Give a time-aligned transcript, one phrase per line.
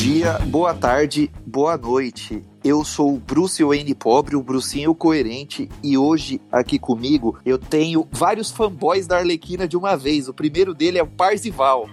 [0.00, 2.42] dia, boa tarde, boa noite.
[2.64, 8.08] Eu sou o Bruce Wayne pobre, o Brucinho coerente, e hoje aqui comigo eu tenho
[8.10, 10.26] vários fanboys da Arlequina de uma vez.
[10.26, 11.86] O primeiro dele é o Parzival.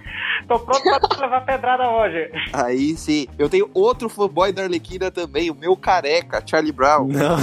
[0.48, 2.30] Tô pronto pra levar pedrada hoje.
[2.54, 3.28] Aí sim.
[3.38, 7.08] Eu tenho outro fanboy da Arlequina também, o meu careca, Charlie Brown.
[7.08, 7.38] Não,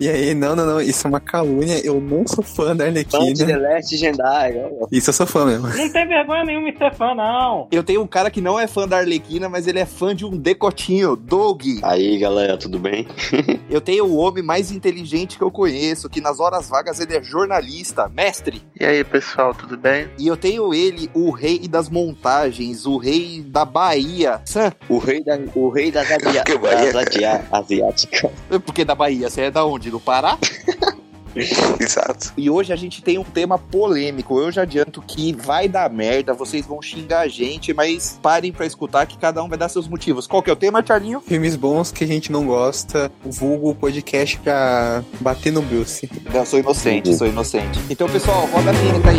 [0.00, 1.84] e aí, não, não, não, isso é uma calúnia.
[1.84, 3.46] Eu não sou fã da Fã de Arlequina.
[3.46, 4.54] The Last Jedi.
[4.80, 4.86] ó.
[4.90, 5.68] Isso eu sou fã mesmo.
[5.68, 7.68] Não tem vergonha nenhuma em ser fã, não.
[7.70, 10.24] Eu tenho um cara que não é fã da Arlequina, mas ele é fã de
[10.24, 11.62] um decotinho, Doug.
[11.82, 13.06] Aí, galera, tudo bem?
[13.68, 17.22] Eu tenho o homem mais inteligente que eu conheço, que nas horas vagas ele é
[17.22, 18.62] jornalista, mestre.
[18.78, 20.08] E aí, pessoal, tudo bem?
[20.18, 24.40] E eu tenho ele, o rei das montagens, o rei da Bahia.
[24.88, 25.90] O rei, da, o rei
[26.46, 28.30] Que Bahia, das asia- asiáticas.
[28.64, 29.90] porque da Bahia, você é da onde?
[29.90, 30.38] Do Pará?
[31.34, 32.32] Exato.
[32.36, 34.38] E hoje a gente tem um tema polêmico.
[34.38, 38.64] Eu já adianto que vai dar merda, vocês vão xingar a gente, mas parem pra
[38.64, 40.28] escutar que cada um vai dar seus motivos.
[40.28, 41.20] Qual que é o tema, Charlinho?
[41.20, 46.08] Filmes bons que a gente não gosta, vulgo podcast pra bater no Bruce.
[46.32, 47.80] Eu sou inocente, sou inocente.
[47.90, 49.16] Então, pessoal, roda a vinheta aí.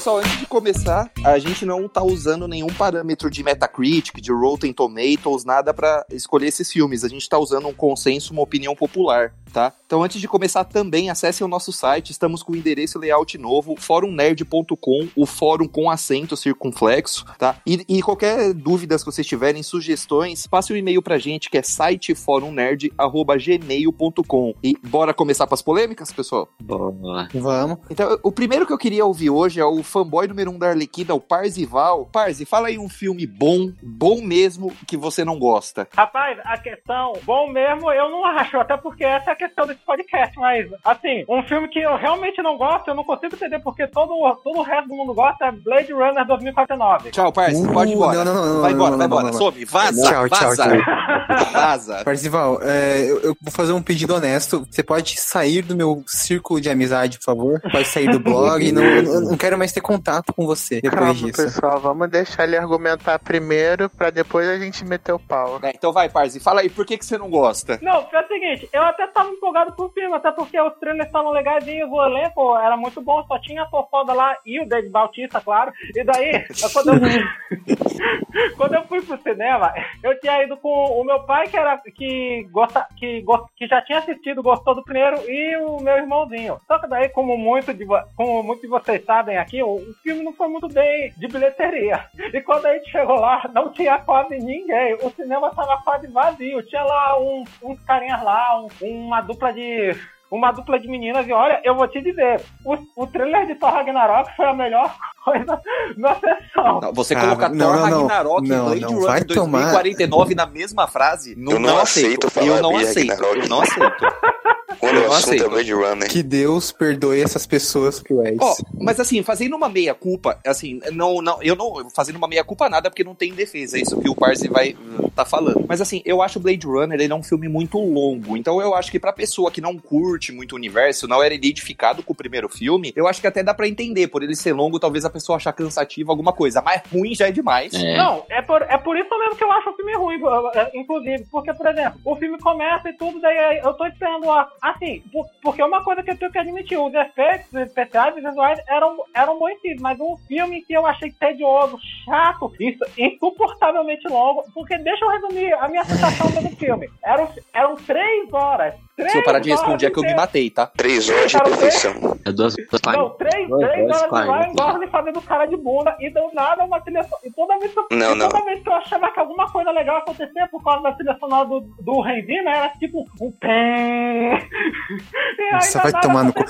[0.00, 4.72] Pessoal, antes de começar, a gente não tá usando nenhum parâmetro de Metacritic, de Rotten
[4.72, 7.04] Tomatoes, nada pra escolher esses filmes.
[7.04, 9.72] A gente tá usando um consenso, uma opinião popular, tá?
[9.86, 12.10] Então, antes de começar também, acessem o nosso site.
[12.10, 17.56] Estamos com o endereço layout novo, forumnerd.com, o fórum com acento circunflexo, tá?
[17.66, 21.62] E, e qualquer dúvidas que vocês tiverem, sugestões, passe um e-mail pra gente, que é
[21.62, 24.54] siteforumnerd.gmail.com.
[24.62, 26.48] E bora começar com as polêmicas, pessoal?
[26.60, 27.28] Boa.
[27.34, 27.78] Vamos.
[27.90, 31.14] Então, o primeiro que eu queria ouvir hoje é o fanboy número um da Arlequina,
[31.14, 32.06] o Parzival.
[32.06, 35.88] Parzi, fala aí um filme bom, bom mesmo, que você não gosta.
[35.94, 40.38] Rapaz, a questão, bom mesmo, eu não acho, até porque essa é questão desse podcast,
[40.38, 44.12] mas, assim, um filme que eu realmente não gosto, eu não consigo entender porque todo,
[44.44, 47.10] todo o resto do mundo gosta é Blade Runner 2049.
[47.10, 48.24] Tchau, Parzi, Uh, pode ir embora.
[48.24, 49.32] não, não, não, vai embora, não, vai embora.
[49.32, 50.64] Some, vaza, Tchau, tchau, vaza.
[50.64, 51.52] tchau.
[51.52, 52.04] Vaza.
[52.04, 54.66] Parzival, é, eu, eu vou fazer um pedido honesto.
[54.70, 57.60] Você pode sair do meu círculo de amizade, por favor?
[57.70, 58.70] Pode sair do blog.
[58.72, 61.42] não, eu não quero mais ter contato com você depois Calma, disso.
[61.42, 65.58] pessoal, vamos deixar ele argumentar primeiro pra depois a gente meter o pau.
[65.62, 67.78] É, então vai, Parzi, fala aí, por que, que você não gosta?
[67.82, 71.06] Não, é o seguinte, eu até tava empolgado com o filme, até porque os trailers
[71.06, 74.90] estavam legaisinhos, o elenco era muito bom, só tinha a fofoda lá e o David
[74.90, 75.72] Bautista, claro.
[75.94, 77.00] E daí, quando eu,
[78.56, 80.68] quando eu fui pro cinema, eu tinha ido com
[81.00, 83.24] o meu pai, que era que gosta, que,
[83.56, 86.58] que já tinha assistido, gostou do primeiro, e o meu irmãozinho.
[86.66, 87.84] Só que daí, como muito de,
[88.16, 92.04] como muitos de vocês sabem aqui, o, o filme não foi muito bem de bilheteria.
[92.32, 94.94] E quando a gente chegou lá, não tinha quase ninguém.
[95.02, 96.62] O cinema tava quase vazio.
[96.62, 98.68] Tinha lá um, uns carinhas lá, um-
[99.06, 99.96] uma dupla de.
[100.30, 103.72] Uma dupla de meninas, e olha, eu vou te dizer, o, o trailer de Thor
[103.72, 104.94] Ragnarok foi a melhor
[105.24, 105.60] coisa
[105.96, 106.80] na sessão.
[106.80, 107.82] Não, você Cara, colocar Thor não.
[108.06, 112.30] Ragnarok Não, e Blade não, Runner tomar- 2049 na mesma frase, não, Eu não aceito
[112.30, 113.38] falar Eu não aceito, Ragnarok.
[113.40, 114.04] eu não aceito.
[114.78, 115.44] Quando Eu o assunto aceito.
[115.44, 116.08] é Blade Runner.
[116.08, 118.38] Que Deus perdoe essas pessoas cruéis.
[118.40, 122.44] Ó, mas assim, fazendo uma meia culpa, assim, não, não, eu não fazendo uma meia
[122.44, 125.64] culpa nada porque não tem defesa, é isso que o Parzi vai uh, tá falando.
[125.68, 128.90] Mas assim, eu acho Blade Runner ele é um filme muito longo, então eu acho
[128.90, 132.48] que pra pessoa que não curte muito o universo, não era identificado com o primeiro
[132.48, 135.36] filme, eu acho que até dá pra entender, por ele ser longo, talvez a pessoa
[135.36, 137.72] achar cansativo alguma coisa, mas ruim já é demais.
[137.74, 137.96] É.
[137.96, 140.20] Não, é por, é por isso mesmo que eu acho o filme ruim,
[140.54, 141.24] é, inclusive.
[141.30, 144.48] Porque, por exemplo, o filme começa e tudo, daí eu tô esperando a.
[144.62, 148.58] Assim, por- porque uma coisa que eu tenho que admitir, os efeitos especiais e visuais
[148.68, 154.44] eram, eram bons sim, mas um filme que eu achei tedioso, chato, insu- insuportavelmente longo.
[154.52, 156.88] Porque deixa eu resumir a minha sensação do filme.
[157.04, 158.74] Eram, eram três horas.
[158.96, 160.66] Três Se eu parar de horas responder é que eu me matei, tá?
[160.66, 161.92] Três horas de perfeição.
[162.26, 166.10] É duas, duas Não, três, Dois, três dois, horas Gosling fazendo cara de bunda e
[166.10, 167.22] do nada uma trilha sonora.
[167.26, 168.44] E toda vez que eu, Não, e toda não.
[168.44, 171.48] vez que eu achava que alguma coisa legal ia acontecer por causa da trilha sonora
[171.48, 174.46] do, do Hans Zimmer, era tipo um pé.
[175.40, 176.42] E não vai tomar no cu.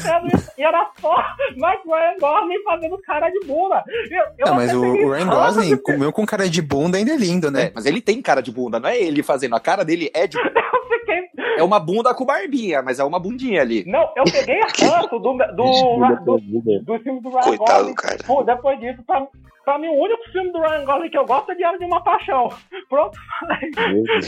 [0.59, 1.15] E, era só
[1.59, 3.83] mais Ryan Gosling fazendo cara de bunda.
[4.11, 7.13] Eu, eu Não, mas o, o Ryan Gosling, de- comeu com cara de bunda, ainda
[7.13, 7.73] é lindo, É, né?
[7.75, 10.37] mas ele tem cara de bunda, não é ele fazendo, a cara dele é de
[11.01, 11.23] fiquei.
[11.57, 13.85] é uma bunda com barbinha, mas é uma bundinha ali.
[13.87, 17.95] Não, eu peguei ranço do, do, do, do, do filme do Ryan Coitado, Gosling.
[17.95, 18.17] cara.
[18.27, 19.27] Pô, depois disso, pra,
[19.65, 22.03] Pra mim, o único filme do Ryan Gosling que eu gosto é Diário de uma
[22.03, 22.49] Paixão.
[22.89, 23.71] Pronto, falei.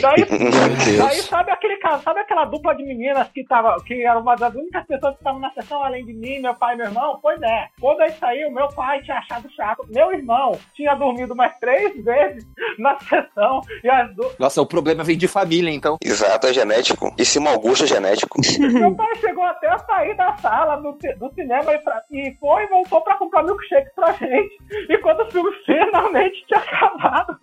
[0.00, 0.24] Daí,
[0.98, 4.54] daí sabe aquele caso, sabe aquela dupla de meninas que tava, que era uma das
[4.54, 7.18] únicas pessoas que estavam na sessão, além de mim, meu pai e meu irmão?
[7.22, 7.68] Pois é.
[7.80, 9.86] Quando aí saiu, meu pai tinha achado chato.
[9.90, 12.44] Meu irmão tinha dormido mais três vezes
[12.78, 13.62] na sessão.
[13.82, 14.38] E as duas.
[14.38, 15.96] Nossa, o problema vem de família, então.
[16.04, 17.12] Exato, é genético.
[17.18, 18.38] E Cimo Augusto é genético.
[18.60, 22.64] Meu pai chegou até a sair da sala do, do cinema e, pra- e foi
[22.64, 24.56] e voltou pra comprar milkshake pra gente.
[24.88, 27.38] E quando o filme finalmente tinha acabado,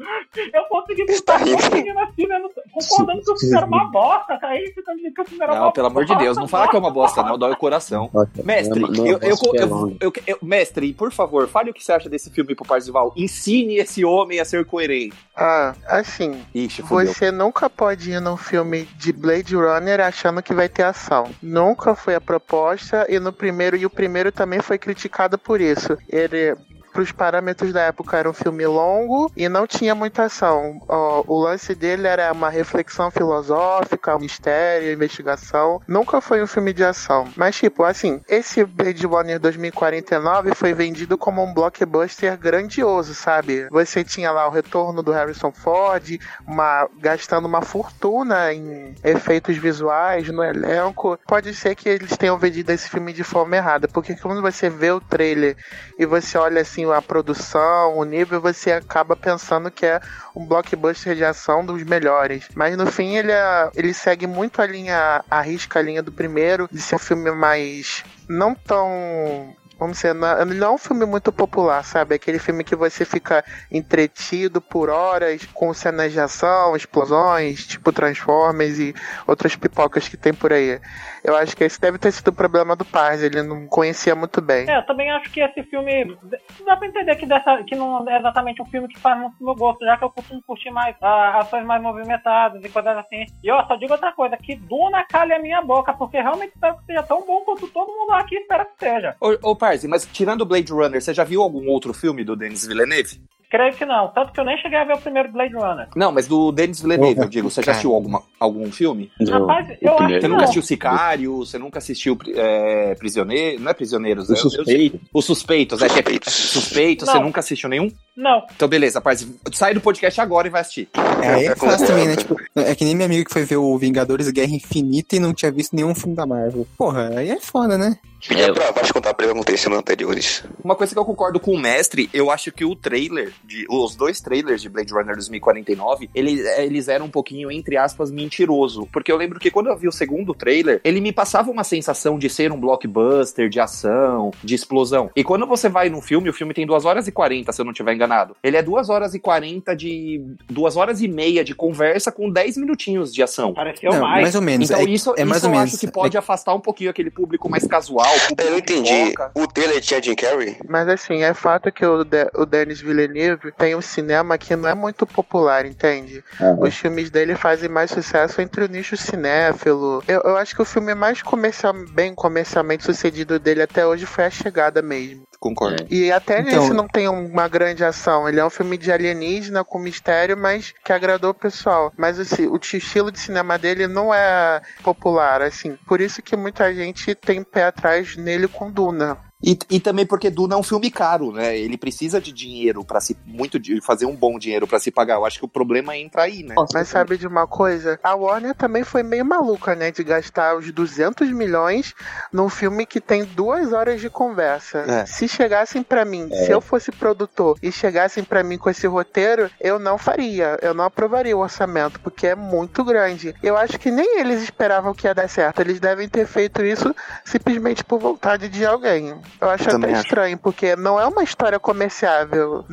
[0.54, 1.58] eu consegui ficar rindo.
[1.58, 2.42] conseguindo assim, né,
[2.74, 5.54] concordando que o filme era uma bosta, tá aí ficando dizendo que o filme era
[5.54, 7.58] uma Não, pelo amor de Deus, não fala que é uma bosta, não, dói o
[7.58, 8.10] coração.
[8.44, 12.30] Mestre, eu, eu, eu- eu- eu- mestre, por favor, fale o que você acha desse
[12.30, 13.14] filme pro Parzival.
[13.16, 15.16] Ensine esse homem a ser coerente.
[15.36, 20.68] Ah, assim, Ixi, você nunca pode ir num filme de Blade Runner achando que vai
[20.68, 21.30] ter ação.
[21.42, 25.98] Nunca foi a proposta e no primeiro e o primeiro também foi criticado por isso.
[26.10, 26.56] Ele
[26.92, 30.82] para os parâmetros da época era um filme longo e não tinha muita ação.
[31.28, 35.82] O lance dele era uma reflexão filosófica, um mistério, investigação.
[35.88, 37.28] Nunca foi um filme de ação.
[37.36, 43.68] Mas tipo, assim, esse Blade Runner 2049 foi vendido como um blockbuster grandioso, sabe?
[43.70, 50.30] Você tinha lá o retorno do Harrison Ford, uma, gastando uma fortuna em efeitos visuais
[50.30, 51.20] no elenco.
[51.28, 54.92] Pode ser que eles tenham vendido esse filme de forma errada, porque quando você vê
[54.92, 55.56] o trailer
[55.98, 60.00] e você olha assim a produção, o nível, você acaba pensando que é
[60.36, 62.48] um blockbuster de ação dos melhores.
[62.56, 66.68] Mas no fim ele, é- ele segue muito a linha, arrisca a linha do primeiro,
[66.72, 71.32] de ser um filme mais não tão Vamos dizer, não é- é um filme muito
[71.32, 72.14] popular, sabe?
[72.14, 78.78] Aquele filme que você fica entretido por horas com cenas de ação, explosões, tipo Transformers
[78.78, 78.94] e
[79.26, 80.82] outras pipocas que tem por aí.
[81.30, 84.42] Eu acho que esse deve ter sido o problema do Paz, ele não conhecia muito
[84.42, 84.68] bem.
[84.68, 86.18] É, eu também acho que esse filme.
[86.66, 89.54] Dá pra entender que, dessa, que não é exatamente um filme que faz muito meu
[89.54, 93.28] gosto, já que eu costumo curtir mais ah, ações mais movimentadas e coisas assim.
[93.44, 96.78] E ó, só digo outra coisa: que Duna calha a minha boca, porque realmente espero
[96.78, 99.16] que seja tão bom quanto todo mundo aqui espera que seja.
[99.22, 102.36] Ô, ô Parzi, mas tirando o Blade Runner, você já viu algum outro filme do
[102.36, 103.22] Denis Villeneuve?
[103.50, 105.88] Creio que não, tanto que eu nem cheguei a ver o primeiro Blade Runner.
[105.96, 107.50] Não, mas do Denis Villeneuve, eu digo.
[107.50, 109.12] Você já assistiu alguma, algum filme?
[109.20, 110.30] Não, Rapaz, eu acho Você Não.
[110.30, 111.38] nunca assistiu Sicário?
[111.38, 113.62] Você nunca assistiu é, Prisioneiro?
[113.62, 114.30] Não é Prisioneiros?
[114.30, 115.00] O é- eu- suspeito.
[115.14, 115.82] Os Suspeitos.
[115.82, 116.34] É que é Suspeitos.
[116.34, 117.92] Suspeito, você nunca assistiu nenhum?
[118.16, 119.34] Não, Então beleza, Parzi.
[119.54, 120.90] Sai do podcast agora e vai assistir.
[121.24, 122.16] É, aí é fácil também, né?
[122.18, 125.34] Tipo, é que nem minha amiga que foi ver o Vingadores Guerra Infinita e não
[125.34, 126.68] tinha visto nenhum filme da Marvel.
[126.78, 127.98] Porra, aí é foda, né?
[128.20, 130.44] Fica É, pra baixo contar perguntei no anteriores.
[130.64, 133.96] Uma coisa que eu concordo com o mestre, eu acho que o trailer, de, os
[133.96, 138.88] dois trailers de Blade Runner 2049, eles, eles eram um pouquinho, entre aspas, mentiroso.
[138.92, 142.18] Porque eu lembro que quando eu vi o segundo trailer, ele me passava uma sensação
[142.18, 145.10] de ser um blockbuster, de ação, de explosão.
[145.16, 147.66] E quando você vai no filme, o filme tem 2 horas e 40, se eu
[147.66, 148.36] não estiver enganado.
[148.44, 150.22] Ele é 2 horas e 40 de.
[150.50, 153.54] 2 horas e meia de conversa com 10 minutinhos de ação.
[153.54, 154.22] pareceu não, mais.
[154.22, 154.70] mais ou menos.
[154.70, 155.74] Então é, isso, é mais isso ou eu menos.
[155.74, 158.09] acho que pode afastar um pouquinho aquele público mais casual.
[158.10, 159.08] Público Eu não entendi.
[159.08, 159.32] foca.
[159.36, 160.58] O trailer tinha Jim Carrey?
[160.68, 164.70] Mas assim, é fato que o, De o Denis Villeneuve tem um cinema que não
[164.70, 166.24] é muito popular, entende?
[166.60, 170.04] Os filmes dele fazem mais sucesso entre o nicho cinéfilo.
[170.08, 174.26] Eu, eu acho que o filme mais comercial, bem comercialmente sucedido dele até hoje foi
[174.26, 175.24] A Chegada mesmo.
[175.40, 175.86] Concordo.
[175.90, 178.28] E até Então- nesse não tem uma grande ação.
[178.28, 181.94] Ele é um filme de alienígena com mistério, mas que agradou o pessoal.
[181.98, 185.78] Mas assim, o ti- estilo de cinema dele não é popular, assim.
[185.88, 189.18] Por isso que muita gente tem pé atrás nele com Duna.
[189.42, 191.58] E, e também porque Duna é um filme caro, né?
[191.58, 195.16] Ele precisa de dinheiro para se muito de fazer um bom dinheiro pra se pagar.
[195.16, 196.56] Eu acho que o problema entra aí, né?
[196.74, 197.98] Mas sabe de uma coisa?
[198.04, 199.92] A Warner também foi meio maluca, né?
[199.92, 201.94] De gastar os 200 milhões
[202.34, 204.80] num filme que tem duas horas de conversa.
[204.80, 205.06] É.
[205.06, 209.50] Se chegassem pra mim, se eu fosse produtor e chegassem pra mim com esse roteiro,
[209.62, 210.60] eu não faria.
[210.62, 213.34] Eu não aprovaria o orçamento, porque é muito grande.
[213.42, 215.62] Eu acho que nem eles esperavam que ia dar certo.
[215.62, 219.16] Eles devem ter feito isso simplesmente por vontade de alguém.
[219.40, 220.08] Eu acho Também até acho.
[220.08, 222.66] estranho, porque não é uma história comerciável,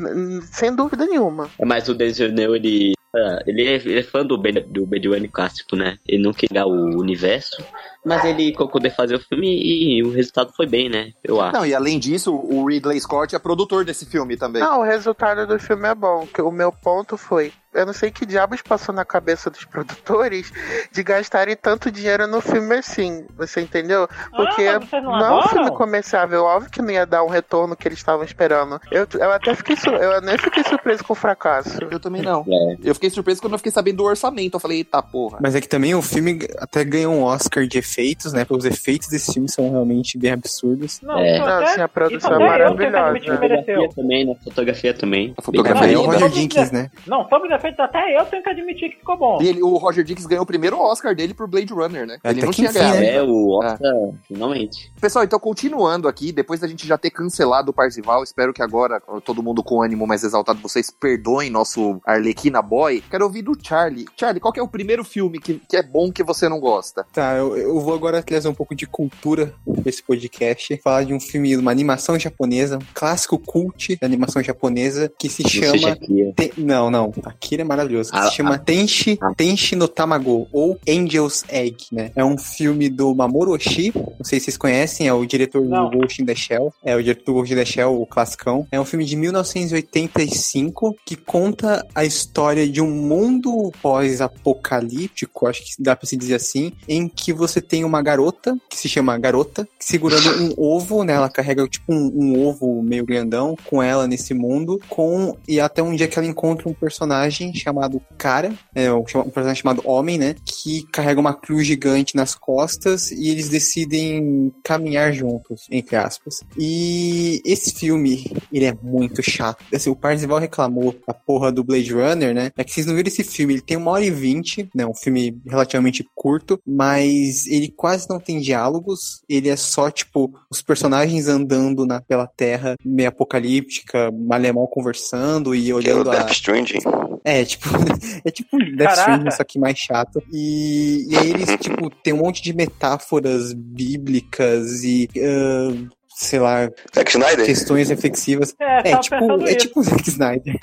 [0.53, 1.49] sem dúvida nenhuma.
[1.59, 4.87] É, Mas o Villeneuve, ele, ah, ele, é, ele é fã do Ben, do
[5.33, 5.97] clássico, né?
[6.07, 7.63] Ele não queria o universo,
[8.05, 11.13] mas ele concordou fazer o filme e o resultado foi bem, né?
[11.25, 11.57] Eu acho.
[11.57, 14.63] Não, e além disso, o Ridley Scott é produtor desse filme também.
[14.63, 16.27] Não, o resultado do filme é bom.
[16.27, 17.53] que O meu ponto foi.
[17.77, 20.53] Eu não sei que diabos passou na cabeça dos produtores
[20.93, 23.25] de gastarem tanto dinheiro no filme assim.
[23.37, 24.09] Você entendeu?
[24.35, 27.23] Porque Ah, mas vocês não não é um filme comerciável, óbvio que não ia dar
[27.23, 28.81] um retorno que eles estavam esperando.
[28.91, 31.79] Eu, eu até fiquei, eu nem fiquei surpreso com o fracasso.
[31.91, 32.45] Eu também não.
[32.49, 32.77] É.
[32.83, 34.55] Eu fiquei surpreso quando eu fiquei sabendo do orçamento.
[34.57, 35.39] Eu falei, eita porra.
[35.41, 38.45] Mas é que também o filme até ganhou um Oscar de efeitos, né?
[38.45, 41.01] Porque os efeitos desse filme são realmente bem absurdos.
[41.03, 41.39] Não, É.
[41.39, 43.39] Não, até- sim, a produção é maravilhosa.
[43.39, 43.83] mereceu.
[43.83, 44.35] Fotografia também, né?
[44.45, 45.35] Fotografia também.
[45.37, 46.03] A fotografia Aí é o.
[46.07, 46.91] Roger Jenkins, né?
[47.07, 49.39] Não, sobre os efeitos, até eu tenho que admitir que ficou bom.
[49.43, 52.15] E ele, o Roger Dix ganhou o primeiro Oscar dele por Blade Runner, né?
[52.21, 52.99] Até Ele não tinha ganhado.
[53.01, 53.15] né?
[53.17, 53.93] É, o Oscar,
[54.27, 54.93] finalmente.
[55.01, 59.01] Pessoal, então continuando aqui, depois da gente já ter cancelado o Parzival, espero que agora
[59.25, 63.03] todo mundo com ânimo mais exaltado, vocês perdoem nosso Arlequina Boy.
[63.11, 64.07] Quero ouvir do Charlie.
[64.17, 67.07] Charlie, qual que é o primeiro filme que, que é bom que você não gosta?
[67.13, 70.79] Tá, eu, eu vou agora trazer um pouco de cultura pra esse podcast.
[70.83, 75.49] Falar de um filme, uma animação japonesa, um clássico cult da animação japonesa, que se
[75.49, 75.91] chama.
[75.91, 76.33] aqui.
[76.37, 77.13] Ten- Não, não.
[77.57, 78.11] Akira é maravilhoso.
[78.13, 79.33] que Ah, se chama Tenshi, ah.
[79.35, 82.11] Tenshi no Tamago, ou Angel's Egg, né?
[82.15, 83.93] É um filme do Mamoru Oshii.
[83.95, 85.91] Não sei se vocês conhecem, é o diretor Não.
[85.91, 86.73] do Ghost in the Shell.
[86.85, 88.67] É o diretor do Ghost in the Shell, o classicão.
[88.71, 95.83] É um filme de 1985 que conta a história de um mundo pós-apocalíptico, acho que
[95.83, 99.67] dá pra se dizer assim, em que você tem uma garota, que se chama Garota,
[99.79, 101.15] segurando um ovo, né?
[101.15, 105.83] Ela carrega tipo um, um ovo meio grandão com ela nesse mundo, com e até
[105.83, 110.35] um dia que ela encontra um personagem chamado Cara, é, um personagem chamado Homem, né?
[110.45, 116.41] Que carrega uma cruz gigante nas costas e eles decidem caminhar juntos, entre aspas.
[116.59, 119.65] E esse filme, ele é muito chato.
[119.73, 122.51] Assim, o Parzival reclamou a porra do Blade Runner, né?
[122.57, 124.87] É que vocês não viram esse filme, ele tem uma hora e vinte, né?
[124.87, 129.23] Um filme relativamente curto, mas ele quase não tem diálogos.
[129.29, 134.69] Ele é só, tipo, os personagens andando na, pela terra meio apocalíptica, mal e mal
[134.69, 136.79] conversando e Que é o olhando a, Death Stranding.
[137.27, 137.69] É, tipo,
[138.25, 139.01] é tipo Death Caraca.
[139.01, 140.23] Stranding, só que mais chato.
[140.33, 145.75] E, e aí eles, tipo, tem um monte de metáforas bíblicas e, ah,
[146.15, 147.45] sei lá, Zack Snyder?
[147.45, 148.55] questões reflexivas.
[148.61, 149.57] É, É tipo, é isso.
[149.59, 150.57] tipo o Zack Snyder.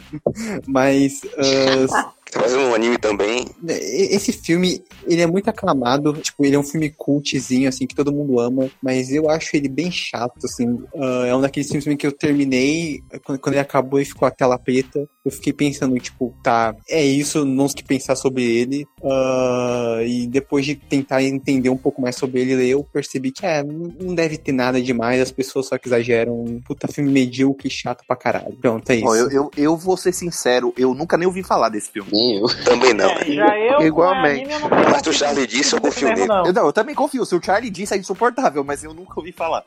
[0.65, 1.21] Mas
[1.91, 3.45] ah, Fazendo um anime também.
[3.67, 6.13] e- esse filme, ele é muito aclamado.
[6.13, 8.69] Tipo, ele é um filme cultzinho, assim, que todo mundo ama.
[8.81, 10.79] Mas eu acho ele bem chato, assim.
[10.95, 14.31] Ah, é um daqueles filmes que eu terminei, quando, quando ele acabou e ficou a
[14.31, 15.07] tela preta.
[15.25, 18.85] Eu fiquei pensando, tipo, tá, é isso, não sei o que pensar sobre ele.
[19.03, 23.63] Ah, e depois de tentar entender um pouco mais sobre ele, eu percebi que, é,
[23.63, 26.43] não deve ter nada demais, as pessoas só que exageram.
[26.43, 28.55] Um Puta filme medíocre e chato pra caralho.
[28.61, 29.05] Pronto, é isso.
[29.05, 32.09] Ó, eu, eu, eu vou ser sincero, eu nunca nem ouvi falar desse filme.
[32.27, 32.47] Nem eu.
[32.65, 33.09] Também não.
[33.09, 34.53] É, já eu, Igualmente.
[34.53, 36.27] anime, eu Mas o Charlie disse, eu confio mesmo, nele.
[36.27, 36.45] não.
[36.45, 37.25] Eu, não, eu também confio.
[37.25, 39.63] Se o Charlie disse é insuportável, mas eu nunca ouvi falar.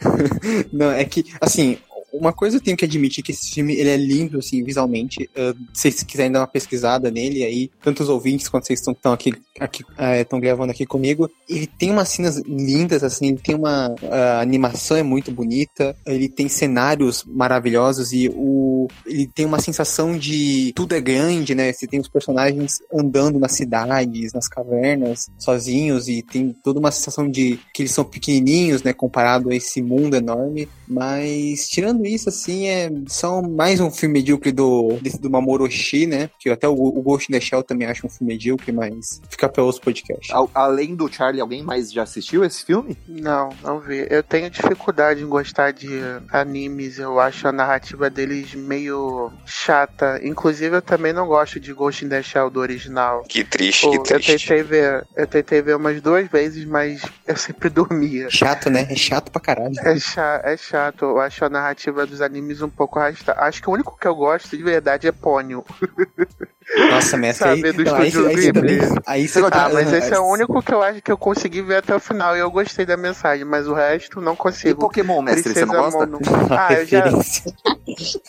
[0.72, 1.78] Não, é que, assim,
[2.20, 5.28] uma coisa eu tenho que admitir que esse filme ele é lindo, assim, visualmente.
[5.36, 9.12] Uh, se vocês quiserem dar uma pesquisada nele aí, tanto os ouvintes quanto vocês estão
[9.12, 9.84] aqui, aqui
[10.20, 14.96] estão gravando aqui comigo, ele tem umas cenas lindas, assim, ele tem uma a animação
[14.96, 20.94] é muito bonita, ele tem cenários maravilhosos e o ele tem uma sensação de tudo
[20.94, 21.72] é grande, né?
[21.72, 27.28] Você tem os personagens andando nas cidades, nas cavernas, sozinhos e tem toda uma sensação
[27.28, 32.68] de que eles são pequenininhos, né, comparado a esse mundo enorme, mas tirando isso assim,
[32.68, 36.30] é só mais um filme medíocre do desse do Mamoru Oshii, né?
[36.38, 39.48] Que até o, o Ghost in the Shell também acho um filme medíocre, mas fica
[39.48, 40.30] para outros podcasts.
[40.30, 42.96] Al- além do Charlie, alguém mais já assistiu esse filme?
[43.08, 44.06] Não, não vi.
[44.10, 45.88] Eu tenho dificuldade em gostar de
[46.32, 46.98] animes.
[46.98, 50.20] Eu acho a narrativa deles meio chata.
[50.22, 53.22] Inclusive, eu também não gosto de Ghost in the Shell do original.
[53.28, 54.46] Que triste, Pô, que eu triste.
[54.48, 58.28] tentei ver, eu tentei ver umas duas vezes, mas eu sempre dormia.
[58.30, 58.86] Chato, né?
[58.90, 59.74] É chato pra caralho.
[59.80, 63.40] É, cha é chato, eu acho a narrativa dos animes um pouco arrastada.
[63.40, 65.64] Acho que o único que eu gosto de verdade é Ponyo.
[66.90, 70.12] Nossa, mestre, aí, não, aí, estúdio aí também, aí você Ah, tá, Ah, mas esse
[70.14, 72.50] é o único que eu acho que eu consegui ver até o final e eu
[72.50, 74.80] gostei da mensagem, mas o resto não E consigo.
[74.80, 76.06] Pokémon, mestre, você não Princesa gosta?
[76.06, 76.20] Mono-
[76.50, 77.04] Ah, eu já,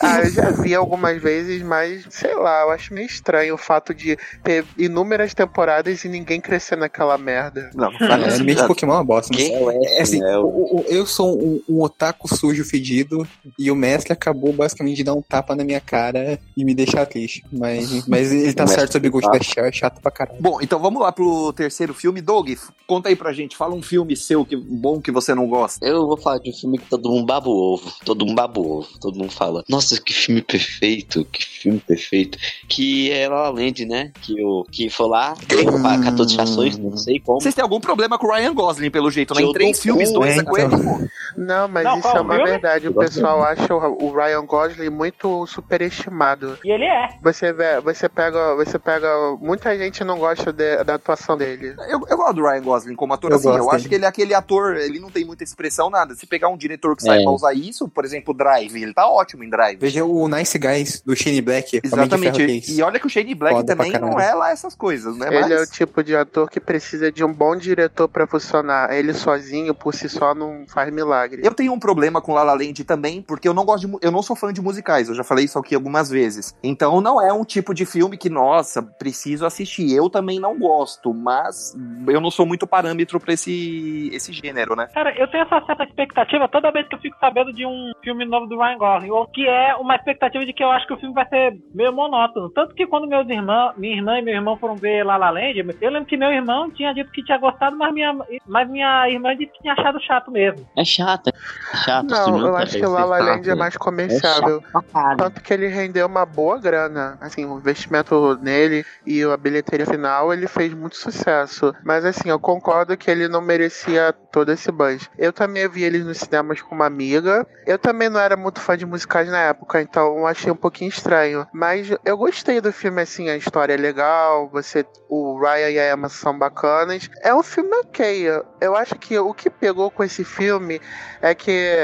[0.00, 3.92] ah, eu já vi algumas vezes, mas sei lá, eu acho meio estranho o fato
[3.92, 7.70] de ter inúmeras temporadas e ninguém crescer naquela merda.
[7.74, 8.66] Não, não faz anime de.
[8.66, 9.32] Pokémon é uma bosta.
[9.34, 9.48] mas- É
[9.88, 13.26] É Ash, assim, o- O- o- eu sou um, um otaku sujo fedido
[13.58, 17.06] e o mestre acabou basicamente de dar um tapa na minha cara e me deixar
[17.06, 17.44] triste.
[17.52, 20.40] Mas, mas ele tá certo sobre o Ghost da Shell, é chato pra caralho.
[20.40, 22.20] Bom, então vamos lá pro terceiro filme.
[22.20, 22.50] Doug,
[22.86, 23.56] conta aí pra gente.
[23.56, 25.84] Fala um filme seu que bom que você não gosta.
[25.86, 27.92] Eu vou falar de um filme que todo mundo baba o ovo.
[28.04, 28.88] Todo mundo baba o ovo.
[29.00, 32.38] Todo mundo fala nossa, que filme perfeito, que filme perfeito.
[32.68, 34.12] Que é La La Land, né?
[34.22, 36.02] Que, o, que foi lá, Hum.
[36.02, 37.40] 14 ações, não sei como.
[37.40, 39.42] Vocês têm algum problema com o Ryan Gosling, pelo jeito, né?
[39.42, 41.08] Que Em três filmes, dois é, é com ele, pô.
[41.36, 42.88] Não, mas Não, isso é uma verdade.
[42.88, 46.58] O pessoal acha o o Ryan Gosling muito superestimado.
[46.64, 47.08] E ele é.
[47.22, 49.08] Você vê, você pega, você pega,
[49.40, 51.76] muita gente não gosta de- da atuação dele.
[51.88, 54.08] Eu, eu gosto do Ryan Gosling como ator, Eu assim, eu acho que ele é
[54.08, 56.16] aquele ator, ele não tem muita expressão, nada.
[56.16, 57.28] Se pegar um diretor que saiba É.
[57.32, 59.78] usar isso, por exemplo, Drive, ele tá ótimo em Drive.
[59.78, 61.80] Veja o Nice Guys do Shane Black.
[61.82, 62.18] Exatamente.
[62.18, 62.68] Ferro 3.
[62.70, 65.28] E olha que o Shane Black Foda também não é lá essas coisas, né?
[65.28, 68.92] Ele é o Mas tipo de ator que precisa de um bom diretor pra funcionar.
[68.92, 71.42] Ele sozinho, por si só, não faz milagre.
[71.44, 74.10] eu tenho um problema com La La Land também, porque eu não gosto de, eu
[74.10, 76.52] não sou fã de musicais, eu já falei isso aqui algumas vezes.
[76.62, 79.92] Então não é um tipo de filme que, nossa, preciso assistir.
[79.94, 84.88] Eu também não gosto, mas eu não sou muito parâmetro pra esse, esse gênero, né?
[84.94, 88.24] Cara, eu tenho essa certa expectativa toda vez que eu fico sabendo de um filme
[88.24, 90.98] novo do Ryan Gosling, ou que é uma expectativa de que eu acho que o
[90.98, 92.50] filme vai ser meio monótono.
[92.50, 95.58] Tanto que quando meus irmãos, minha irmã e meu irmão foram ver La La Land,
[95.80, 99.36] eu lembro que meu irmão tinha dito que tinha gostado, mas minha, mas minha irmã
[99.36, 100.66] disse que tinha achado chato mesmo.
[100.76, 102.14] É chato, é chato.
[102.14, 104.62] filme Não, eu acho que esse La La Land é mais É comerciável.
[104.92, 105.18] caralho.
[105.18, 107.16] Tanto que ele rendeu uma boa grana.
[107.20, 107.97] Assim, o investimento
[108.40, 111.74] nele e a bilheteria final, ele fez muito sucesso.
[111.84, 115.08] Mas assim, eu concordo que ele não merecia todo esse buzz.
[115.18, 117.46] Eu também vi ele nos cinemas com uma amiga.
[117.66, 121.46] Eu também não era muito fã de musicais na época, então achei um pouquinho estranho.
[121.52, 124.84] Mas eu gostei do filme, assim, a história é legal, você.
[125.08, 127.10] O Ryan e a Emma são bacanas.
[127.22, 128.28] É um filme ok.
[128.60, 130.80] Eu acho que o que pegou com esse filme
[131.20, 131.76] é que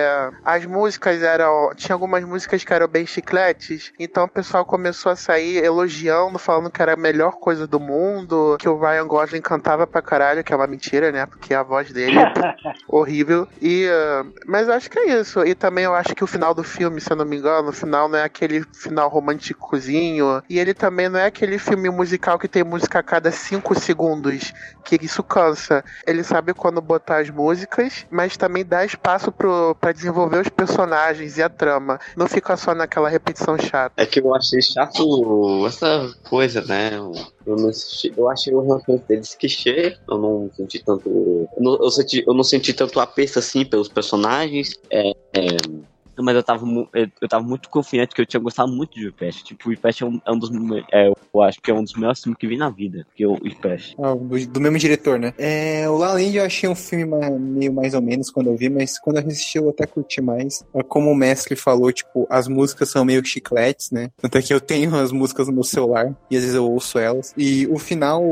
[0.44, 1.72] as músicas eram.
[1.74, 5.93] Tinha algumas músicas que eram bem chicletes, então o pessoal começou a sair elogiando,
[6.38, 10.42] falando que era a melhor coisa do mundo, que o Ryan Gosling cantava pra caralho,
[10.42, 11.26] que é uma mentira, né?
[11.26, 12.32] Porque a voz dele é
[12.88, 13.46] horrível.
[13.60, 15.44] E, uh, mas eu acho que é isso.
[15.44, 17.72] E também eu acho que o final do filme, se eu não me engano, o
[17.72, 20.42] final não é aquele final românticozinho.
[20.48, 24.52] E ele também não é aquele filme musical que tem música a cada 5 segundos,
[24.84, 25.84] que isso cansa.
[26.06, 31.38] Ele sabe quando botar as músicas, mas também dá espaço pro, pra desenvolver os personagens
[31.38, 31.98] e a trama.
[32.16, 33.94] Não fica só naquela repetição chata.
[33.96, 35.83] É que eu achei chato essa
[36.28, 36.90] coisa, né?
[37.46, 39.96] Eu, não assisti- eu achei o relacionamento deles clichê.
[40.08, 41.08] Eu não senti tanto.
[41.08, 44.74] Eu não, eu senti, eu não senti tanto aperto assim pelos personagens.
[44.90, 45.46] É, é,
[46.18, 49.44] mas eu tava, eu, tava muito confiante que eu tinha gostado muito de Whiplash.
[49.44, 50.50] Tipo, Whiplash é um, é um dos.
[50.92, 53.06] É, eu acho que é um dos melhores filmes que vi na vida.
[53.14, 53.94] Que é o Whiplash.
[53.98, 55.34] Ah, do, do mesmo diretor, né?
[55.38, 57.04] É, o La La Land eu achei um filme
[57.38, 60.64] meio mais ou menos quando eu vi, mas quando eu assisti eu até curti mais.
[60.74, 64.10] É Como o mestre falou, tipo, as músicas são meio chicletes, né?
[64.16, 66.98] Tanto é que eu tenho as músicas no meu celular e às vezes eu ouço
[66.98, 67.34] elas.
[67.36, 68.22] E o final,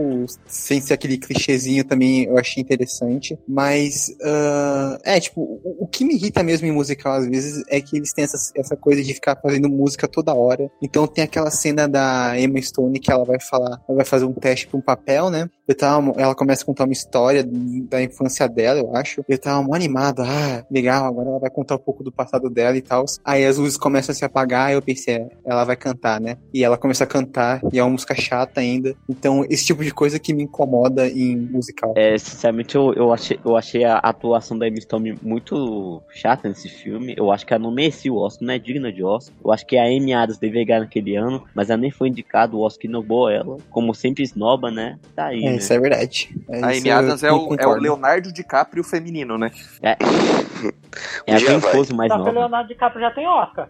[0.47, 3.39] sem ser aquele clichêzinho também, eu achei interessante.
[3.49, 7.81] Mas, ah, é, tipo, o, o que me irrita mesmo em musical às vezes é
[7.81, 10.71] que eles têm essa, essa coisa de ficar fazendo música toda hora.
[10.83, 14.35] Então tem aquela cena da Emma Stone que ela vai falar, ela vai fazer um
[14.35, 15.49] teste pra um papel, né?
[15.73, 19.25] Eu tava, ela começa a contar uma história da infância dela, eu acho.
[19.27, 22.77] Eu tava mó animado, ah, legal, agora ela vai contar um pouco do passado dela
[22.77, 23.07] e tal.
[23.25, 26.37] Aí as luzes começam a se apagar, eu pensei, é, ela vai cantar, né?
[26.53, 28.95] E ela começa a cantar, e é uma música chata ainda.
[29.09, 31.95] Então, esse tipo de coisa que me incomoda em musical.
[31.97, 36.69] É, sinceramente, eu, eu, achei, eu achei a atuação da Emma Stone muito chata nesse
[36.69, 37.15] filme.
[37.17, 39.35] Eu acho que ela não merecia o Oscar, não é digna de Oscar.
[39.43, 42.55] Eu acho que a Amy Adams deveria ganhar naquele ano, mas ela nem foi indicada,
[42.55, 43.57] o Oscar inovou ela.
[43.71, 44.99] Como sempre esnoba, né?
[45.15, 45.59] Tá aí, É, né?
[45.63, 46.31] Isso é verdade.
[46.49, 47.75] É, A Amy Adams é o, é o.
[47.75, 49.51] Leonardo DiCaprio feminino, né?
[49.83, 49.97] É
[51.33, 51.73] a Já Glenn vai.
[51.73, 52.33] Close mais Só que o.
[52.33, 53.69] Leonardo DiCaprio já tem Oscar.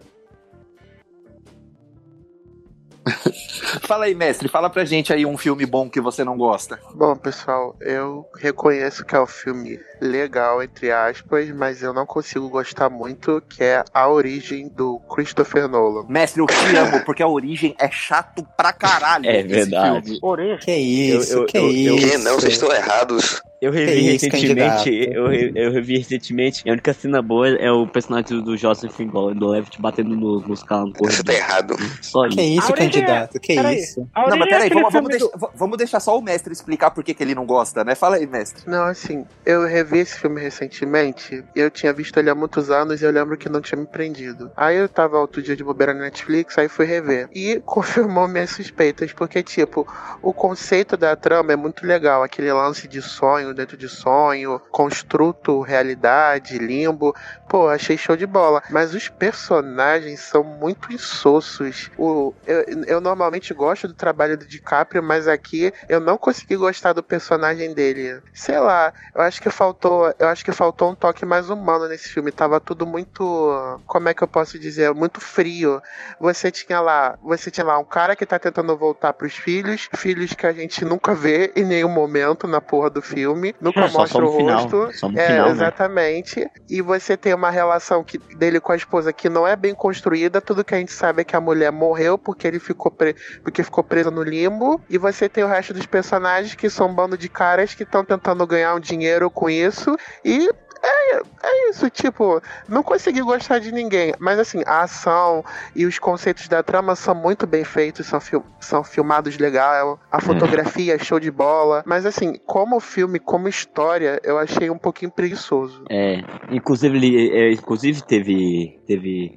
[3.83, 6.79] Fala aí, mestre, fala pra gente aí um filme bom que você não gosta.
[6.93, 12.49] Bom, pessoal, eu reconheço que é um filme legal, entre aspas, mas eu não consigo
[12.49, 16.05] gostar muito, que é A Origem do Christopher Nolan.
[16.07, 19.25] Mestre, eu te amo, porque a origem é chato pra caralho.
[19.25, 20.03] É esse verdade.
[20.05, 20.19] filme.
[20.21, 20.57] Origem.
[20.59, 22.09] Que isso, Eu- eu- que eu- eu- isso.
[22.09, 23.41] Que não, vocês estão errados.
[23.63, 27.87] Eu revi isso, recentemente, eu, re- eu revi recentemente, a única cena boa é o
[27.87, 28.97] personagem do Joseph
[29.35, 31.35] do Levitt batendo no- nos caras no Você tá corredor.
[31.35, 31.75] errado.
[32.01, 32.59] Só Que isso.
[32.59, 33.77] isso, A origem é- candidato, que Peraí.
[33.79, 34.07] isso.
[34.15, 36.51] Não, mas é peraí, aquele vamos, vamos, do- deixar, v- vamos deixar só o mestre
[36.51, 37.95] explicar por que, que ele não gosta, né?
[37.95, 38.69] Fala aí, mestre.
[38.69, 43.01] Não, assim, eu revi esse filme recentemente, e eu tinha visto ele há muitos anos
[43.01, 44.51] e eu lembro que não tinha me prendido.
[44.57, 47.29] Aí eu tava outro dia de bobeira na Netflix, aí fui rever.
[47.33, 49.87] E confirmou minhas suspeitas, porque, tipo,
[50.21, 55.61] o conceito da trama é muito legal, aquele lance de sonhos dentro de sonho, construto,
[55.61, 57.15] realidade, limbo.
[57.47, 58.61] Pô, achei show de bola.
[58.69, 61.91] Mas os personagens são muito insossos.
[61.97, 66.93] O, eu, eu normalmente gosto do trabalho do DiCaprio, mas aqui eu não consegui gostar
[66.93, 68.21] do personagem dele.
[68.33, 72.09] Sei lá, eu acho que faltou, eu acho que faltou um toque mais humano nesse
[72.09, 72.31] filme.
[72.31, 75.81] Tava tudo muito, como é que eu posso dizer, muito frio.
[76.19, 80.33] Você tinha lá, você tinha lá um cara que tá tentando voltar pros filhos, filhos
[80.33, 84.23] que a gente nunca vê em nenhum momento na porra do filme, nunca É, mostra
[84.23, 84.85] o rosto.
[85.15, 85.51] é, final, né?
[85.51, 86.47] exatamente.
[86.69, 90.39] E você tem uma relação que, dele com a esposa que não é bem construída.
[90.39, 93.15] Tudo que a gente sabe é que a mulher morreu porque ele ficou, pre...
[93.43, 94.79] porque ficou preso no limbo.
[94.89, 98.03] E você tem o resto dos personagens que são um bando de caras que estão
[98.05, 99.95] tentando ganhar um dinheiro com isso.
[100.23, 100.49] E
[100.85, 104.13] é, é isso, tipo, não consegui gostar de ninguém.
[104.19, 105.43] Mas assim, a ação
[105.75, 110.19] e os conceitos da trama são muito bem feitos, são, fil- são filmados legal, a
[110.19, 111.83] fotografia é show de bola.
[111.85, 115.83] Mas assim, como filme, como história, eu achei um pouquinho preguiçoso.
[115.89, 116.17] É,
[116.51, 119.33] inclusive ele, é, inclusive teve, teve,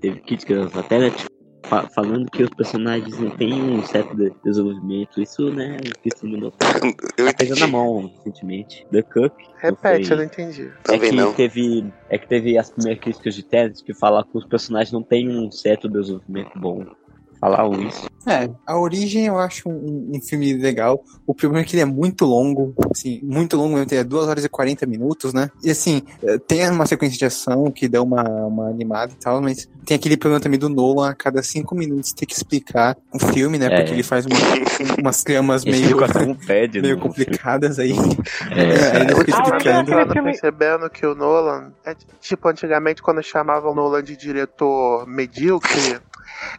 [0.00, 1.37] teve críticas até né, tipo,
[1.68, 5.20] fa- falando que os personagens não têm um certo de- desenvolvimento.
[5.20, 8.86] Isso, né, que esse mundo Eu tá pegando na mão recentemente.
[8.90, 9.32] The Cook.
[9.60, 10.62] Repete, eu não entendi.
[10.62, 11.32] É Também que não.
[11.34, 15.02] teve, é que teve as primeiras críticas de Tenet que falam que os personagens não
[15.02, 16.84] têm um certo desenvolvimento bom.
[17.40, 18.06] Falaram isso.
[18.26, 21.02] É, a origem eu acho um, um filme legal.
[21.26, 24.44] O problema é que ele é muito longo, assim, muito longo, mesmo, tem 2 horas
[24.44, 25.48] e 40 minutos, né?
[25.64, 29.40] E assim, eh, tem uma sequência de ação que dá uma, uma animada e tal,
[29.40, 33.18] mas tem aquele problema também do Nolan a cada 5 minutos ter que explicar o
[33.18, 33.66] filme, né?
[33.66, 33.76] É.
[33.76, 34.36] Porque ele faz uma-
[34.98, 35.96] umas tramas meio,
[36.46, 37.92] pede, meio no complicadas aí.
[38.50, 39.06] É.
[39.14, 40.22] Fica Ah, explicando.
[40.22, 45.98] Percebendo que o Nolan, é, tipo, antigamente quando chamavam o Nolan de diretor medíocre,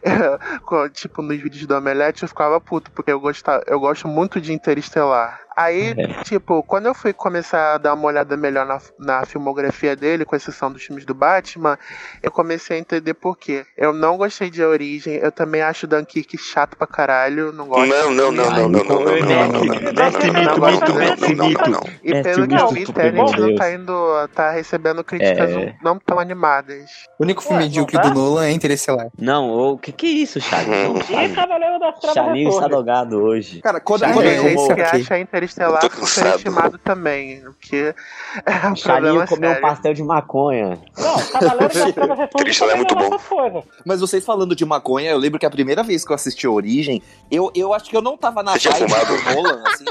[0.92, 4.52] tipo, nos vídeos do Omelete eu ficava puto, porque eu, gostava, eu gosto muito de
[4.52, 5.40] Interestelar.
[5.60, 6.22] Aí, É.
[6.24, 10.34] tipo, quando eu fui começar a dar uma olhada melhor na, na filmografia dele, com
[10.36, 11.78] exceção dos filmes do Batman,
[12.22, 13.64] eu comecei a entender por quê.
[13.76, 17.86] Eu não gostei de A Origem, eu também acho Dunkirk chato pra caralho, não gosto.
[17.88, 20.40] Não, não, não, não, não, não, não, não, não, não, não, não, não, Mestre não,
[20.40, 21.70] Mito, não, Mito, não, Mestre não, não, Mito.
[21.70, 21.80] não.
[22.02, 24.28] E É, pelo que eu do vi, Tenet não tá indo.
[24.34, 25.74] tá recebendo críticas É.
[25.82, 26.90] não tão animadas.
[27.18, 28.08] O único filme medíocre não tá?
[28.08, 29.08] do Nolan é Interestelar.
[29.18, 31.34] Não, o que que é isso, E Charlie.
[31.34, 33.60] Cavaleiro das Trevas Charlinho está drogado hoje.
[33.60, 36.06] Cara, quando, é, eu- isso Gente que acha Interestelar Eu tô cansado.
[36.08, 37.94] superestimado também, o que é
[38.68, 40.78] um problema comeu um pastel de maconha.
[40.98, 43.64] Não, Cavaleiro das Trevas Retorno Interestelar é muito é bom.
[43.84, 47.02] Mas vocês falando de maconha, eu lembro que a primeira vez que eu assisti Origem,
[47.30, 49.84] eu, eu acho que eu não tava na Você vibe do Nolan, assim.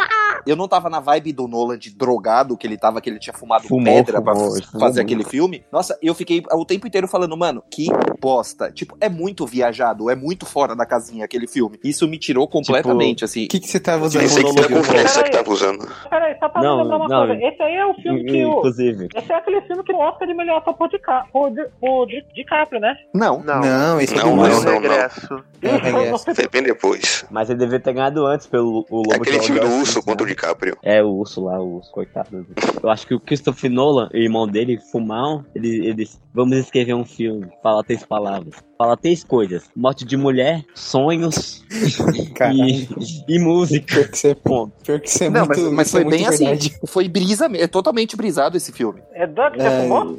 [0.46, 3.34] Eu não tava na vibe do Nolan de drogado que ele tava, que ele tinha
[3.34, 5.64] fumado Fumou, pedra pra fumou, f- fumou fazer aquele filme.
[5.72, 7.88] Nossa, eu fiquei o tempo inteiro falando, mano, que
[8.20, 8.72] bosta.
[8.72, 11.80] Tipo, é muito viajado, é muito fora da casinha aquele filme.
[11.84, 13.46] Isso me tirou completamente, assim.
[13.46, 14.22] O que, que você tava usando?
[14.22, 14.74] Pensei que filme?
[14.76, 15.88] conversa que tava usando.
[16.10, 17.28] Peraí, só pra Não, me lembrar uma não.
[17.28, 17.44] coisa.
[17.46, 18.50] Esse aí é o filme que o.
[18.60, 19.08] Inclusive.
[19.16, 22.06] Esse é aquele filme que o Oscar de melhor ator por, Dica, por, Di- por
[22.08, 22.96] Di- DiCaprio, né?
[23.14, 23.42] Não.
[23.44, 24.66] Não, Não, esse é Não, do não, não, Nolan.
[24.66, 24.74] não.
[24.82, 25.44] regresso.
[25.62, 26.36] É, regresso.
[26.36, 27.26] Foi bem depois.
[27.30, 30.06] Mas ele devia ter ganhado antes pelo o Lobo Aquele de filme do urso Street,
[30.06, 30.32] contra o né?
[30.34, 30.78] DiCaprio.
[30.84, 32.46] É, o urso lá, o urso, coitado.
[32.82, 36.94] Eu acho que o Christopher Nolan, o irmão dele, fumar, ele, ele disse, vamos escrever
[36.94, 38.56] um filme, fala três palavras.
[38.82, 39.64] Fala três coisas.
[39.76, 41.66] Morte de mulher, sonhos
[42.54, 42.88] e,
[43.28, 43.94] e música.
[43.94, 44.72] Pior que você, Ponto.
[44.86, 46.46] pior que você é Não, muito, mas, mas é foi bem muito assim.
[46.46, 46.78] verdade.
[46.88, 49.02] Foi brisa, é totalmente brisado esse filme.
[49.12, 50.18] É Duck, você É, fumou?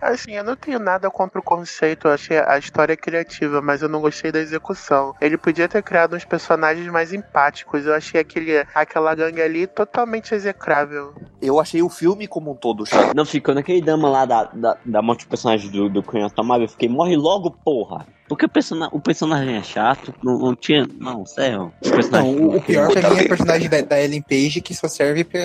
[0.00, 3.88] Assim, eu não tenho nada contra o conceito, eu achei a história criativa, mas eu
[3.88, 5.14] não gostei da execução.
[5.20, 10.34] Ele podia ter criado uns personagens mais empáticos, eu achei aquele, aquela gangue ali totalmente
[10.34, 11.14] execrável.
[11.40, 13.14] Eu achei o filme como um todo chato.
[13.14, 16.64] Não, ficou naquele dama lá da, da, da morte do personagem do, do Cunha Tomável,
[16.64, 18.06] eu fiquei, morre logo, porra.
[18.28, 20.86] Porque o, persona, o personagem é chato, não, não tinha.
[21.00, 21.72] Não, sério.
[21.82, 22.36] O Não, personagem.
[22.36, 25.24] o, o pior pra mim é o personagem da, da Ellen Page que só serve
[25.24, 25.40] pra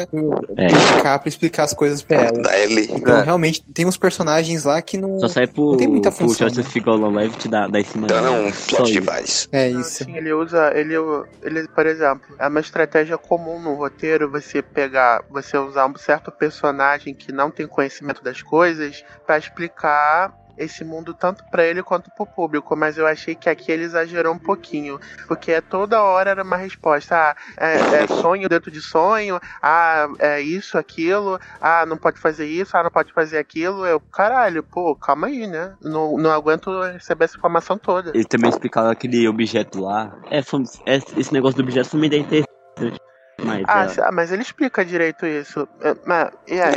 [0.57, 0.67] É.
[0.67, 2.41] DiCaprio explicar as coisas pra ela.
[2.41, 2.89] Da Ellie.
[2.91, 3.23] Então, É.
[3.23, 5.19] realmente, tem uns personagens lá que não.
[5.19, 8.21] Só sai pro, Não tem muita pro função, Joseph Gololevic da, da em cima Então
[8.21, 9.47] não, um Só plot device.
[9.51, 10.03] É isso.
[10.03, 10.93] Assim, ele usa, ele,
[11.41, 16.31] ele, por exemplo, é uma estratégia comum no roteiro você pegar, você usar um certo
[16.31, 22.11] personagem que não tem conhecimento das coisas pra explicar esse mundo tanto pra ele quanto
[22.11, 26.43] pro público, mas eu achei que aqui ele exagerou um pouquinho, porque toda hora era
[26.43, 31.97] uma resposta, ah, é, é sonho dentro de sonho, ah, é isso, aquilo, ah, não
[31.97, 36.17] pode fazer isso, ah, não pode fazer aquilo, eu, caralho, pô, calma aí, né, não,
[36.17, 38.11] não aguento receber essa informação toda.
[38.13, 40.15] Ele também explicava aquele objeto lá.
[40.29, 42.99] É, é, esse negócio do objeto foi uma ideia interessante.
[43.41, 45.67] Mas, Ah, é, ah, mas ele explica direito isso.
[45.81, 46.29] É, mas,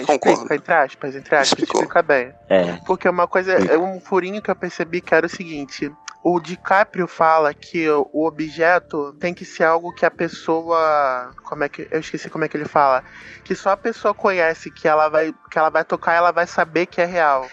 [0.06, 0.30] concordo.
[0.32, 1.80] explica, entre aspas, entre aspas, Explicou.
[1.82, 2.32] explica bem.
[2.48, 2.78] é.
[2.86, 5.92] Porque uma coisa, é um furinho que eu percebi que era o seguinte:
[6.28, 11.30] o DiCaprio fala que o objeto tem que ser algo que a pessoa.
[11.44, 11.86] Como é que.
[11.88, 13.04] Eu esqueci como é que ele fala.
[13.44, 16.86] Que só a pessoa conhece que ela vai, que ela vai tocar ela vai saber
[16.86, 17.46] que é real.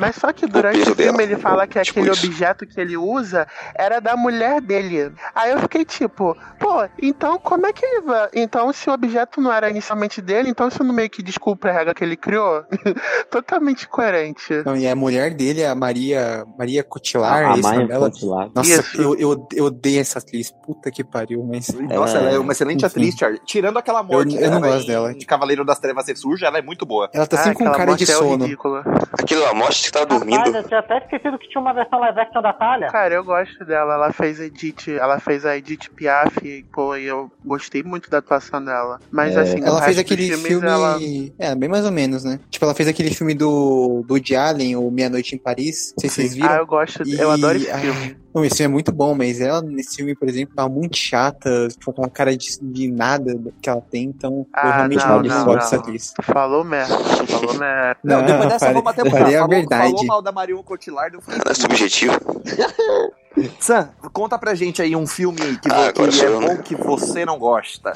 [0.00, 1.22] Mas só que durante peso o filme dela.
[1.22, 2.26] ele fala que Tipo aquele isso.
[2.26, 5.12] objeto que ele usa era da mulher dele.
[5.32, 8.28] Aí eu fiquei tipo, pô, então como é que ele vai.
[8.34, 11.72] Então se o objeto não era inicialmente dele, então isso não meio que desculpa a
[11.72, 12.64] regra que ele criou?
[13.30, 14.54] Totalmente coerente.
[14.64, 18.50] Não, e a mulher dele, a Maria, Maria Cotilar, a é esse Contilar.
[18.54, 19.00] Nossa, Isso.
[19.00, 20.50] eu, eu, eu odeio essa atriz.
[20.50, 21.68] Puta que pariu, mas.
[21.68, 22.86] Nossa, ela é uma excelente Enfim.
[22.86, 23.40] atriz, Charlie.
[23.44, 25.14] Tirando aquela morte Eu- eu não gosto em dela.
[25.26, 27.08] Cavaleiro das Trevas Ser Suja, ela é muito boa.
[27.12, 28.44] Ela tá Ah, sempre com cara de é sono.
[28.44, 28.82] ridícula.
[29.12, 30.56] Aquilo lá mostra que você tava Rapaz, dormindo.
[30.56, 32.86] eu tinha até esquecido que tinha uma versão live action da Talha.
[32.88, 33.94] Cara, eu gosto dela.
[33.94, 38.18] Ela fez Edith, ela fez a Edith Piaf, e, pô, e eu gostei muito da
[38.18, 38.98] atuação dela.
[39.10, 40.66] Mas É, assim, Ela fez aquele filmes, filme.
[40.66, 40.98] ela-
[41.38, 42.38] É, bem mais ou menos, né?
[42.50, 45.92] Tipo, ela fez aquele filme do, do Woody Allen, o Meia Noite em Paris.
[45.96, 46.48] Não sei se vocês viram.
[46.50, 47.97] Ah, eu gosto, E- eu adoro esse ah, filme.
[48.34, 51.68] Não, esse filme é muito bom, mas ela nesse filme, por exemplo, tava muito chata,
[51.84, 55.22] com aquela cara de, de nada que ela tem, então eu Ah, realmente não, não,
[55.22, 55.58] não, não.
[55.58, 56.14] atriz.
[56.22, 57.98] Falou merda, falou merda.
[58.04, 59.28] Não, depois dessa falei- vamos até falei mudar.
[59.28, 59.90] a Falou, verdade.
[59.90, 61.22] falou mal da Marion Cotillard, eu.
[61.26, 62.14] Não é subjetivo.
[63.60, 66.46] Sam, conta pra gente aí um filme que, Ah, que é eu, né?
[66.56, 67.92] bom que você não gosta.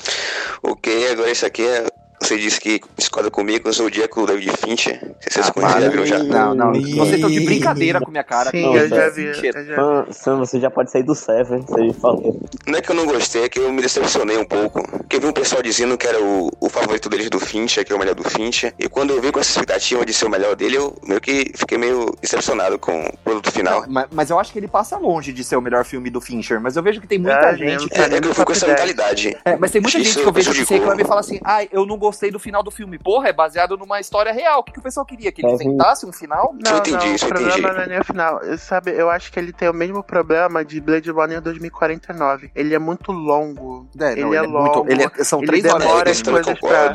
[0.62, 1.86] Ok, agora isso aqui é.
[2.22, 4.98] Você disse que discorda comigo, eu sou o Diaco David Fincher.
[5.02, 6.06] Não sei se vocês Ah, conhecem, para.
[6.06, 6.18] já.
[6.22, 6.72] Não, não.
[6.72, 8.50] Vocês estão de brincadeira com minha cara.
[8.50, 9.32] Sim, com eu o já vi.
[9.34, 9.56] Fincher.
[9.56, 9.76] Eu já vi.
[9.76, 12.40] Sam, Sam, você já pode sair do Seven, você já falou.
[12.66, 14.82] Não é que eu não gostei, é que eu me decepcionei um pouco.
[14.88, 17.92] Porque eu vi um pessoal dizendo que era o, o favorito deles do Fincher, que
[17.92, 18.72] é o melhor do Fincher.
[18.78, 21.50] E quando eu vi com essa expectativa de ser o melhor dele, eu meio que
[21.54, 23.82] fiquei meio decepcionado com o produto final.
[23.82, 26.20] Não, mas, mas eu acho que ele passa longe de ser o melhor filme do
[26.20, 26.60] Fincher.
[26.60, 27.82] Mas eu vejo que tem muita É, gente.
[27.82, 27.94] gente.
[28.00, 28.88] É, é que eu fui com essa Top 10.
[28.88, 29.36] mentalidade.
[29.44, 30.78] É, mas tem muita Isso gente que eu vejo que prejudicou.
[30.78, 32.98] reclama e fala assim: ai, eu não gostei do final do filme.
[32.98, 34.60] Porra, é baseado numa história real.
[34.60, 35.30] O que, que o pessoal queria?
[35.32, 36.54] Que ele É, inventasse um final?
[36.62, 37.62] Isso eu entendi, não, o problema entendi.
[37.74, 38.38] não é nem o final.
[38.42, 42.50] Eu, sabe, eu acho que ele tem o mesmo problema de Blade Runner 2049.
[42.54, 43.88] Ele é muito longo.
[44.00, 44.76] É, ele não, é ele é muito.
[44.78, 44.90] longo.
[44.90, 46.16] Ele é- são ele três demora horas.
[46.18, 46.92] As coisas pra-.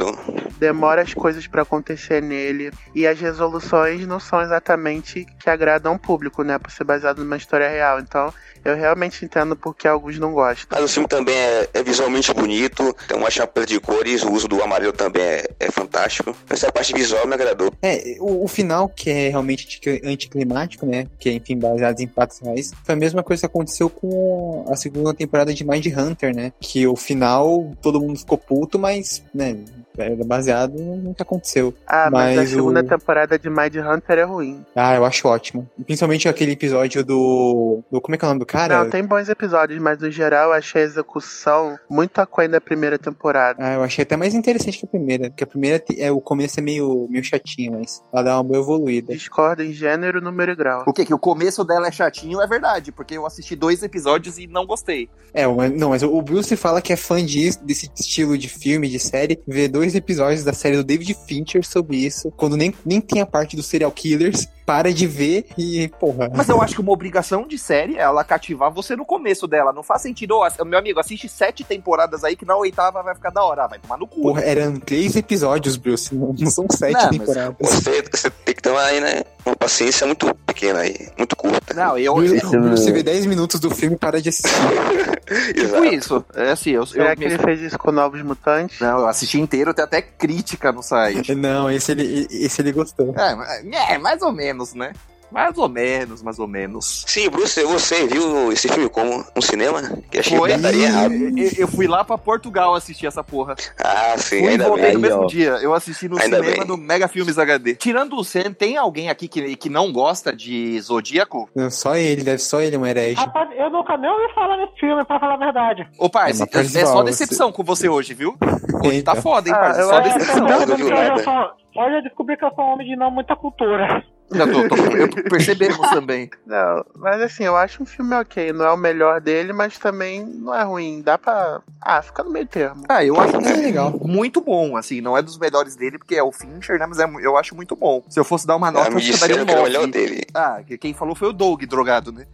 [0.60, 2.71] Demora as coisas pra acontecer nele.
[2.95, 6.58] E as resoluções não são exatamente que agradam o público, né?
[6.58, 7.99] Por ser baseado numa história real.
[7.99, 8.34] Então,
[8.65, 10.67] eu realmente entendo porque alguns não gostam.
[10.71, 14.47] Mas o filme também é, é visualmente bonito, tem uma chapéu de cores, o uso
[14.47, 16.36] do amarelo também é, é fantástico.
[16.50, 17.72] Essa parte visual me agradou.
[17.82, 21.08] É, o, o final, que é realmente anti- anticlimático, né?
[21.20, 24.76] Que é, enfim, baseado em fatos reais, foi a mesma coisa que aconteceu com a
[24.76, 26.52] segunda temporada de Mind Hunter, né?
[26.60, 29.58] Que o final, todo mundo ficou puto, mas, né?
[29.98, 31.74] Era baseado no que aconteceu.
[31.88, 34.63] Ah, mas, Mas a segunda o- temporada de Mind Hunter é ruim.
[34.76, 35.67] Ah, eu acho ótimo.
[35.88, 37.82] Principalmente aquele episódio do.
[37.91, 38.84] do como é que é o nome do cara?
[38.84, 43.00] Não, tem bons episódios, mas no geral eu achei a execução muito aquém da primeira
[43.00, 43.58] temporada.
[43.60, 45.30] Ah, eu achei até mais interessante que a primeira.
[45.30, 48.60] Porque a primeira é, o começo é meio, meio chatinho, mas ela dá uma boa
[48.60, 49.14] evoluída.
[49.14, 50.84] Discordo em gênero, número e grau.
[50.88, 51.06] O que?
[51.06, 54.66] Que o começo dela é chatinho é verdade, porque eu assisti dois episódios e não
[54.66, 55.10] gostei.
[55.34, 58.88] É, mas- não, mas o Bruce fala que é fã disso, desse estilo de filme,
[58.90, 63.00] de série, vê dois episódios da série do David Fincher sobre isso, quando nem, nem
[63.02, 66.30] tem a parte dos serial killers, para de ver e, porra.
[66.36, 69.71] Mas eu acho que uma obrigação de série é ela cativar você no começo dela.
[69.71, 73.30] Não faz sentido, ass- meu amigo, assiste sete temporadas aí que na oitava vai ficar
[73.30, 73.63] da hora.
[73.63, 74.21] Ah, vai tomar no cu.
[74.21, 77.56] Porra, eram três episódios, Bruce, não, não são sete Não, mas- temporadas.
[77.62, 81.74] Você, você tem que uma, aí, né, uma paciência muito pequena aí, muito curta.
[81.74, 82.24] Não, eu.
[82.24, 84.50] Eu- Bruce vê 10 minutos do filme e para de assistir.
[85.54, 86.26] tipo isso.
[86.36, 86.86] É assim, eu.
[86.86, 88.80] Será eu que ele fez isso com Novos Mutantes?
[88.80, 91.34] Não, eu assisti inteiro, tem até crítica no site.
[91.36, 93.14] Não, esse ele, esse ele gostou.
[93.18, 94.94] É, é, mais ou menos, né?
[95.30, 97.04] Mais ou menos, mais ou menos.
[97.06, 99.82] Sim, Bruce, você viu esse filme como um cinema?
[100.10, 100.52] Que achei Foi.
[100.52, 101.13] que daria errado.
[101.13, 103.56] Eu, eu fui lá pra Portugal assistir essa porra.
[103.78, 104.94] Ah, sim, Fui e ainda voltei bem.
[104.94, 105.26] no mesmo ó.
[105.26, 105.50] dia.
[105.62, 106.66] Eu assisti no Ainda cinema bem.
[106.66, 107.76] do Mega Filmes HD.
[107.76, 111.50] Tirando o Sam, tem alguém aqui que, que não gosta de Zodíaco?
[111.54, 113.16] Não, Só ele, deve só ele é um herege.
[113.20, 115.88] Rapaz, eu nunca nem ouvi falar nesse filme, pra falar a verdade.
[116.00, 118.36] Ô, parça, É, é, só você- decepção com você hoje, viu?
[118.84, 119.82] Hoje tá foda, hein, Ah, parça?
[119.82, 120.46] eu Só que decepção.
[120.46, 124.04] Hoje eu Hoje eu descobri que eu sou um homem de não muita cultura.
[124.32, 126.30] Já tô, tô, eu percebemos também.
[126.46, 128.52] Não, mas assim, eu acho um filme ok.
[128.52, 131.02] Não é o melhor dele, mas também não é ruim.
[131.02, 131.62] Dá pra.
[131.82, 132.84] Ah, fica no meio termo.
[132.90, 133.98] Ah, eu acho É legal.
[134.04, 137.06] muito bom, assim, não é dos melhores dele, porque é o Fincher, né, mas é
[137.22, 138.04] eu acho muito bom.
[138.10, 139.88] Se eu fosse dar uma nota, eu me acho que eu daria um o melhor
[139.88, 139.92] 9.
[139.92, 140.24] dele.
[140.34, 142.26] Ah, que quem falou foi o Doug, drogado, né?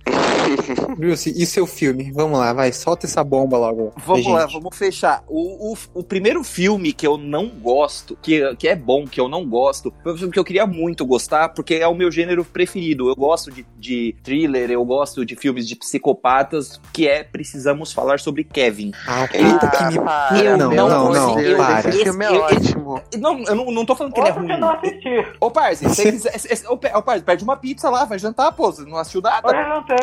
[0.97, 2.11] Bruce, e seu filme?
[2.11, 3.93] Vamos lá, vai, solta essa bomba logo.
[4.05, 5.23] Vamos lá, vamos fechar.
[5.27, 9.29] O, o, o primeiro filme que eu não gosto, que, que é bom, que eu
[9.29, 12.43] não gosto, foi um filme que eu queria muito gostar, porque é o meu gênero
[12.43, 13.07] preferido.
[13.09, 18.19] Eu gosto de, de thriller, eu gosto de filmes de psicopatas, que é Precisamos Falar
[18.19, 18.91] sobre Kevin.
[19.07, 19.99] Ah, puta que me...
[19.99, 21.89] para, Eu não, meu não, não, Deus, para.
[21.89, 23.01] Esse filme é Eu- eu- ótimo.
[23.19, 24.49] Não, eu não, não tô falando que ele é Outro ruim.
[24.49, 25.37] que eu não assisti.
[25.39, 26.37] Ô, Parzi, você quiser.
[26.39, 28.71] se- se- Ô, Pe- ô, Parzi, pede uma pizza lá, vai jantar, pô.
[28.71, 29.47] Você não assistiu nada?
[29.47, 29.99] Eu não tenho.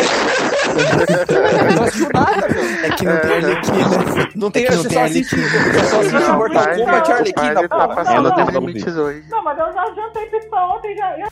[1.76, 2.84] não assistiu nada, meu.
[2.84, 4.30] É que não tem Arlequina.
[4.36, 5.48] Não tem, É não tem Arlequina.
[5.48, 9.24] você só assiste Não, Mortal Kombat e Arlequina, Eu não dos tenho limites hoje.
[9.30, 11.28] Não, mas eu já jantei pizza ontem já.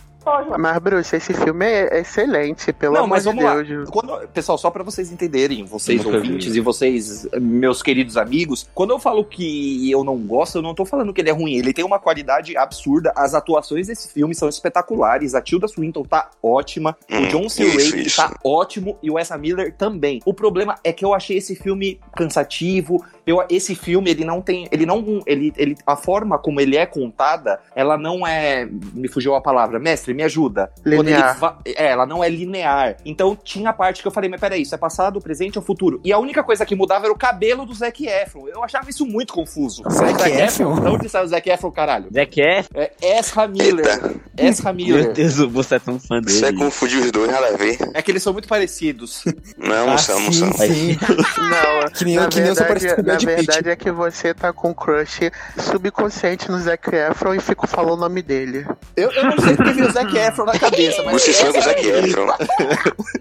[0.58, 3.64] Mas, Bruce, esse filme é excelente, pelo Não, amor mas de.
[3.74, 3.88] Deus.
[3.88, 6.58] Quando- pessoal, só pra vocês entenderem, vocês ouvintes vi.
[6.58, 10.84] e vocês, meus queridos amigos, quando eu falo que eu não gosto, eu não tô
[10.84, 11.54] falando que ele é ruim.
[11.54, 13.12] Ele tem uma qualidade absurda.
[13.16, 15.34] As atuações desse filme são espetaculares.
[15.34, 16.94] A Tilda Swinton tá ótima.
[17.10, 17.64] o Hum, John C.
[17.64, 18.98] Reilly tá ótimo.
[19.02, 20.20] E o Ezra Miller também.
[20.26, 23.02] O problema é que eu achei esse filme cansativo.
[23.26, 24.68] Eu, esse filme, ele não tem.
[24.70, 25.22] Ele não.
[25.26, 28.66] Ele, ele, a forma como ele é contada, ela não é.
[28.94, 29.78] Me fugiu a palavra.
[29.78, 30.70] Mestre, me ajuda.
[30.84, 31.38] Linear.
[31.38, 32.96] va- é, ela não é linear.
[33.04, 36.00] Então tinha parte que eu falei, mas peraí, isso é passado, presente ou futuro?
[36.04, 38.48] E a única coisa que mudava era o cabelo do Zac Efron.
[38.48, 39.84] Eu achava isso muito confuso.
[39.88, 40.80] Zac Efron?
[40.80, 42.08] De onde saiu o Zac Efron, caralho?
[42.12, 44.16] Zac Efron, É Ezra Miller.
[44.36, 45.12] Ezra meu Miller.
[45.12, 46.58] Deus, você é tão fã Você dele.
[46.58, 47.78] confundiu os dois, nada a ver.
[47.94, 49.22] É que eles são muito parecidos.
[49.56, 50.52] Não, não Ah, são, não sim, são.
[50.52, 50.98] sim.
[51.38, 53.70] Não, Que nem na eu- que nem eu sou parecido com o verdade, na verdade
[53.70, 58.22] é que você tá com crush subconsciente no Zac Efron e fica falando o nome
[58.22, 58.66] dele.
[58.96, 61.22] Eu, eu não sei porque o Zac Efron na cabeça, mas.
[61.22, 61.86] Você com o Zac.
[61.86, 62.26] Efron.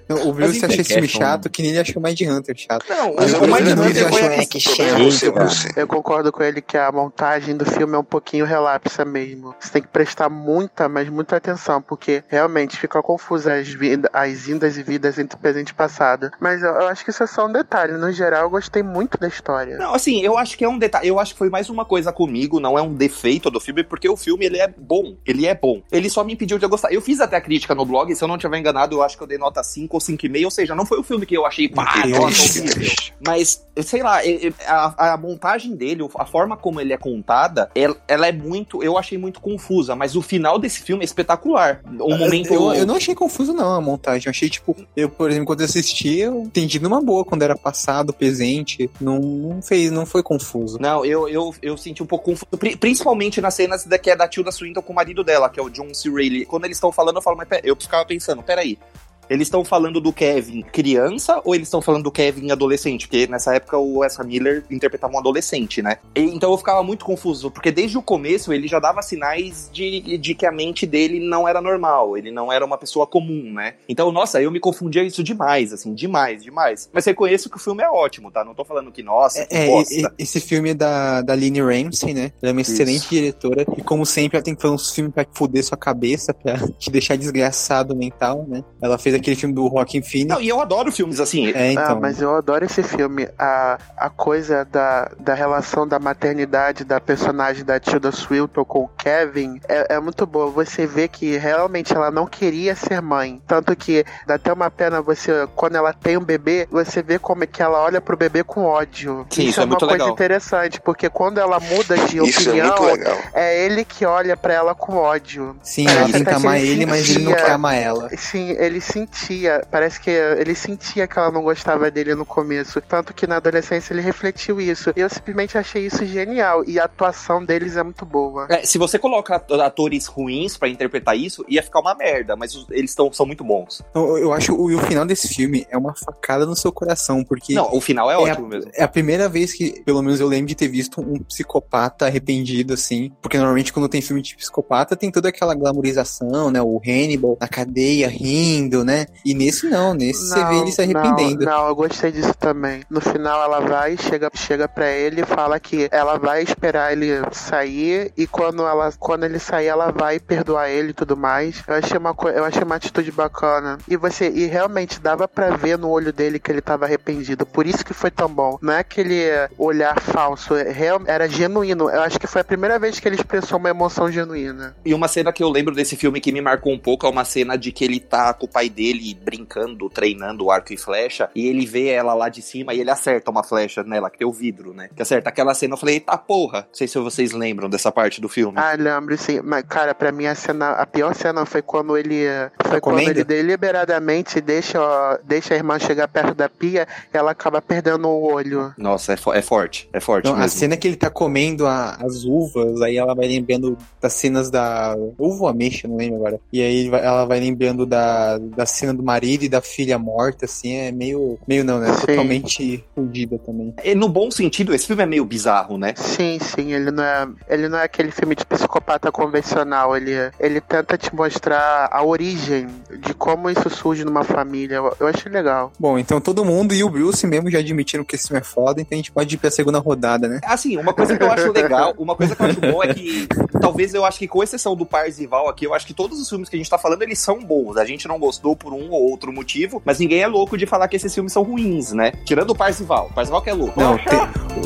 [0.09, 2.85] O Bruce Mas achou esse filme chato, que nem ele achou Mind Hunter chato.
[2.89, 5.67] Não, Mas o Mind Hunter foi é que O problema é você, Eita, Bruce.
[5.75, 9.53] Eu concordo com ele que a montagem do filme é um pouquinho relapsa mesmo.
[9.59, 14.47] Você tem que prestar muita, mas muita atenção, porque realmente fica confusa as, vida- as
[14.47, 16.31] indas e vidas entre presente e passado.
[16.39, 17.91] Mas eu, eu acho que isso é só um detalhe.
[17.93, 19.77] No geral, eu gostei muito da história.
[19.77, 21.09] Não, assim, eu acho que é um detalhe.
[21.09, 24.07] Eu acho que foi mais uma coisa comigo, não é um defeito do filme, porque
[24.07, 25.17] o filme ele é bom.
[25.25, 25.81] Ele é bom.
[25.91, 26.91] Ele só me impediu de eu gostar.
[26.93, 29.23] Eu fiz até a crítica no blog, se eu não tiver enganado, eu acho que
[29.23, 31.67] eu dei nota 5 ou 5,5, ou seja, não foi o filme que eu achei,
[31.67, 32.91] pá, nossa, horrível.
[33.25, 34.19] Mas, sei lá,
[34.67, 38.84] a, a montagem dele, a forma como ele é contada, ela, ela é muito.
[38.84, 41.82] Eu achei muito confusa, mas o final desse filme é espetacular.
[41.86, 42.53] Um momento.
[42.53, 44.27] Eu, eu não achei confuso, não, a montagem.
[44.27, 47.56] Eu achei, tipo, eu, por exemplo, quando eu assisti, eu entendi numa boa quando era
[47.56, 48.89] passado, presente.
[49.01, 50.77] Não, não fez, não foi confuso.
[50.80, 54.15] Não, eu, eu, eu senti um pouco confuso, pri- principalmente nas cenas da, que é
[54.15, 56.10] da Tilda Swinton com o marido dela, que é o John C.
[56.10, 56.45] Reilly.
[56.58, 58.80] Quando eles estão falando, eu falo, mas pera- eu ficava pensando, peraí.
[59.29, 63.07] Eles estão falando do Kevin criança ou eles estão falando do Kevin adolescente?
[63.07, 65.97] Porque nessa época o Ezra Miller interpretava um adolescente, né?
[66.15, 70.17] E- então eu ficava muito confuso, porque desde o começo ele já dava sinais de,
[70.17, 73.73] de que a mente dele não era normal, ele não era uma pessoa comum, né?
[73.89, 76.89] Então, nossa, eu me confundia isso demais, assim, demais, demais.
[76.93, 78.43] Mas reconheço que o filme é ótimo, tá?
[78.45, 79.93] Não tô falando que, nossa, que É, bosta.
[79.93, 82.31] e- e- esse filme é da, da Lynne Ramsey, né?
[82.41, 82.71] Ela é uma Isso.
[82.71, 83.65] excelente diretora.
[83.77, 86.89] E como sempre, ela tem que fazer uns filmes pra foder sua cabeça, pra te
[86.89, 88.63] deixar desgraçado mental, né?
[88.81, 90.30] Ela fez aquele filme do Joaquin Phoenix.
[90.34, 91.51] Não, e eu adoro filmes assim.
[91.51, 91.84] É, então.
[91.84, 93.27] Ah, mas eu adoro esse filme.
[93.38, 98.88] A, a coisa da, da relação da maternidade da personagem da Tilda Swinton com o
[98.88, 100.49] Kevin é, é muito boa.
[100.51, 103.41] Você vê que realmente ela não queria ser mãe.
[103.47, 107.43] Tanto que dá até uma pena você, quando ela tem um bebê, você vê como
[107.43, 109.25] é que ela olha pro bebê com ódio.
[109.30, 110.10] Sim, isso é é uma muito coisa legal.
[110.10, 113.17] interessante, porque quando ela muda de Isso é opinião, muito legal.
[113.34, 115.56] é ele que olha pra ela com ódio.
[115.62, 118.10] Sim, ela tenta que amar ele mas ele não quer amar ela.
[118.17, 118.80] Sim, ele
[119.12, 122.82] sentia, parece que ele sentia que ela não gostava dele no começo.
[122.82, 124.91] Tanto que na adolescência ele refletiu isso.
[124.96, 126.63] Eu simplesmente achei isso genial.
[126.65, 128.48] E a atuação deles é muito boa.
[128.50, 132.65] É, se você coloca at- atores ruins pra interpretar isso, ia ficar uma merda, mas
[132.72, 133.82] eles tão, são muito bons.
[133.93, 137.24] Eu, eu acho o, e o final desse filme é uma facada no seu coração,
[137.24, 138.72] porque Não, o final é, É ótimo mesmo.
[138.74, 142.74] é a primeira vez que, pelo menos eu lembro de ter visto um psicopata arrependido,
[142.74, 143.12] assim.
[143.22, 146.62] Porque normalmente quando tem filme de psicopata tem toda aquela glamorização, né?
[146.62, 148.96] O Hannibal na cadeia rindo, né?
[149.25, 151.45] E nesse não, nesse você vê ele se arrependendo.
[151.45, 152.81] Não, não, eu gostei disso também.
[152.89, 157.21] No final ela vai, chega, chega pra ele e fala que ela vai esperar ele
[157.31, 161.63] sair e quando, ela, quando ele sair ela vai perdoar ele e tudo mais.
[161.67, 163.77] Eu achei uma, eu achei uma atitude bacana.
[163.88, 167.45] E você e realmente dava pra ver no olho dele que ele tava arrependido.
[167.45, 168.57] Por isso que foi tão bom.
[168.62, 169.23] Não é aquele
[169.57, 171.89] olhar falso, é real, era genuíno.
[171.89, 174.75] Eu acho que foi a primeira vez que ele expressou uma emoção genuína.
[174.86, 177.25] E uma cena que eu lembro desse filme que me marcou um pouco é uma
[177.25, 181.30] cena de que ele tá com o pai dele dele brincando, treinando arco e flecha,
[181.36, 184.28] e ele vê ela lá de cima e ele acerta uma flecha nela, que tem
[184.28, 184.89] o vidro, né?
[184.95, 186.62] Que acerta aquela cena, eu falei, eita porra.
[186.62, 188.58] Não sei se vocês lembram dessa parte do filme.
[188.58, 189.41] Ah, lembro sim.
[189.43, 192.26] Mas, cara, pra mim a cena, a pior cena foi quando ele.
[192.65, 193.12] Foi quando comendo?
[193.12, 198.32] ele deliberadamente deixa, ó, deixa a irmã chegar perto da pia ela acaba perdendo o
[198.32, 198.73] olho.
[198.78, 200.58] Nossa, é, fo- é forte, é forte Não, a mesmo.
[200.60, 204.95] cena que ele tá comendo a- as uvas, aí ela vai lembrando das cenas da.
[205.17, 206.39] Uva ou ameixa, não lembro agora.
[206.52, 210.75] E aí ela vai lembrando da, da cena do marido e da filha morta, assim,
[210.75, 211.39] é meio.
[211.47, 211.93] Meio não, né?
[211.93, 212.06] Sim.
[212.08, 213.73] Totalmente fudida também.
[213.84, 215.93] E no bom sentido, esse filme é meio bizarro, né?
[215.95, 220.62] Sim, sim, ele não é, ele não é aquele filme de psicopata convencional, ele, ele
[220.62, 222.67] tenta te mostrar a origem
[222.99, 224.75] de como isso surge numa família.
[224.75, 225.71] Eu, eu achei legal.
[225.80, 228.82] Bom, então todo mundo e o Bruce mesmo já admitiram que esse filme é foda,
[228.82, 230.39] então a gente pode ir pra segunda rodada, né?
[230.43, 233.27] Assim, uma coisa que eu acho legal, uma coisa que eu acho bom é que,
[233.62, 236.49] talvez eu acho que, com exceção do Parzival aqui, eu acho que todos os filmes
[236.49, 237.77] que a gente tá falando, eles são bons.
[237.77, 240.88] A gente não gostou por um ou outro motivo, mas ninguém é louco de falar
[240.88, 242.12] que esses filmes são ruins, né?
[242.26, 243.08] Tirando o Parzival.
[243.12, 243.80] O Parzival que é louco.
[243.80, 244.20] Não, tem,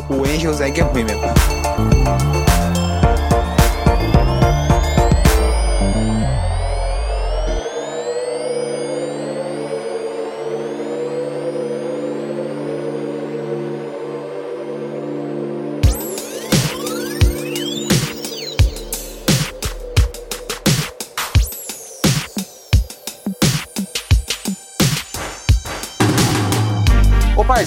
[0.09, 2.30] o Angel's Egg é ruim mesmo.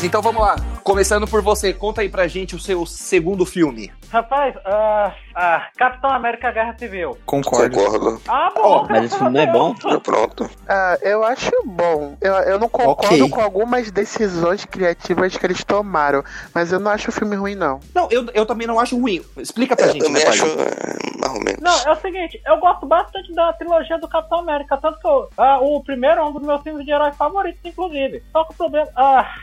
[0.03, 0.57] Então vamos lá.
[0.83, 3.93] Começando por você, conta aí pra gente o seu segundo filme.
[4.11, 7.17] Rapaz, ah, ah, Capitão América Guerra Civil.
[7.25, 7.77] Concordo.
[7.77, 8.23] Concordo.
[8.29, 8.63] Ah, bom.
[8.63, 9.75] Ó, Mas esse filme não é bom.
[9.75, 10.49] Tá Pronto.
[10.69, 12.17] Ah, eu acho bom.
[12.21, 13.29] Eu, eu não concordo Ok.
[13.31, 16.23] com algumas decisões criativas que eles tomaram,
[16.55, 17.81] mas eu não acho o filme ruim, não.
[17.95, 19.23] Não, eu, eu também não acho ruim.
[19.37, 21.61] Explica pra Eu gente, também né, acho é, mais ou menos.
[21.61, 25.29] Não, é o seguinte, eu gosto bastante da trilogia do Capitão América, tanto que eu,
[25.39, 28.23] ah, o primeiro é um dos meus filmes de heróis favoritos, inclusive.
[28.33, 28.89] Só que o problema.
[28.95, 29.35] Ah,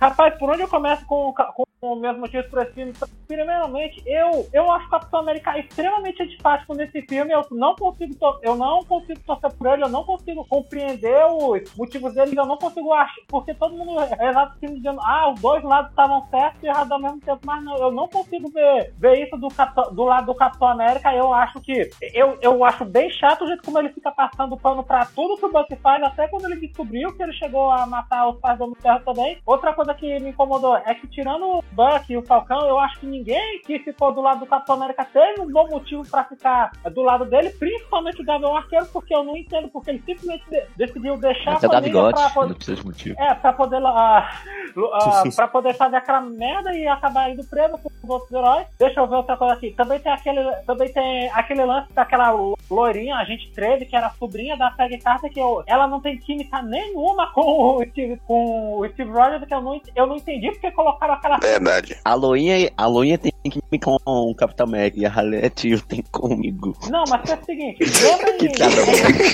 [0.00, 1.32] rapaz, por onde eu começo com,
[1.80, 2.92] com os meus motivos para esse filme?
[3.26, 7.32] Primeiramente, eu, eu acho o Capitão América extremamente antipático nesse filme.
[7.32, 12.14] Eu não consigo, eu não consigo torcer por ele, eu não consigo compreender os motivos
[12.14, 15.62] dele, eu não consigo achar, porque todo mundo relata o filme dizendo, ah, os dois
[15.62, 19.24] lados estavam certos e errados ao mesmo tempo, mas não, eu não consigo ver, ver
[19.24, 19.48] isso do,
[19.92, 21.14] do lado do Capitão América.
[21.14, 24.82] Eu acho que eu, eu acho bem chato o jeito como ele fica passando pano
[24.82, 28.28] pra tudo que o Bucky faz, até quando ele descobriu que ele chegou a matar
[28.28, 29.38] os pais do Ferro também.
[29.46, 32.98] Outra coisa que me incomodou é que, tirando o Bucky e o Falcão, eu acho
[33.00, 36.70] que ninguém que ficou do lado do Capitão América teve um bom motivo pra ficar
[36.92, 40.64] do lado dele, principalmente o Gavião Arqueiro, porque eu não entendo porque ele simplesmente de-
[40.76, 42.48] decidiu deixar Até a família pra poder.
[42.48, 43.20] não precisa de motivo.
[43.20, 44.30] É, pra poder, ah,
[44.94, 48.66] ah, pra poder fazer aquela merda e acabar indo preso com os outros heróis.
[48.78, 49.70] Deixa eu ver outra coisa aqui.
[49.72, 54.06] Também tem aquele, também tem aquele lance daquela lo- loirinha, a gente 13, que era
[54.06, 58.16] a sobrinha da Peggy Carter, que eu, ela não tem química nenhuma com o Steve,
[58.26, 61.38] com o Steve Rogers, que eu não, eu não entendi porque colocaram aquela.
[61.38, 61.96] Verdade.
[62.04, 66.02] A Loinha, a Loinha tem que me com o Capitão América e a Halete tem
[66.10, 66.76] comigo.
[66.88, 68.52] Não, mas é o seguinte, lembra Que em.
[68.52, 68.74] piada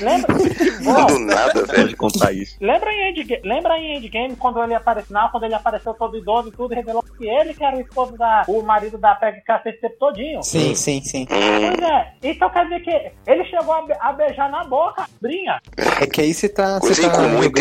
[0.02, 1.96] lembra, Do nada, velho.
[1.96, 2.56] Contar isso.
[2.60, 6.48] Lembra em, Endgame, lembra em Endgame quando ele apareceu, não, quando ele apareceu todo idoso
[6.48, 9.72] e tudo, revelou que ele que era o esposo da, o marido da Peggy Carter
[9.72, 10.42] esse tempo todinho?
[10.42, 11.26] Sim, sim, sim.
[11.26, 15.06] Pois é, então quer dizer que ele chegou a, be- a beijar na boca a
[15.06, 15.60] sobrinha.
[16.00, 17.60] É que aí você tá, você Coisa tá comum entre.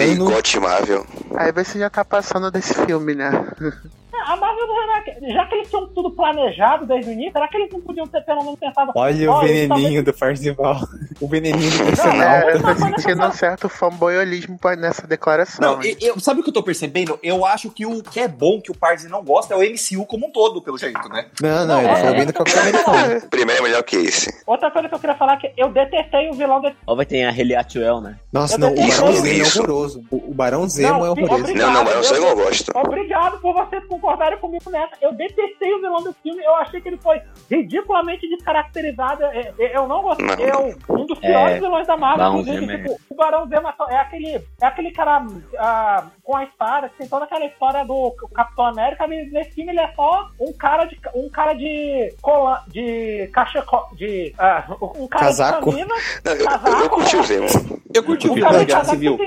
[1.37, 3.31] Aí você já tá passando desse filme, né?
[4.25, 7.71] A Marvel, já- já que eles tinham tudo planejado desde o início, será que eles
[7.71, 8.91] não podiam ter pelo menos pensado...
[8.95, 10.79] Olha o "Ó, isso veneninho do Parzival.
[11.21, 12.49] O veneninho do É, personal.
[12.49, 15.75] eu tô sentindo um certo fanboyolismo nessa declaração.
[15.75, 17.17] Não, eu, eu- sabe o que eu tô percebendo?
[17.23, 20.05] Eu acho que o que é bom que o Parzi não gosta é o MCU
[20.05, 21.27] como um todo, pelo jeito, né?
[21.41, 21.95] Não, não, ele É.
[21.95, 23.17] falou bem do Capitão Americano.
[23.25, 24.43] O primeiro é melhor que esse.
[24.45, 26.75] Outra coisa que eu queria falar é que eu detestei o vilão desse...
[26.85, 28.17] Ó, vai ter a Atwell, né?
[28.33, 29.13] Nossa, Eu não, o Barão.
[29.13, 30.03] Zemo é horroroso.
[30.11, 31.53] O, o Barão Zemo Não, é horroroso.
[31.53, 32.71] Não, não, mas eu Eu- não gosto.
[32.75, 33.83] Obrigado por vocês
[34.15, 34.95] concordarem comigo nessa.
[35.01, 36.43] Eu detestei o vilão desse filme.
[36.43, 39.23] Eu achei que ele foi ridiculamente descaracterizado.
[39.25, 40.25] É, é, Eu não gostei.
[40.25, 40.35] Não.
[40.39, 42.17] Eu, um dos piores É, vilões da Marvel.
[42.25, 45.25] Barão inclusive, Zemo é- tipo, o Barão Zemo é é aquele, é aquele cara
[45.59, 49.07] ah, com a espada, que tem toda aquela história do Capitão América.
[49.07, 53.87] mas Nesse filme ele é só um cara de um cara de cola, de cachecol,
[53.95, 54.65] de ah,
[54.95, 55.69] um cara Casaco.
[55.69, 57.81] de camisa, Não, eu, eu, eu Casaco, curti o Zemo.
[57.93, 59.17] Eu curti o um cara de casaco Civil.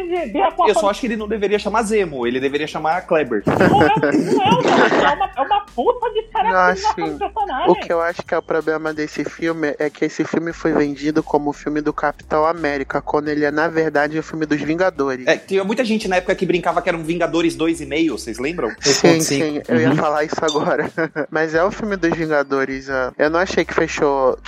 [0.66, 3.42] Eu só acho que ele não deveria chamar Zemo, ele deveria chamar Kleber.
[3.46, 7.18] Não é, não é, Zemo, é uma, é uma puta de caracterização Não, assim, do
[7.18, 7.70] personagem.
[7.70, 10.72] O que eu acho que é o problema desse filme é que esse filme foi
[10.72, 14.60] vendido como o filme do Capitão América, quando ele é, na verdade, o filme dos
[14.60, 15.26] Vingadores.
[15.26, 18.38] É, tinha muita gente na época que brincava que que era um Vingadores 2,5, vocês
[18.38, 18.70] lembram?
[18.80, 19.20] Sim, 8.5.
[19.20, 19.96] sim, eu ia Uhum.
[19.96, 20.90] falar isso agora.
[21.30, 22.88] Mas é o filme dos Vingadores.
[22.88, 24.38] ah, Eu não achei que fechou,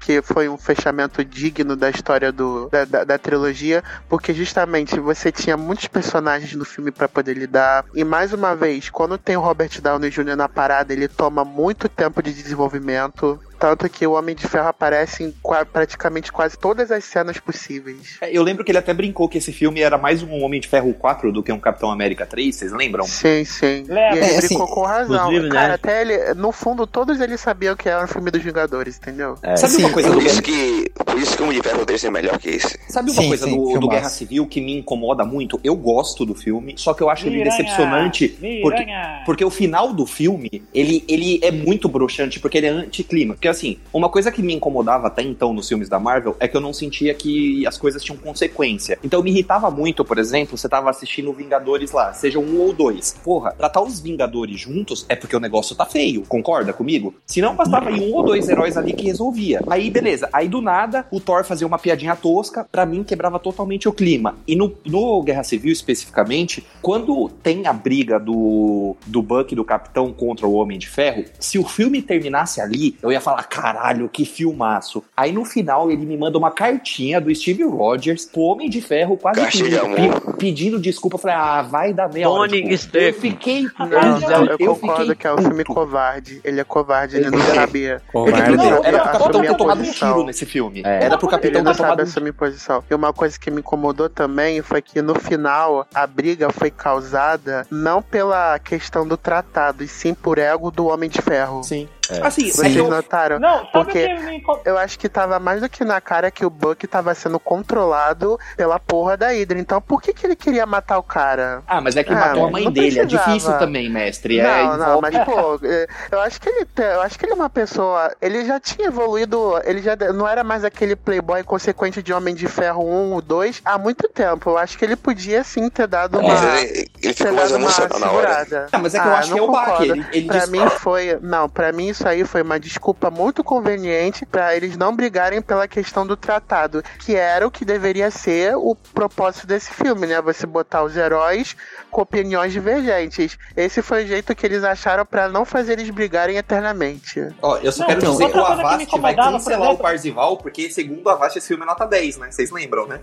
[0.00, 5.32] que, foi um fechamento digno da história do, da, da, da trilogia, porque justamente você
[5.32, 7.84] tinha muitos personagens no filme pra poder lidar.
[7.94, 10.36] E mais uma vez, quando tem o Robert Downey Jr.
[10.36, 13.40] na parada, ele toma muito tempo de desenvolvimento.
[13.58, 18.16] Tanto que o Homem de Ferro aparece em qua- praticamente quase todas as cenas possíveis.
[18.20, 20.68] É, Eu lembro que ele até brincou que esse filme era mais um Homem de
[20.68, 23.04] Ferro 4 do que um Capitão América 3, vocês lembram?
[23.06, 23.84] Sim, sim.
[23.88, 24.14] Lembra.
[24.16, 25.30] E ele É, assim, brincou com razão.
[25.32, 25.48] né?
[25.50, 29.36] Cara, até ele, no fundo, todos eles sabiam que era um filme dos Vingadores, entendeu?
[29.42, 29.56] É.
[29.56, 31.84] Sabe Sim, uma coisa Por do isso que, por isso que o Homem de Ferro
[31.86, 32.78] 3 é melhor que esse.
[32.88, 33.88] Sabe uma Sim, coisa sim, do, do.
[33.88, 35.58] Guerra Civil que me incomoda muito?
[35.64, 38.28] Eu gosto do filme, só que eu acho ele Miranha, decepcionante
[38.62, 38.86] porque,
[39.24, 43.36] porque o final do filme, ele, ele é muito broxante, porque ele é anticlima.
[43.46, 46.56] Porque assim, uma coisa que me incomodava até então nos filmes da Marvel é que
[46.56, 48.98] eu não sentia que as coisas tinham consequência.
[49.04, 53.14] Então me irritava muito, por exemplo, você tava assistindo Vingadores lá, seja um ou dois.
[53.22, 57.14] Porra, tratar os Vingadores juntos é porque o negócio tá feio, concorda comigo?
[57.24, 59.60] Se não bastava ir um ou dois heróis ali que resolvia.
[59.70, 63.88] Aí beleza, aí do nada o Thor fazia uma piadinha tosca, pra mim quebrava totalmente
[63.88, 64.34] o clima.
[64.44, 70.12] E no, no Guerra Civil especificamente, quando tem a briga do, do Buck do Capitão
[70.12, 74.24] contra o Homem de Ferro, se o filme terminasse ali, eu ia falar, caralho, que
[74.24, 75.02] filmaço.
[75.16, 79.16] Aí no final ele me manda uma cartinha do Steve Rogers pro Homem de Ferro,
[79.16, 81.16] quase pedindo, pedindo desculpa.
[81.16, 82.48] Eu falei, ah, vai dar meia hora.
[82.50, 82.74] Tony Tipo, eu
[83.10, 83.20] Stark.
[83.20, 83.62] fiquei.
[83.78, 86.40] Não, Não, eu, eu concordo fiquei que é um filme covarde.
[86.44, 87.54] Ele é covarde, ele não Ele é.
[87.54, 88.02] sabia.
[88.12, 88.48] Covarde.
[88.48, 90.82] Ele Não, não era pro sabe Capitão assumir ter a tomado um tiro nesse filme.
[90.84, 91.04] É.
[91.04, 92.84] Era pro Ele Capitão não ter sabe tomado um assumir posição.
[92.90, 97.66] E uma coisa que me incomodou também foi que no final a briga foi causada
[97.70, 101.62] não pela questão do tratado, e sim por ego do Homem de Ferro.
[101.62, 101.88] Sim.
[102.10, 102.26] É.
[102.26, 103.38] Assim, Vocês é eu- notaram?
[103.38, 106.50] Não, sabe Porque- me Eu acho que tava mais do que na cara que o
[106.50, 109.58] Buck tava sendo controlado pela porra da Hydra.
[109.58, 111.62] Então por que, que ele queria matar o cara?
[111.66, 112.98] Ah, mas é que Ah, matou a mãe não dele.
[113.00, 113.30] É precisava.
[113.30, 114.38] difícil também, mestre.
[114.40, 117.32] É, não, não, envolve- mas pô, é, eu acho que ele, eu acho que ele
[117.32, 122.02] é uma pessoa, ele já tinha evoluído, ele já não era mais aquele playboy consequente
[122.02, 124.50] de Homem de Ferro 1, 2 há muito tempo.
[124.50, 127.50] Eu acho que ele podia sim ter dado uma Mas ele, ele ter ficou mais
[127.50, 128.26] dado uma emocional na hora.
[128.44, 128.66] segurada.
[128.72, 129.82] Ah, mas é que eu acho que é não o.
[129.82, 131.18] Ele, ele Pra diz- mim foi.
[131.22, 135.66] Não, pra mim isso aí foi uma desculpa muito conveniente pra eles não brigarem pela
[135.66, 140.20] questão do tratado, que era o que deveria ser o propósito desse filme, né?
[140.20, 141.56] Você botar os heróis
[141.90, 143.38] com opiniões divergentes.
[143.56, 147.26] Esse foi o jeito que eles acharam pra não fazer eles brigarem eternamente.
[147.40, 149.78] Ó, eu só Não, quero então, dizer que o coisa que Avast vai cancelar o
[149.78, 152.30] Parzival, porque segundo o Avast esse filme é nota 10, né?
[152.30, 153.00] Vocês lembram, né?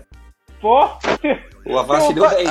[0.64, 0.88] Pô,
[1.66, 2.48] O Avast o, deu 10.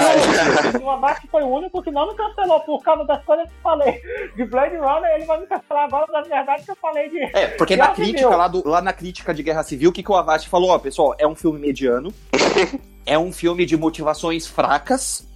[0.83, 3.61] o Abate foi o único que não me cancelou por causa das coisas que eu
[3.63, 3.99] falei.
[4.35, 7.17] De Blade Runner, ele vai me cancelar agora das verdades que eu falei de.
[7.35, 8.37] É, porque Guerra na crítica, Civil.
[8.37, 10.69] lá, do- lá na crítica de Guerra Civil, o que, que o Avast falou?
[10.69, 12.13] Ó, pessoal, é um filme mediano,
[13.03, 15.27] é um filme de motivações fracas,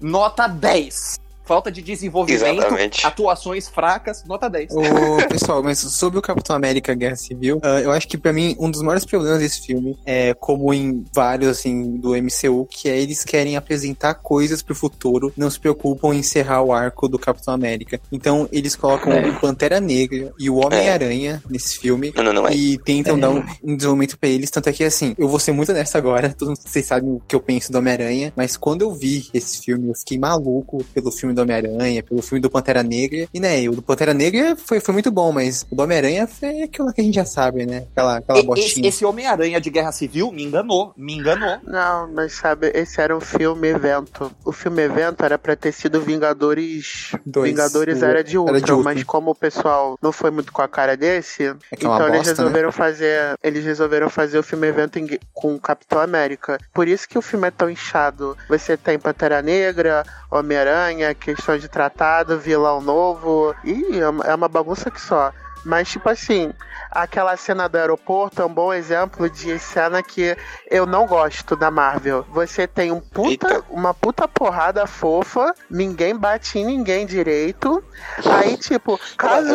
[0.00, 1.20] nota 10.
[1.44, 3.06] Falta de desenvolvimento, Exatamente.
[3.06, 4.72] atuações fracas, nota 10.
[4.72, 4.80] Ô,
[5.28, 8.70] pessoal, mas sobre o Capitão América Guerra Civil, ah, eu acho que pra mim um
[8.70, 13.24] dos maiores problemas desse filme é como em vários assim do MCU, que é eles
[13.24, 18.00] querem apresentar coisas pro futuro, não se preocupam em encerrar o arco do Capitão América.
[18.10, 19.28] Então eles colocam É.
[19.28, 22.12] o Pantera Negra e o Homem-Aranha nesse filme.
[22.16, 22.54] Não, não, não é.
[22.54, 25.52] E tentam dar um, um desenvolvimento pra eles, tanto é que assim, eu vou ser
[25.52, 28.92] muito honesto agora, todos vocês sabem o que eu penso do Homem-Aranha, mas quando eu
[28.92, 33.26] vi esse filme, eu fiquei maluco pelo filme do Homem-Aranha, pelo filme do Pantera Negra,
[33.32, 36.62] e né, o do Pantera Negra foi, foi muito bom, mas o do Homem-Aranha foi
[36.62, 38.88] aquilo que a gente já sabe, né, aquela, aquela E- Esse, botinha.
[38.88, 41.58] esse Homem-Aranha de Guerra Civil me enganou, me enganou.
[41.64, 44.30] Não, mas sabe, esse era um filme evento.
[44.44, 47.12] O filme evento era pra ter sido Vingadores.
[47.24, 47.50] Dois.
[47.50, 48.84] Vingadores O- Era de Ultron, Era de Ultron.
[48.94, 52.18] mas como o pessoal não foi muito com a cara desse, É é então eles
[52.18, 52.36] bosta, né?
[52.38, 53.34] resolveram fazer.
[53.42, 56.58] Eles resolveram fazer o filme evento em- com o Capitão América.
[56.72, 58.36] Por isso que o filme é tão inchado.
[58.48, 63.54] Você tem Pantera Negra, Homem-Aranha, questão de tratado, vilão novo.
[63.64, 65.32] E é é uma bagunça que só.
[65.64, 66.52] Mas, tipo assim,
[66.90, 70.36] aquela cena do aeroporto é um bom exemplo de cena que
[70.70, 72.24] eu não gosto da Marvel.
[72.30, 73.64] Você tem um puta, Eita.
[73.70, 77.82] uma puta porrada fofa, ninguém bate em ninguém direito.
[78.24, 79.54] Aí, tipo, caso.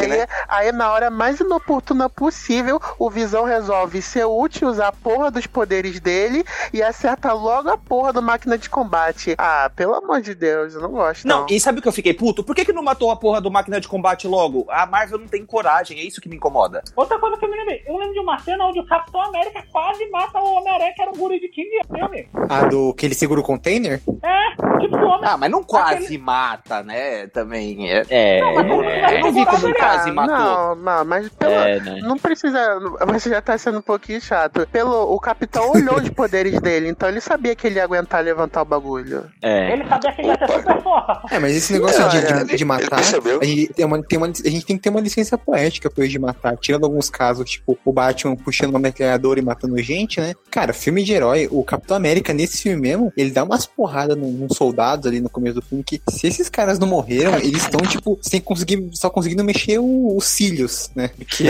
[0.00, 0.26] Aí, né?
[0.48, 5.46] aí, na hora mais inoportuna possível, o Visão resolve ser útil, usar a porra dos
[5.46, 9.34] poderes dele e acerta logo a porra do máquina de combate.
[9.38, 11.26] Ah, pelo amor de Deus, eu não gosto.
[11.26, 12.42] Não, Não, e sabe o que eu fiquei puto?
[12.42, 14.66] Por que, que não matou a porra do máquina de combate logo?
[14.68, 16.82] A Marvel não tem coragem, é isso que me incomoda.
[16.94, 19.62] Outra coisa que eu me lembrei, eu lembro de uma cena onde o Capitão América
[19.72, 22.28] quase mata o Homem-Aranha, que era um guri de 15 anos, filme.
[22.48, 24.00] A do que ele segura o container?
[24.22, 27.26] É, tipo, o Homem Ah, mas não quase mata, né?
[27.28, 27.90] Também.
[27.90, 30.36] É, É, Não, mas não- eu não vi como quase Ah, matou.
[30.36, 31.98] Não, não, mas pelo, é, né?
[32.02, 32.78] Não precisa.
[33.06, 34.66] Você já tá sendo um pouquinho chato.
[34.70, 38.62] Pelo, o capitão olhou os poderes dele, então ele sabia que ele ia aguentar levantar
[38.62, 39.24] o bagulho.
[39.42, 39.72] É.
[39.72, 40.58] Ele sabia que ele ia ter Opa.
[40.60, 41.22] super força.
[41.30, 43.02] É, mas esse negócio de, de, de Ele matar, a
[43.44, 46.12] gente, tem uma, tem uma, a gente tem que ter uma licença poética pra ele
[46.12, 46.56] de matar.
[46.58, 50.34] Tirando alguns casos, tipo, o Batman puxando uma metralhadora e matando gente, né?
[50.50, 54.30] Cara, filme de herói, o Capitão América, nesse filme mesmo, ele dá umas porradas num-
[54.32, 57.80] nos soldados ali no começo do filme, que se esses caras não morreram, eles estão,
[57.80, 61.08] tipo, sem conseguir, só conseguindo mexer o- os cílios, né?
[61.16, 61.44] Porque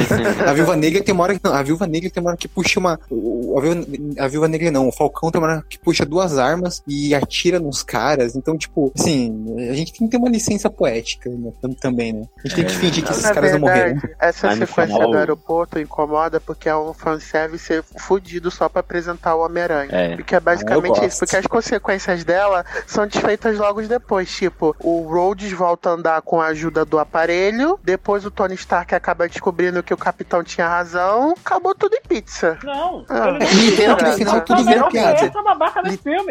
[0.46, 1.40] a Viúva Negra tem uma hora que.
[1.44, 2.94] Não, a Viúva Negra tem uma hora que puxa uma.
[2.94, 3.86] A Viúva,
[4.18, 7.58] a Viúva Negra não, o Falcão tem uma hora que puxa duas armas e atira
[7.58, 8.36] nos caras.
[8.36, 12.22] Então, tipo, assim, a gente tem que ter uma licença poética né, tam- também, né?
[12.44, 14.00] A gente tem que fingir que esses Na morreram.
[14.18, 19.44] essa sequência final- do aeroporto incomoda porque é um fanservice fudido só pra apresentar o
[19.44, 19.88] Homem-Aranha.
[19.92, 20.16] É.
[20.16, 24.30] Porque é basicamente Ah, isso, porque as consequências dela são desfeitas logo depois.
[24.34, 28.94] Tipo, o Rhodes volta a andar com a ajuda do aparelho, depois o Tony Stark
[28.94, 32.58] acaba descobrindo que o capitão tinha razão, acabou tudo em pizza.
[32.64, 35.32] Não, Ah, no final não, tudo vira piada.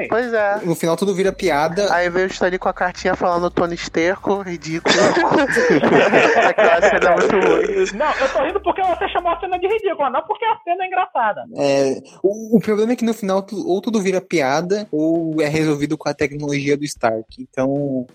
[0.10, 0.60] Pois é.
[0.64, 1.94] No final tudo vira piada.
[1.94, 4.96] Aí veio o Stanley com a cartinha falando Tony Esterco, ridículo.
[6.50, 7.98] Aquela cena é muito ruim.
[7.98, 10.84] Não, eu tô rindo porque você chamou a cena de ridícula, não porque a cena
[10.84, 11.44] é engraçada.
[11.56, 15.48] É, o, o problema é que no final tu- ou tudo vira piada ou é
[15.48, 17.26] resolvido com a tecnologia do Stark.
[17.40, 18.06] Então,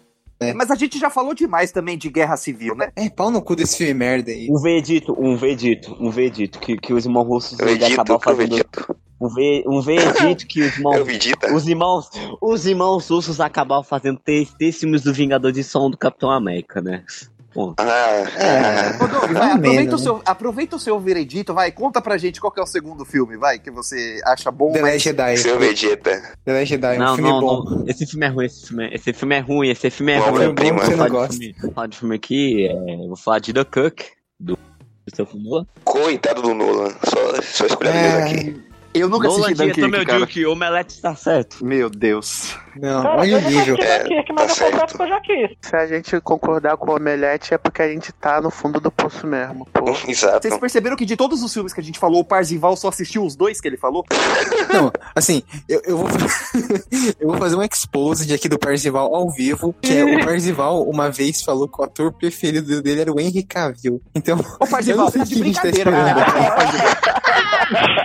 [0.55, 2.91] Mas a gente já falou demais também de guerra civil, né?
[2.97, 4.49] é pau no cu desse filme merda aí.
[4.51, 8.55] Um vedito, um vedito, um vedito que, que os irmãos russos eu fazendo.
[8.57, 8.97] edito.
[9.21, 10.97] Um, ve, um vedito que os irmãos.
[11.07, 11.53] Edita.
[11.55, 15.99] Os irmãos, os irmãos russos acabaram fazendo três, três filmes do Vingador de som do
[15.99, 17.05] Capitão América, né?
[17.53, 17.75] Ponto.
[17.81, 18.97] Ah, É.
[19.03, 22.17] Ô, Doug, vai, Mais ou aproveita, o seu, aproveita o seu veredito, vai, conta pra
[22.17, 24.83] gente qual que é o segundo filme, vai, que você acha bom, The.
[24.83, 25.37] Last Jedi.
[25.39, 26.23] seu Vegeta.
[26.45, 27.65] The Last Jedi, é um não, filme não, bom.
[27.65, 27.85] não.
[27.89, 30.31] Esse filme é ruim, esse filme é, esse filme é ruim, esse filme é Bom,
[30.31, 30.45] ruim.
[30.45, 30.79] é prima.
[30.85, 31.33] Você não Vou falar de gosta.
[31.37, 34.01] filme- vou falar de filme aqui, é, vou falar de The Cook,
[34.39, 34.59] do
[35.05, 35.67] Christopher Nolan.
[35.85, 36.91] Coitado do Nolan.
[37.05, 38.63] Só, só escolhendo É, aqui.
[38.93, 40.19] Eu nunca Nolan assisti Dunkirk, meu cara.
[40.21, 41.65] Duke, o Omelete está certo.
[41.65, 42.57] Meu Deus.
[42.77, 43.77] Não, Cara, olha o nível.
[43.81, 44.97] É, Dunkirk, mas tá eu confesso certo.
[44.97, 45.51] que eu já quis.
[45.63, 48.91] Se a gente concordar com o Omelete é porque a gente tá no fundo do
[48.91, 49.91] poço mesmo, pô.
[50.07, 50.41] Exato.
[50.43, 53.25] Vocês perceberam que de todos os filmes que a gente falou, o Parzival só assistiu
[53.25, 54.05] os dois que ele falou?
[54.73, 56.09] Não, assim, eu, eu, vou,
[57.21, 61.11] eu vou fazer um expose aqui do Parzival ao vivo, que é o Parzival uma
[61.11, 64.01] vez falou que o ator preferido dele era o Henry Cavill.
[64.15, 66.25] Então, Ô, Parzival, tá de sei o que a gente tá brincadeira.
[66.55, 66.91] Parzival.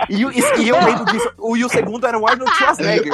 [0.08, 1.28] E, o- e- e eu lembro disso.
[1.38, 3.12] O, e o segundo era o Arnold Schwarzenegger.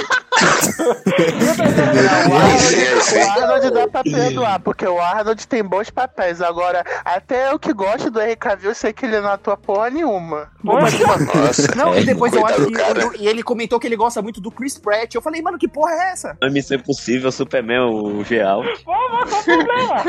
[1.43, 6.41] O Arnold, É, o dá pra perdoar, porque o Arnold tem bons papéis.
[6.41, 9.91] Agora, até eu que gosto do Henry Cavill, eu sei que ele não atua porra
[9.91, 10.49] nenhuma.
[10.63, 11.75] Nossa.
[11.77, 12.73] Não, e depois eu acho que.
[12.73, 13.11] cara.
[13.19, 15.15] E ele comentou que ele gosta muito do Chris Pratt.
[15.15, 16.37] Eu falei, mano, que porra é essa?
[16.43, 18.63] A Missão Impossível, Superman, o geral.
[18.85, 20.03] Pô, mas qual o problema?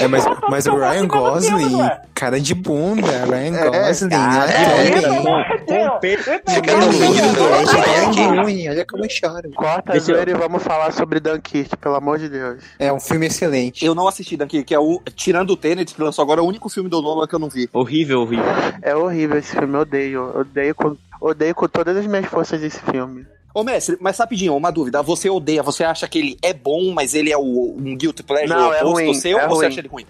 [0.00, 2.00] é, mas, Eu tô- mas eu o tô Ryan acima do Gosling, filme, ué.
[2.14, 4.98] cara de bunda, Ryan É, Gosling, cara, olha é, ele.
[4.98, 6.20] Isso, com- Marcelo, com peito.
[6.20, 7.72] isso é Fica muito no mundo, bom.
[7.72, 7.88] né?
[7.98, 8.22] É Aqui.
[8.40, 9.50] ruim, olha como eu choro.
[9.54, 12.62] Corta a Deixa eu- zoeira e vamos falar sobre Dunkirk, pelo amor de Deus.
[12.78, 13.84] É um filme excelente.
[13.84, 15.00] Eu não assisti que é o.
[15.16, 17.48] Tirando o Tenet, que lançou agora, é o único filme do Nolan que eu não
[17.48, 17.68] vi.
[17.72, 18.44] Horrível, horrível.
[18.82, 20.38] É horrível esse filme, eu odeio.
[20.38, 23.26] Odeio com, odeio com todas as minhas forças esse filme.
[23.54, 25.02] Ô, mestre, mas rapidinho, uma dúvida.
[25.02, 28.50] Você odeia, você acha que ele é bom, mas ele é o, um guilty pleasure
[28.50, 29.66] Não, é oposto ruim, seu, é ou você ruim.
[29.66, 30.06] acha ele ruim?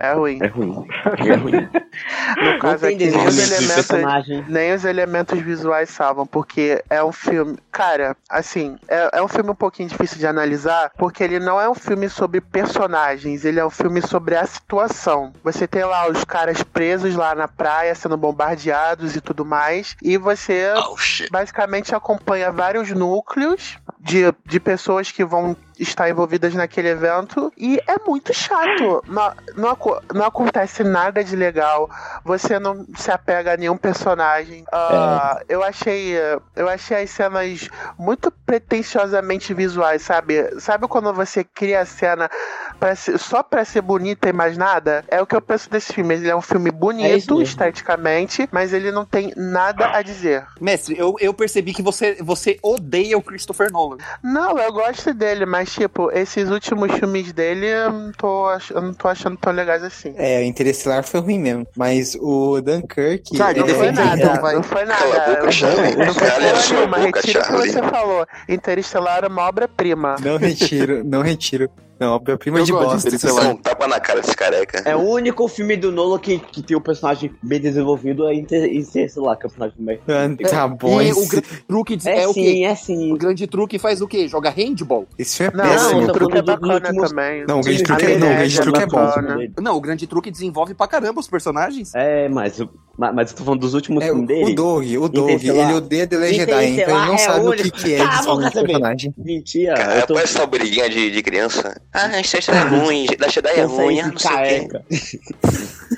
[0.00, 0.38] É ruim.
[0.42, 0.86] É ruim.
[1.18, 1.68] É ruim.
[2.36, 4.48] No caso aqui, nem os elementos.
[4.48, 7.58] Nem os elementos visuais salvam, porque é um filme.
[7.70, 11.68] Cara, assim, é, é um filme um pouquinho difícil de analisar, porque ele não é
[11.68, 15.32] um filme sobre personagens, ele é um filme sobre a situação.
[15.42, 20.16] Você tem lá os caras presos lá na praia, sendo bombardeados e tudo mais, e
[20.16, 20.96] você Oh,
[21.30, 27.96] basicamente acompanha vários núcleos de, de pessoas que vão estar envolvidas naquele evento e é
[28.06, 29.02] muito chato.
[29.06, 29.76] Não, não,
[30.14, 31.88] não acontece nada de legal.
[32.24, 34.64] Você não se apega a nenhum personagem.
[34.72, 36.14] Ah, Eu achei
[36.56, 40.58] eu achei as cenas muito pretensiosamente visuais, sabe?
[40.60, 42.30] Sabe quando você cria a cena
[42.78, 45.04] pra ser- só pra ser bonita e mais nada?
[45.08, 46.14] É o que eu penso desse filme.
[46.14, 47.42] Ele é um filme É bonito mesmo.
[47.42, 50.46] esteticamente, mas ele não tem nada a dizer.
[50.60, 53.89] Mestre, eu, eu percebi que você, você odeia o Christopher Nolan.
[54.22, 58.80] Não, eu gosto dele, mas tipo, esses últimos filmes dele eu não tô, ach- eu
[58.82, 60.14] não tô achando tão legais assim.
[60.16, 61.66] É, o Interestelar foi ruim mesmo.
[61.76, 63.36] Mas o Dunkirk.
[63.36, 64.54] Charlie, Não ele- foi nada, vai.
[64.54, 65.34] não foi Cala a nada.
[65.36, 65.96] boca, Charlie.
[65.96, 66.98] Não foi Cala nenhuma.
[66.98, 68.26] Retiro o que você falou.
[68.48, 70.16] Interestelar é uma obra-prima.
[70.20, 71.70] Não retiro, não retiro.
[72.00, 73.08] Não, a prima Eu de gosto bosta.
[73.10, 73.48] isso sei Dá lá.
[73.50, 74.82] um tapa na cara desse careca.
[74.86, 78.66] É o único filme do Nolan que, que tem o personagem bem desenvolvido é ter,
[78.72, 80.00] em ser, sei lá, que é o personagem meio.
[80.08, 82.64] Ah, Tá bom, E o grande truque de- É, é, o sim, quê?
[82.64, 83.12] é sim.
[83.12, 84.26] O grande truque faz o quê?
[84.26, 85.06] Joga handball?
[85.18, 86.00] esse filme é Não, péssimo.
[86.02, 87.44] o tô truque é bacana também.
[87.46, 89.62] Não, o grande truque é, não, o grande truque é é bom.
[89.62, 91.94] Não, o grande truque desenvolve pra caramba os personagens.
[91.94, 92.58] É, mas,
[92.96, 94.54] mas, mas eu tô falando dos últimos É, filmes o dele.
[94.54, 97.70] Doug, o Doug, ele odeia The Last Jedi, então ele não é sabe o que,
[97.70, 98.66] que é desenvolver um também.
[98.68, 99.14] personagem.
[99.18, 101.80] Mentira, Cara, eu tô parece essa briguinha de, de criança.
[101.92, 104.68] Ah, a Jedi é ruim, da Jedi é ruim, ah, não sei o quê.
[104.68, 104.84] careca.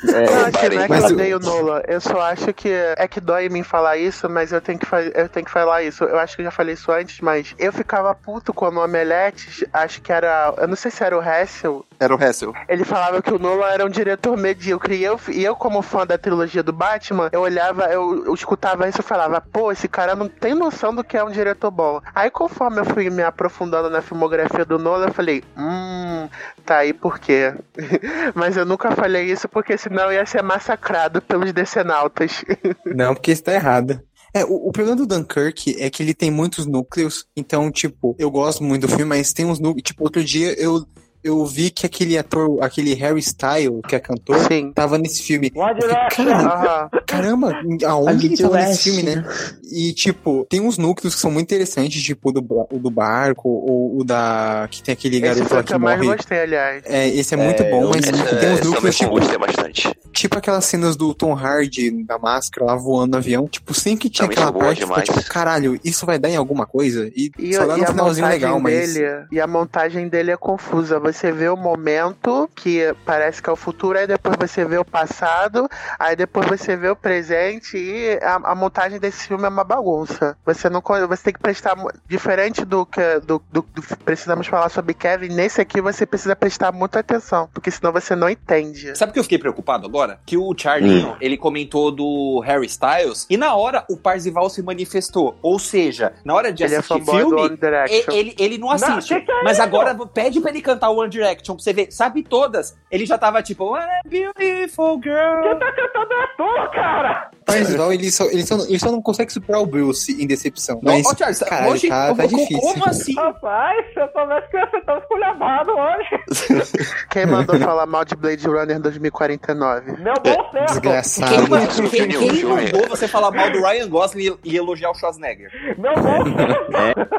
[0.05, 0.77] Não, É, assim, parei.
[0.79, 1.83] não é que Mas eu odeio o Nola.
[1.87, 4.87] Eu só acho que é que dói em mim falar isso, mas eu tenho que,
[4.87, 6.03] fa- eu tenho que falar isso.
[6.05, 9.69] Eu acho que eu já falei isso antes, mas eu ficava puto quando o Omelete,
[9.73, 10.55] acho que era.
[10.57, 11.85] Eu não sei se era o Hessel.
[12.03, 12.53] Era o Hessel.
[12.69, 14.97] Ele falava que o Nolan era um diretor medíocre.
[14.97, 18.89] E eu, e eu, como fã da trilogia do Batman, eu olhava, eu, eu escutava
[18.89, 22.01] isso e falava, pô, esse cara não tem noção do que é um diretor bom.
[22.13, 26.29] Aí, conforme eu fui me aprofundando na filmografia do Nolan, eu falei, hum,
[26.67, 27.55] tá aí por quê?
[28.35, 32.45] Mas eu nunca falei isso porque senão eu ia ser massacrado pelos decenautas.
[32.85, 34.03] Não, porque isso tá errado.
[34.35, 38.31] É, o, o problema do Dunkirk é que ele tem muitos núcleos, então, tipo, eu
[38.31, 39.83] gosto muito do filme, mas tem uns núcleos.
[39.83, 40.85] Tipo, outro dia eu,
[41.25, 44.73] eu vi que aquele ator, aquele Harry Styles, que é cantor, Sim.
[44.73, 45.53] tava nesse filme.
[45.55, 46.25] One Direction.
[46.25, 46.91] Cara, Aham.
[47.07, 47.53] caramba,
[47.87, 48.69] aonde tava West.
[48.69, 49.25] nesse filme, né?
[49.73, 53.49] E, tipo, tem uns núcleos que são muito interessantes, tipo o do, o do barco,
[53.49, 54.67] ou o da.
[54.71, 56.05] que tem aquele garoto lá que que eu morre.
[56.07, 56.83] gostei, aliás.
[56.87, 59.39] É, esse é muito É, bom, eu- mas Essa, tem uns também núcleos, tipo, gostei
[59.39, 59.93] bastante.
[60.13, 63.49] Tipo aquelas cenas do Tom Hardy da máscara lá voando no avião.
[63.49, 65.09] Tipo, sempre que tinha Também aquela parte, ficou demais.
[65.09, 67.11] tipo, caralho, isso vai dar em alguma coisa?
[67.17, 68.95] E, E, só dá no a finalzinho montagem legal, mas.
[68.95, 71.01] dele, e a montagem dele é confusa.
[71.01, 74.85] Você vê o momento que parece que é o futuro, aí depois você vê o
[74.85, 79.65] passado, aí depois você vê o presente e a, a montagem desse filme é uma
[79.65, 80.37] bagunça.
[80.45, 81.77] Você não você tem que prestar
[82.09, 86.73] diferente do que do, do- do- precisamos falar sobre Kevin, nesse aqui você precisa prestar
[86.73, 88.97] muita atenção, porque senão você não entende.
[88.97, 90.19] Sabe o que eu fiquei preocupado agora?
[90.27, 95.37] Que o Charlinho, ele comentou do Harry Styles e na hora o Parzival se manifestou.
[95.43, 98.13] Ou seja, na hora de Ele é assistir One filme, Direction.
[98.13, 99.09] e- ele, ele não assiste.
[99.21, 101.93] que é mas agora pede pra ele cantar One Direction pra você ver.
[101.93, 102.77] Sabe todas.
[102.91, 105.43] Ele já tava tipo, What a beautiful girl.
[105.43, 107.31] Quem tá cantando é tu, cara!
[107.45, 110.81] Parzival, ele só, ele, só, ele só não consegue superar o Bruce em decepção.
[110.83, 112.61] Não, Mas, ó, Charles, cara, hoje, tá, tá como, difícil.
[112.61, 113.15] como assim?
[113.15, 116.87] Rapaz, eu soubesse que você tava esculhambado hoje.
[117.11, 119.93] Quem mandou falar mal de Blade Runner 2049?
[120.01, 120.67] Meu bom certo.
[120.69, 121.35] Desgraçado.
[121.35, 124.95] Quem, mas quem- quem mandou você falar mal do Ryan Gosling e, e elogiar o
[124.95, 125.51] Schwarzenegger?
[125.79, 127.11] Meu bom certo.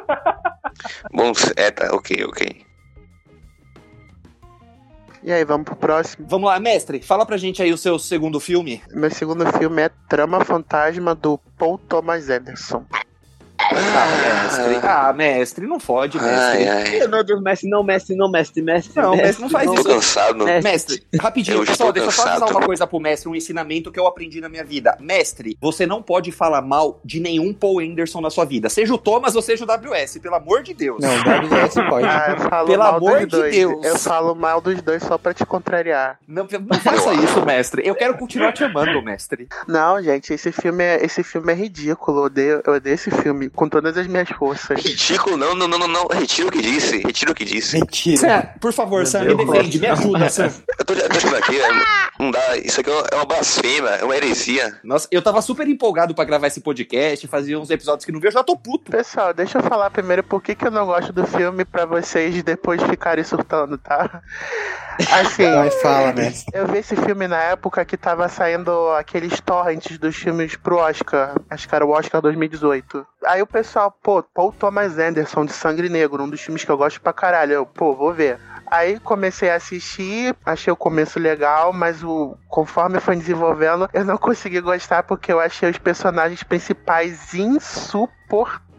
[1.14, 2.62] Bom, é, tá, ok, ok.
[5.26, 6.26] E aí, vamos pro próximo.
[6.28, 8.82] Vamos lá, mestre, fala pra gente aí o seu segundo filme.
[8.91, 12.86] Meu segundo filme é Trama Fantasma do Paul Thomas Anderson.
[13.72, 14.80] Ah, mestre.
[14.84, 16.68] Ah, mestre, não fode, mestre.
[16.68, 16.68] Ai,
[17.01, 17.07] ai.
[17.07, 19.01] Meu Deus, mestre, não, mestre, não, mestre, mestre.
[19.01, 19.84] Não, mestre, não faz Tô isso.
[19.84, 20.45] cansado.
[20.45, 23.99] Mestre, rapidinho, Eu pessoal, deixa eu só avisar uma coisa pro mestre, um ensinamento que
[23.99, 24.97] eu aprendi na minha vida.
[24.99, 28.70] Mestre, você não pode falar mal de nenhum Paul Anderson na sua vida.
[28.70, 30.99] Seja o Thomas ou seja o WS, pelo amor de Deus.
[31.01, 32.05] Não, WS pode.
[32.07, 33.55] Ah, eu falo Pelo mal amor dos de dois.
[33.55, 33.86] Deus.
[33.86, 36.18] Eu falo mal dos dois só pra te contrariar.
[36.28, 37.82] Não, não faça isso, mestre.
[37.86, 39.47] Eu quero continuar te amando, mestre.
[39.68, 42.20] Não, gente, esse filme é, esse filme é ridículo.
[42.20, 44.84] Eu odeio, eu odeio esse filme com todas as minhas forças.
[44.84, 46.08] Ridículo, não, não, não, não, não.
[46.08, 46.97] Retiro o que disse.
[46.99, 47.80] Retiro o que disse.
[47.80, 48.18] Mentira.
[48.18, 50.51] Sam, por favor, Sam, me defende, me ajuda, Sam.
[50.80, 51.68] Eu tô, eu tô achando aqui, é,
[52.20, 52.58] não dá.
[52.58, 54.80] Isso aqui é uma- é uma blasfêmia, é uma heresia.
[54.84, 58.28] Nossa, eu tava super empolgado pra gravar esse podcast, fazia uns episódios que não vi,
[58.28, 58.91] eu já tô puto.
[58.91, 62.41] Pessoal, deixa eu falar primeiro por que, que eu não gosto do filme pra vocês
[62.43, 64.22] depois ficarem surtando, tá?
[65.12, 66.51] Assim, Vai, fala, mestre.
[66.58, 71.34] eu vi esse filme na época que tava saindo aqueles torrents dos filmes pro Oscar.
[71.49, 73.04] Acho que era o Oscar 2018.
[73.26, 76.78] Aí o pessoal, pô, Paul Thomas Anderson de Sangue Negro, um dos filmes que eu
[76.78, 77.54] gosto pra caralho.
[77.54, 78.39] Eu, pô, vou ver.
[78.68, 84.18] Aí comecei a assistir, achei o começo legal, mas o conforme foi desenvolvendo, eu não
[84.18, 88.72] consegui gostar porque eu achei os personagens principais insuportáveis.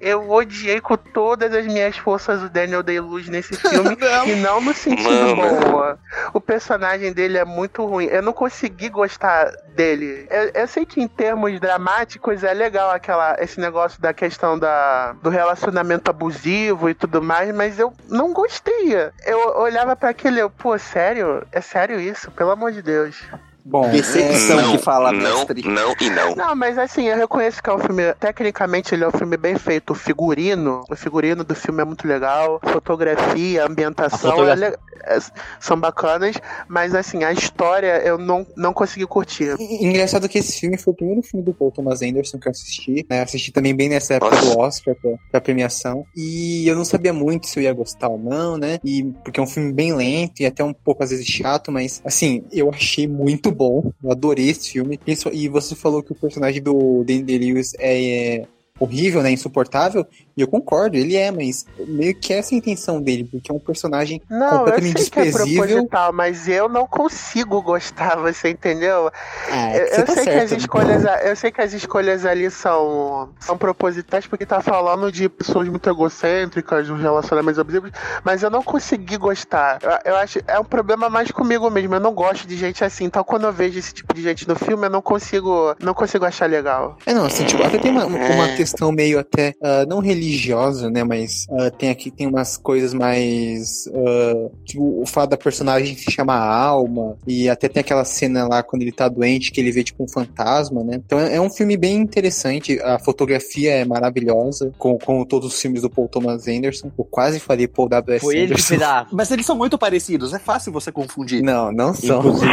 [0.00, 4.74] Eu odiei com todas as minhas forças o Daniel Day-Luz nesse filme e não no
[4.74, 5.70] sentido Mano.
[5.70, 5.98] boa.
[6.32, 8.06] O personagem dele é muito ruim.
[8.06, 10.26] Eu não consegui gostar dele.
[10.30, 15.12] Eu, eu sei que em termos dramáticos é legal aquela esse negócio da questão da,
[15.22, 18.94] do relacionamento abusivo e tudo mais, mas eu não gostei.
[19.24, 21.46] Eu olhava pra aquele, eu, pô, sério?
[21.52, 22.30] É sério isso?
[22.32, 23.22] Pelo amor de Deus.
[23.68, 25.62] Bom, Decepção Não, que fala, não, mestre.
[25.68, 26.34] não e não.
[26.34, 28.02] Não, mas assim, eu reconheço que é um filme.
[28.18, 29.90] Tecnicamente, ele é um filme bem feito.
[29.90, 32.60] O figurino, o figurino do filme é muito legal.
[32.72, 35.18] Fotografia, ambientação A fotografia- é é-
[35.60, 36.36] são bacanas.
[36.66, 39.54] Mas assim, a história eu não, não consegui curtir.
[39.58, 42.50] E- Engraçado que esse filme foi o primeiro filme do Paul Thomas Anderson que eu
[42.52, 43.06] assisti.
[43.08, 43.22] Né?
[43.22, 44.50] Assisti também bem nessa época Nossa.
[44.54, 46.04] do Oscar pra, pra premiação.
[46.16, 48.78] E eu não sabia muito se eu ia gostar ou não, né?
[48.84, 52.00] E porque é um filme bem lento e até um pouco às vezes chato, mas
[52.04, 53.92] assim, eu achei muito bom.
[54.02, 54.98] Eu adorei esse filme.
[55.32, 58.46] E você falou que o personagem do Danny Lewis é, é
[58.78, 59.30] horrível, né?
[59.30, 60.06] Insuportável.
[60.36, 63.54] E eu concordo, ele é, mas meio que essa é a intenção dele, porque é
[63.54, 65.64] um personagem Não, eu completamente sei que é desprezível.
[65.66, 69.10] proposital, mas eu não consigo gostar, você entendeu?
[69.50, 72.50] Ah, Eu, você eu tá sei que as escolhas, eu sei que as escolhas ali
[72.52, 77.90] são, são propositais porque tá falando de pessoas muito egocêntricas, de uns relacionamentos abusivos,
[78.22, 79.80] mas eu não consegui gostar.
[79.82, 81.94] Eu, eu acho é um problema mais comigo mesmo.
[81.96, 83.04] Eu não gosto de gente assim.
[83.04, 86.24] Então quando eu vejo esse tipo de gente no filme, eu não consigo, não consigo
[86.24, 86.96] achar legal.
[87.04, 91.02] É, não, assim, tipo, até tem uma, uma questão meio até, ah, não religiosa, né,
[91.04, 96.10] mas ah, tem aqui, tem umas coisas mais, ah, tipo, o fato da personagem se
[96.10, 99.82] chamar Alma, e até tem aquela cena lá quando ele tá doente, que ele vê,
[99.82, 104.72] tipo, um fantasma, né, então é, é um filme bem interessante, a fotografia é maravilhosa,
[104.78, 108.24] com, com todos os filmes do Paul Thomas Anderson, eu quase falei Paul W.S.
[108.24, 109.06] Foi ele que a.
[109.12, 111.42] Mas eles são muito parecidos, é fácil você confundir.
[111.42, 112.18] Não, não são.
[112.18, 112.48] Inclusive-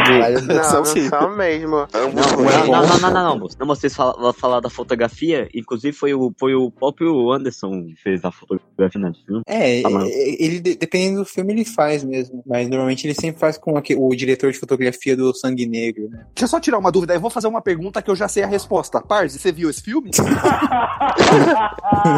[0.46, 1.76] Não, são não são mesmo.
[1.76, 3.48] Não, não, não, não, não, não, não.
[3.58, 8.24] Não, vocês falam falar da fotografia, inclusive foi o, foi o próprio Anderson que fez
[8.24, 9.42] a fotografia né, filme.
[9.46, 10.06] É, Ah,
[10.38, 12.42] ele, de- dependendo do filme, ele faz mesmo.
[12.46, 16.24] Mas normalmente ele sempre faz com aque- o diretor de fotografia do Sangue Negro, né?
[16.34, 18.42] Deixa eu só tirar uma dúvida, eu vou fazer uma pergunta que eu já sei
[18.42, 19.00] a resposta.
[19.00, 20.10] Parzi, você viu esse filme?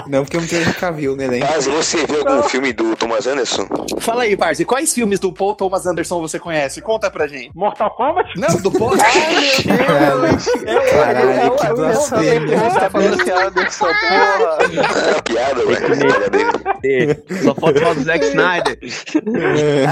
[0.09, 1.47] Não, porque eu não tenho Cavill no elenco.
[1.51, 3.67] Mas você viu algum filme do Thomas Anderson?
[4.01, 6.81] Fala aí, Parzi, quais filmes do Paul Thomas Anderson você conhece?
[6.81, 7.51] Conta pra gente.
[7.55, 8.29] Mortal Kombat?
[8.39, 8.93] Não, do Paul...
[8.99, 10.39] Caralho,
[11.57, 12.57] que Eu blasfêmia.
[12.71, 14.59] tá falando que Anderson, porra.
[14.99, 16.48] É uma piada, velho.
[17.43, 18.79] Só falta falar do Zack Snyder.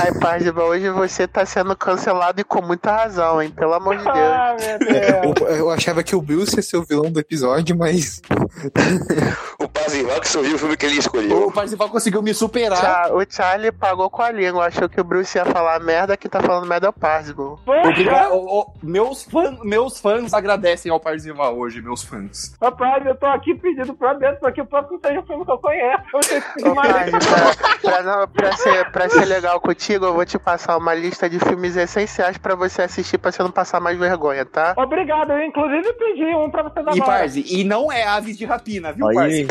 [0.02, 3.50] Ai, Pardiba, hoje você tá sendo cancelado e com muita razão, hein?
[3.50, 4.16] Pelo amor de Deus.
[4.16, 5.34] Ah, meu Deus.
[5.40, 8.20] Eu, eu achava que o Bruce ia ser o vilão do episódio, mas.
[9.77, 11.47] O Pazival que sorriu o filme que ele escolheu.
[11.49, 12.79] O Parzival conseguiu me superar.
[12.81, 16.29] Tcha- o Charlie pagou com a língua, achou que o Bruce ia falar merda, que
[16.29, 17.59] tá falando merda é o Parzival.
[17.66, 18.66] Obrigado.
[18.83, 22.55] Meus, fã, meus fãs agradecem ao Parzival hoje, meus fãs.
[22.61, 25.51] Rapaz, eu tô aqui pedindo pra dentro pra que o próximo seja um filme que
[25.51, 26.03] eu conheço.
[26.64, 26.74] Eu.
[26.74, 31.29] Parzival, pra, não- pra ser, pra ser legal contigo, eu vou te passar uma lista
[31.29, 34.74] de filmes essenciais pra você assistir pra você não passar mais vergonha, tá?
[34.77, 37.05] Obrigado, eu inclusive pedi um pra vocês E agora.
[37.18, 39.47] Parzi, e não é aves de rapina, viu, Parzi?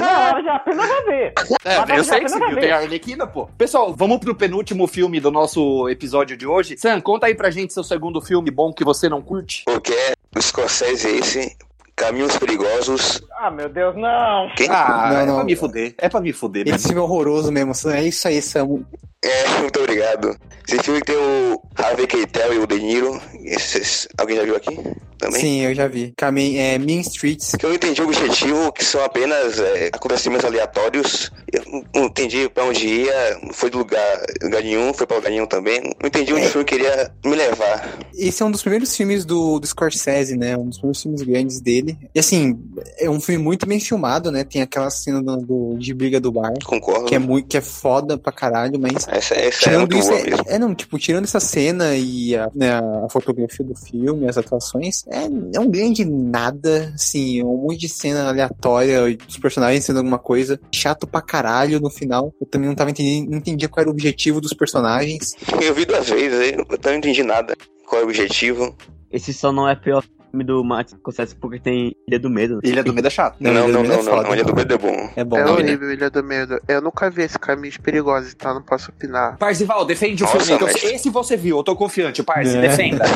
[0.00, 1.32] Não, eu já apenas vi.
[1.64, 2.60] É, que já viu, vi.
[2.60, 3.46] tem a Arlequina, pô.
[3.58, 6.76] Pessoal, vamos pro penúltimo filme do nosso episódio de hoje.
[6.76, 9.64] Sam, conta aí pra gente seu segundo filme bom que você não curte.
[9.64, 11.56] Porque é o Scorsese esse,
[11.94, 13.22] Caminhos Perigosos.
[13.44, 14.48] Ah, meu Deus, não.
[14.56, 14.68] Quem?
[14.70, 15.34] Ah, Não, é não.
[15.36, 15.94] pra me fuder.
[15.98, 16.76] É pra me fuder, né?
[16.76, 17.72] Esse filme é horroroso mesmo.
[17.90, 18.84] É isso aí, Sam.
[19.24, 20.36] É, muito obrigado.
[20.68, 23.20] Esse filme tem o Harvey Keitel e o De Niro.
[23.44, 24.78] Esses, alguém já viu aqui?
[25.18, 25.40] Também?
[25.40, 26.12] Sim, eu já vi.
[26.16, 27.52] Caminho, é, Mean Streets.
[27.56, 31.30] Que eu não entendi o objetivo, que são apenas é, acontecimentos aleatórios.
[31.52, 31.62] Eu
[31.94, 35.80] não- entendi pra onde ia, foi do lugar, lugar nenhum, foi pra lugar nenhum também.
[35.80, 37.98] Não entendi onde o filme queria me levar.
[38.16, 40.56] Esse é um dos primeiros filmes do, do Scorsese, né?
[40.56, 41.96] Um dos primeiros filmes grandes dele.
[42.12, 42.58] E assim,
[42.98, 44.44] é um filme muito bem filmado, né?
[44.44, 47.04] Tem aquela cena do, do- de briga do bar, Concordo.
[47.06, 50.12] que é muito, que é foda pra caralho, mas Essa, essa é tirando muito isso,
[50.12, 54.36] é, é, não, tipo, tirando essa cena e a, né, a fotografia do filme, as
[54.38, 55.24] atuações, é,
[55.56, 60.18] é um grande nada, assim, é um monte de cena aleatória, dos personagens sendo alguma
[60.18, 62.32] coisa, chato pra caralho no final.
[62.40, 65.34] Eu também não tava entendendo, não entendia qual era o objetivo dos personagens.
[65.60, 67.54] Eu vi duas vezes, aí eu também não entendi nada.
[67.86, 68.74] Qual é o objetivo?
[69.10, 70.02] esse só não é pior
[70.32, 72.54] filme do Martin Scorsese porque tem Ilha do Medo.
[72.56, 72.60] né?
[72.64, 73.36] Ilha do Medo é chato.
[73.38, 74.34] Não, Ilha do não, Medo não, é não, não.
[74.34, 75.10] Ilha do Medo é bom.
[75.14, 75.50] É bom, É né?
[75.50, 76.58] horrível, Ilha do Medo.
[76.66, 79.36] Eu nunca vi esse Caminhos Perigosos, então não posso opinar.
[79.38, 80.52] Parzival, defende o filme.
[80.52, 82.60] Então, esse você viu, eu tô confiante, Parzi, É.
[82.62, 83.04] defenda.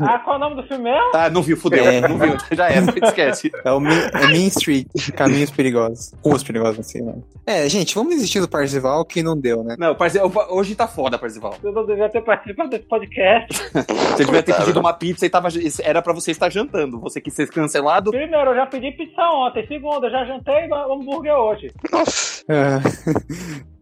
[0.00, 1.10] Ah, qual é o nome do filme mesmo?
[1.14, 1.84] Ah, não viu, fudeu.
[1.84, 2.00] É.
[2.00, 3.52] Não viu, já era, esquece.
[3.64, 4.86] É o Mean, é Mean Street,
[5.16, 6.12] Caminhos Perigosos.
[6.24, 7.12] Ruas Perigosas, não sei lá.
[7.46, 9.76] É, gente, vamos desistir do Parzival, que não deu, né?
[9.78, 11.54] Não, Parzival, hoje tá foda, Parzival.
[11.62, 13.62] Eu não devia ter participado desse podcast.
[13.72, 15.48] Você devia ter pedido uma pizza e tava,
[15.82, 17.00] era pra você estar jantando.
[17.00, 18.10] Você quis ser cancelado.
[18.10, 19.66] Primeiro, eu já pedi pizza ontem.
[19.66, 21.70] Segundo, eu já jantei hambúrguer hoje.
[21.92, 22.44] Nossa.
[22.48, 22.80] Ah,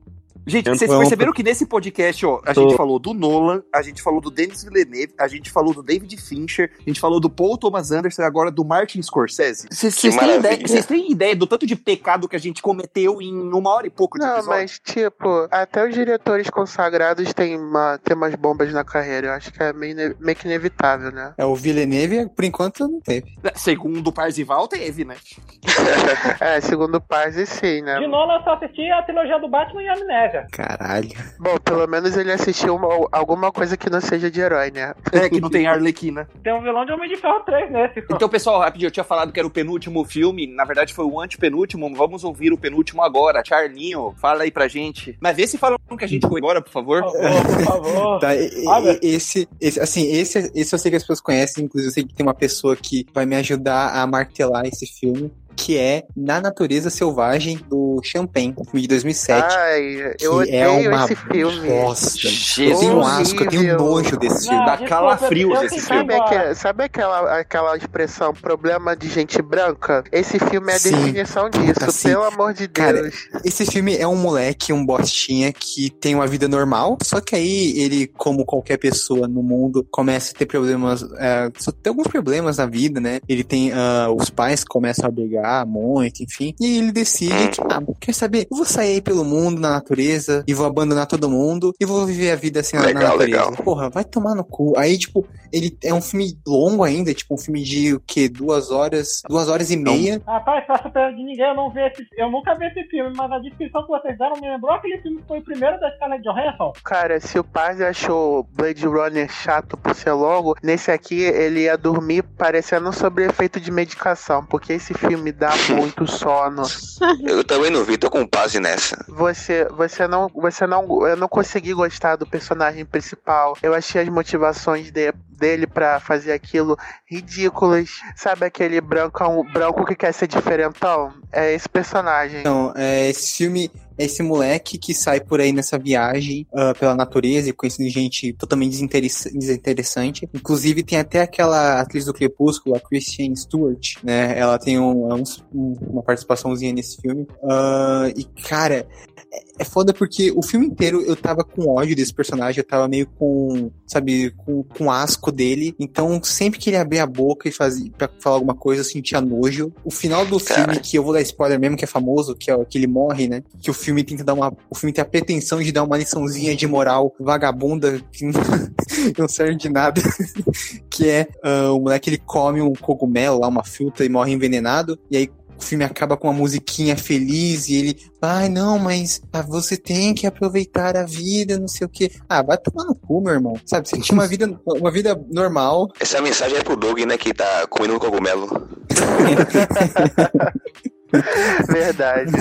[0.47, 3.81] Gente, Eu vocês perceberam que nesse podcast, ó, a Tô- gente falou do Nolan, a
[3.83, 7.31] gente falou do Denis Villeneuve, a gente falou do David Fincher, a gente falou do
[7.31, 9.69] Paul Thomas Anderson e agora do Martin Scorsese.
[9.71, 13.71] Vocês têm, ideia- têm ideia do tanto de pecado que a gente cometeu em uma
[13.71, 14.61] hora e pouco de Não, episódio?
[14.61, 19.29] mas tipo, até os diretores consagrados têm, uma, têm umas bombas na carreira.
[19.29, 21.35] Eu acho que é meio, meio que inevitável, né?
[21.39, 23.33] É, o Villeneuve, por enquanto, não teve.
[23.55, 25.17] Segundo o Parzival, teve, né?
[26.41, 27.99] É, segundo o Parzi, sim, né?
[27.99, 29.95] De Nolan só assisti a trilogia do Batman e a
[30.39, 30.49] Amnésia.
[30.51, 31.09] Caralho.
[31.39, 34.95] Bom, pelo menos ele assistiu uma- alguma coisa que não seja de herói, né?
[35.13, 36.29] É, que não tem Arlequina.
[36.43, 38.01] Tem um vilão de Homem de Ferro 3 nesse.
[38.11, 41.21] Então, pessoal, rapidinho, eu tinha falado que era o penúltimo filme, na verdade foi o
[41.21, 43.43] antepenúltimo, vamos ouvir o penúltimo agora.
[43.45, 45.17] Charlinho, fala aí pra gente.
[45.21, 47.03] Mas vê se falam que a gente foi agora, por favor.
[47.03, 48.19] Por favor, por favor.
[48.21, 51.93] Tá, e- esse, esse, assim, esse, esse eu sei que as pessoas conhecem, inclusive eu
[51.95, 56.05] sei que tem uma pessoa que vai me ajudar a martelar esse filme, que é
[56.17, 59.47] Na Natureza Selvagem, do Champagne, filme de 2007.
[59.57, 61.69] Ai, que eu é odeio uma esse filme.
[61.69, 62.27] bosta.
[62.27, 62.81] Eu Jesus.
[62.81, 64.67] tenho um asco, eu tenho nojo desse Não, filme.
[64.67, 66.13] Dá desculpa, calafrios eu esse filme.
[66.17, 70.05] Sabe, sabe aquela, aquela expressão problema de gente branca?
[70.11, 70.91] Esse filme é a Sim.
[70.91, 72.09] definição disso, Puta, sim.
[72.09, 73.29] pelo amor de Cara, Deus.
[73.45, 77.79] Esse filme é um moleque, um bostinha que tem uma vida normal, só que aí
[77.79, 82.57] ele, como qualquer pessoa no mundo, começa a ter problemas, é, só tem alguns problemas
[82.59, 83.21] na vida, né?
[83.29, 87.83] Ele tem, ah, os pais começam a brigar muito, enfim, e ele decide que, ah,
[88.01, 91.73] quer saber, eu vou sair aí pelo mundo, na natureza, e vou abandonar todo mundo,
[91.81, 93.45] e vou viver a vida assim na- na Legal, natureza.
[93.51, 93.65] legal.
[93.65, 94.75] Porra, vai tomar no cu.
[94.77, 98.29] Aí, tipo, ele é um filme longo ainda, tipo, um filme de, o quê?
[98.29, 100.21] Duas horas, duas horas e meia.
[100.27, 103.31] Rapaz, faço pena de ninguém, eu não vi esse, eu nunca vi esse filme, mas
[103.31, 106.23] a descrição que vocês deram me lembrou aquele filme que foi o primeiro da Scarlett
[106.23, 106.73] Johansson.
[106.85, 111.77] Cara, se o Parzi achou Blade Runner chato por ser longo, nesse aqui ele ia
[111.77, 116.63] dormir parecendo sobre efeito de medicação, porque esse filme dá muito sono.
[117.25, 119.05] Eu também não vi, tô com paz nessa.
[119.09, 123.57] Você, você não, você não, eu não consegui gostar do personagem principal.
[123.63, 126.77] Eu achei as motivações de- dele pra fazer aquilo
[127.07, 127.91] ridículas.
[128.17, 131.13] Sabe aquele branco, branco que quer ser diferentão?
[131.33, 132.41] É esse personagem.
[132.41, 133.71] Então, é, esse filme
[134.03, 138.33] é esse moleque que sai por aí nessa viagem ah, pela natureza e conhecendo gente
[138.35, 140.29] totalmente desinteress- desinteressante.
[140.35, 144.39] Inclusive, tem até aquela atriz do Crepúsculo, a Christian Stewart, né?
[144.39, 145.23] Ela tem um- um-
[145.55, 147.27] um- uma participaçãozinha nesse filme.
[147.45, 148.87] Ah, e, cara,
[149.33, 152.89] é- é foda porque o filme inteiro eu tava com ódio desse personagem, eu tava
[152.89, 155.75] meio com, sabe, com, com asco dele.
[155.79, 159.21] Então, sempre que ele abria a boca e fazia pra falar alguma coisa, eu sentia
[159.21, 159.73] nojo.
[159.85, 160.65] O final do Cara.
[160.65, 163.29] filme, que eu vou dar spoiler mesmo, que é famoso, que é que ele morre,
[163.29, 163.43] né?
[163.61, 164.53] Que o filme tenta dar uma.
[164.71, 168.33] O filme tem a pretensão de dar uma liçãozinha de moral vagabunda que não,
[169.29, 170.01] serve de nada.
[170.89, 174.99] que é ah, o moleque ele come um cogumelo lá, uma fruta, e morre envenenado.
[175.11, 179.43] E aí o filme acaba com uma musiquinha feliz e ele, ai não, mas ah,
[179.43, 182.11] você tem que aproveitar a vida, não sei o que.
[182.29, 183.55] Ah, vai tomar no cu, meu irmão.
[183.65, 185.89] Sabe, você tinha uma vida, uma vida normal.
[186.01, 188.69] Essa mensagem é pro Doug, né, que tá comendo um cogumelo.
[191.69, 192.33] Verdade.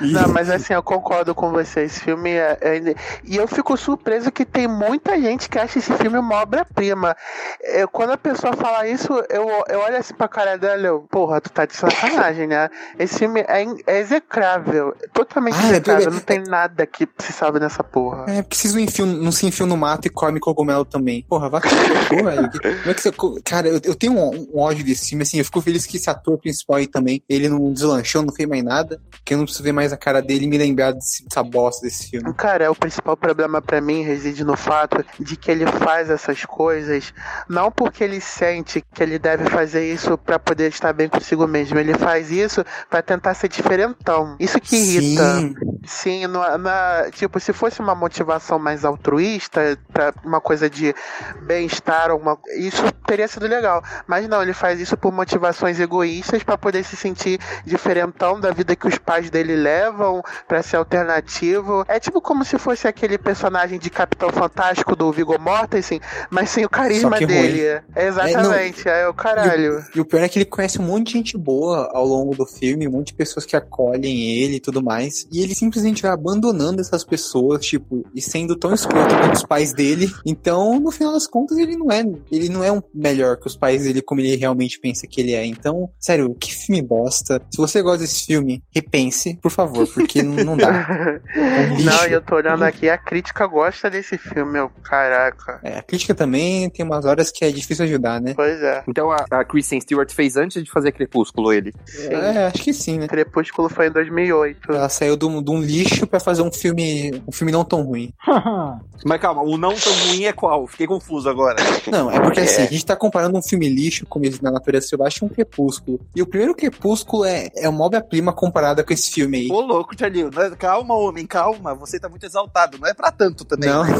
[0.00, 1.82] Não, mas assim, eu concordo com você.
[1.82, 2.94] Esse filme é, é-
[3.24, 7.16] E eu fico surpreso que tem muita gente que acha esse filme uma obra-prima.
[7.62, 11.00] Eu- Quando a pessoa fala isso, eu, eu olho assim pra cara dela e eu,
[11.10, 12.68] porra, tu tá de sacanagem, né?
[12.98, 14.94] Esse filme é, in- é execrável.
[15.12, 16.04] Totalmente Ah, é execrável.
[16.04, 18.24] tudo- Não tem nada que se salve nessa porra.
[18.28, 18.74] É, porque vocês
[19.06, 21.24] não, se enfiam no mato e comem cogumelo também.
[21.28, 21.62] Porra, velho.
[21.62, 21.70] Que-
[22.84, 23.12] Como é que você.
[23.44, 26.10] Cara, eu, eu tenho um, um ódio desse filme, assim, eu fico feliz que esse
[26.10, 29.64] ator principal aí também, ele não deslanchou, não fez mais nada, que eu não preciso
[29.64, 32.32] ver mais a cara dele e me lembrar desse- dessa bosta desse filme.
[32.34, 37.12] Cara, o principal problema pra mim reside no fato de que ele faz essas coisas
[37.48, 41.78] não porque ele sente que ele deve fazer isso pra poder estar bem consigo mesmo.
[41.78, 44.36] Ele faz isso pra tentar ser diferentão.
[44.38, 45.22] Isso que irrita.
[45.40, 45.54] Sim.
[45.86, 50.94] Sim, na, na- tipo, se fosse uma motivação mais altruísta, pra uma coisa de
[51.42, 53.82] bem-estar, alguma- isso teria sido legal.
[54.06, 57.38] Mas não, ele faz isso por motivações egoístas pra poder se sentir
[57.84, 61.84] diferentão da vida que os pais dele levam, pra ser alternativo.
[61.86, 66.64] É tipo como se fosse aquele personagem de Capitão Fantástico do Viggo Mortensen, mas sem
[66.64, 67.82] o carisma dele.
[67.94, 69.84] Exatamente, é, o caralho.
[69.94, 72.46] E o pior é que ele conhece um monte de gente boa ao longo do
[72.46, 75.26] filme, um monte de pessoas que acolhem ele e tudo mais.
[75.30, 79.74] E ele simplesmente vai abandonando essas pessoas, tipo, e sendo tão escroto quanto os pais
[79.74, 80.10] dele.
[80.24, 82.04] Então, no final das contas, ele não é.
[82.32, 85.34] Ele não é um melhor que os pais dele como ele realmente pensa que ele
[85.34, 85.44] é.
[85.44, 87.40] Então, sério, que filme bosta.
[87.50, 91.20] Se você você gosta desse filme, repense, por favor, porque não, dá.
[91.36, 91.84] Um.
[91.84, 94.70] Não, eu tô olhando aqui, a crítica gosta desse filme, meu.
[94.82, 95.60] Caraca.
[95.62, 98.32] É, a crítica também tem umas horas que é difícil ajudar, né?
[98.34, 98.82] Pois é.
[98.86, 101.72] Então a, a Kristen Stewart fez antes de fazer Crepúsculo ele.
[101.98, 103.08] É, acho que sim, né?
[103.08, 104.72] Crepúsculo foi em 2008.
[104.72, 107.82] Ela saiu de um, de um lixo pra fazer um filme, um filme não tão
[107.82, 108.12] ruim.
[109.04, 110.66] Mas calma, o não tão ruim é qual?
[110.66, 111.56] Fiquei confuso agora.
[111.90, 115.18] Não, é porque assim, a gente tá comparando um filme lixo, como na natureza selvagem,
[115.22, 116.00] um crepúsculo.
[116.14, 119.48] E o primeiro crepúsculo é, é uma obra-prima comparada com esse filme aí.
[119.50, 120.24] Ô louco, Charlie.
[120.24, 121.74] não Calma, homem, calma.
[121.74, 122.78] Você tá muito exaltado.
[122.78, 123.68] Não é pra tanto também.
[123.70, 123.84] Não.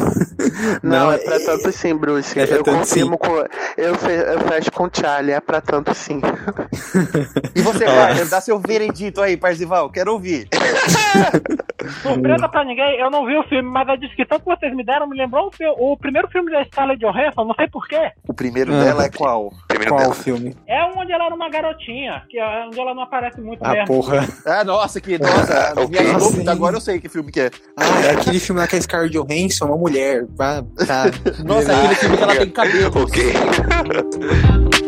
[0.83, 2.39] Não, é pra tanto sim, Bruce.
[2.39, 3.31] É pra eu tanto confirmo com.
[3.77, 6.21] Eu, fe, eu fecho com o Charlie, é pra tanto sim.
[7.55, 9.91] E você, Wagner, dá seu veredito aí, Parzival.
[9.91, 10.49] Quero ouvir.
[12.03, 15.07] Surpresa pra ninguém, eu não vi o filme, mas a descrição que vocês me deram
[15.07, 18.11] me lembrou o, o primeiro filme da Scarlett Johansson, não sei porquê.
[18.27, 18.85] O primeiro Ah.
[18.85, 19.53] dela é qual?
[19.69, 20.15] Primeiro Qual dela.
[20.15, 20.57] filme?
[20.67, 23.87] É onde ela era uma garotinha, que é onde ela não aparece muito Ah, mesmo.
[23.87, 24.29] porra.
[24.47, 25.19] Ah, nossa, que.
[25.19, 25.89] Nossa, Ok.
[25.89, 27.51] minha Nossa, dúvida, agora eu sei que filme que é.
[27.77, 30.27] Ah, é aquele filme lá que a Scarlett Johansson, uma mulher.
[30.37, 30.65] Tá.
[31.45, 32.93] Nossa, é aquele filme que ela tem cabelo.
[33.05, 33.33] Ok.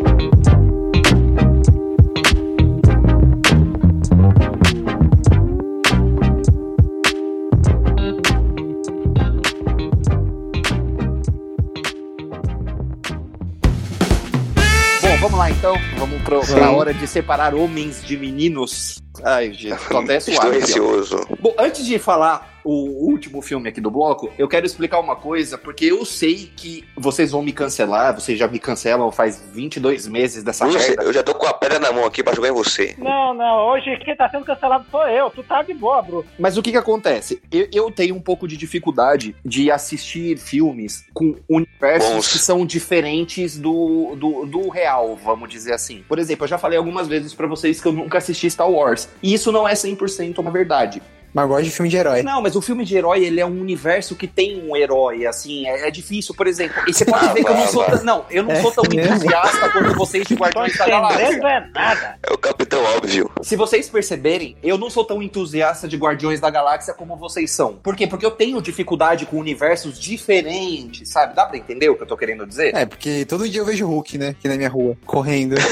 [15.27, 15.75] vamos lá então.
[15.99, 16.55] Vamos Sim.
[16.55, 19.03] pra hora de separar homens de meninos.
[19.25, 21.27] Ai, gente, tô até Estou receoso.
[21.41, 25.57] Bom, antes de falar o último filme aqui do bloco, eu quero explicar uma coisa,
[25.57, 30.43] porque eu sei que vocês vão me cancelar, vocês já me cancelam faz 22 meses
[30.43, 31.05] dessa merda.
[31.05, 32.97] eu já tô com a pedra na mão aqui pra jogar em você.
[32.99, 35.31] Não, não, hoje quem tá sendo cancelado sou eu.
[35.31, 36.29] Tu tá de boa, Bruce.
[36.37, 37.41] Mas o que que acontece?
[37.53, 42.33] Eu, eu tenho um pouco de dificuldade de assistir filmes com universos Bons.
[42.33, 46.05] que são diferentes do, do, do real, vamos dizer assim.
[46.09, 49.06] Por exemplo, eu já falei algumas vezes pra vocês que eu nunca assisti Star Wars.
[49.23, 51.03] E isso não é 100% uma verdade.
[51.35, 52.23] Mas gosto de filme de herói.
[52.23, 55.67] Não, mas o filme de herói, ele é um universo que tem um herói, assim,
[55.69, 56.83] é, é difícil, por exemplo.
[56.89, 58.03] E você pode Ah, ver que eu não sou tão.
[58.05, 59.15] Não, eu não É sou tão mesmo?
[59.17, 61.23] entusiasta quanto vocês de Tô Guardiões da Galáxia.
[61.27, 62.19] entendendo é nada.
[62.47, 63.31] Capitão Óbvio.
[63.43, 67.75] Se vocês perceberem, eu não sou tão entusiasta de Guardiões da Galáxia como vocês são.
[67.75, 68.07] Por quê?
[68.07, 71.35] Porque eu tenho dificuldade com universos diferentes, sabe?
[71.35, 72.75] Dá pra entender o que eu tô querendo dizer?
[72.75, 74.29] É, porque todo dia eu vejo o Hulk, né?
[74.29, 75.57] Aqui na minha rua, correndo.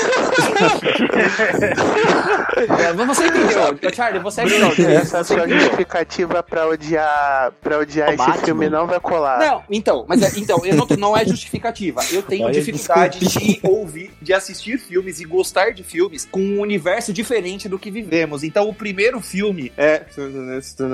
[2.56, 3.92] É, mas você entendeu?
[3.94, 4.72] Charlie, você é melhor.
[4.80, 8.44] Essa sua justificativa pra odiar, pra odiar O esse Batman.
[8.44, 9.38] filme não vai colar.
[9.38, 12.00] Não, então, mas é, então, eu não, não é justificativa.
[12.12, 13.60] Eu tenho Olha, dificuldade desculpe.
[13.60, 17.90] de ouvir, de assistir filmes e gostar de filmes com um universo diferente do que
[17.90, 18.42] vivemos.
[18.42, 20.04] Então, o primeiro filme é.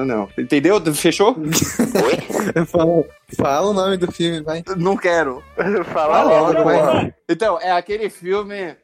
[0.06, 0.28] Não.
[0.36, 0.80] Entendeu?
[0.94, 1.36] Fechou?
[1.38, 2.64] Oi?
[2.66, 3.04] fala,
[3.36, 4.62] fala o nome do filme, vai.
[4.76, 5.42] Não quero.
[5.92, 7.14] Fala Fala logo, vai.
[7.28, 8.76] Então, é aquele filme.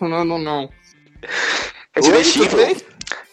[0.00, 0.70] Não, não, não.
[1.94, 2.76] Resident Evil.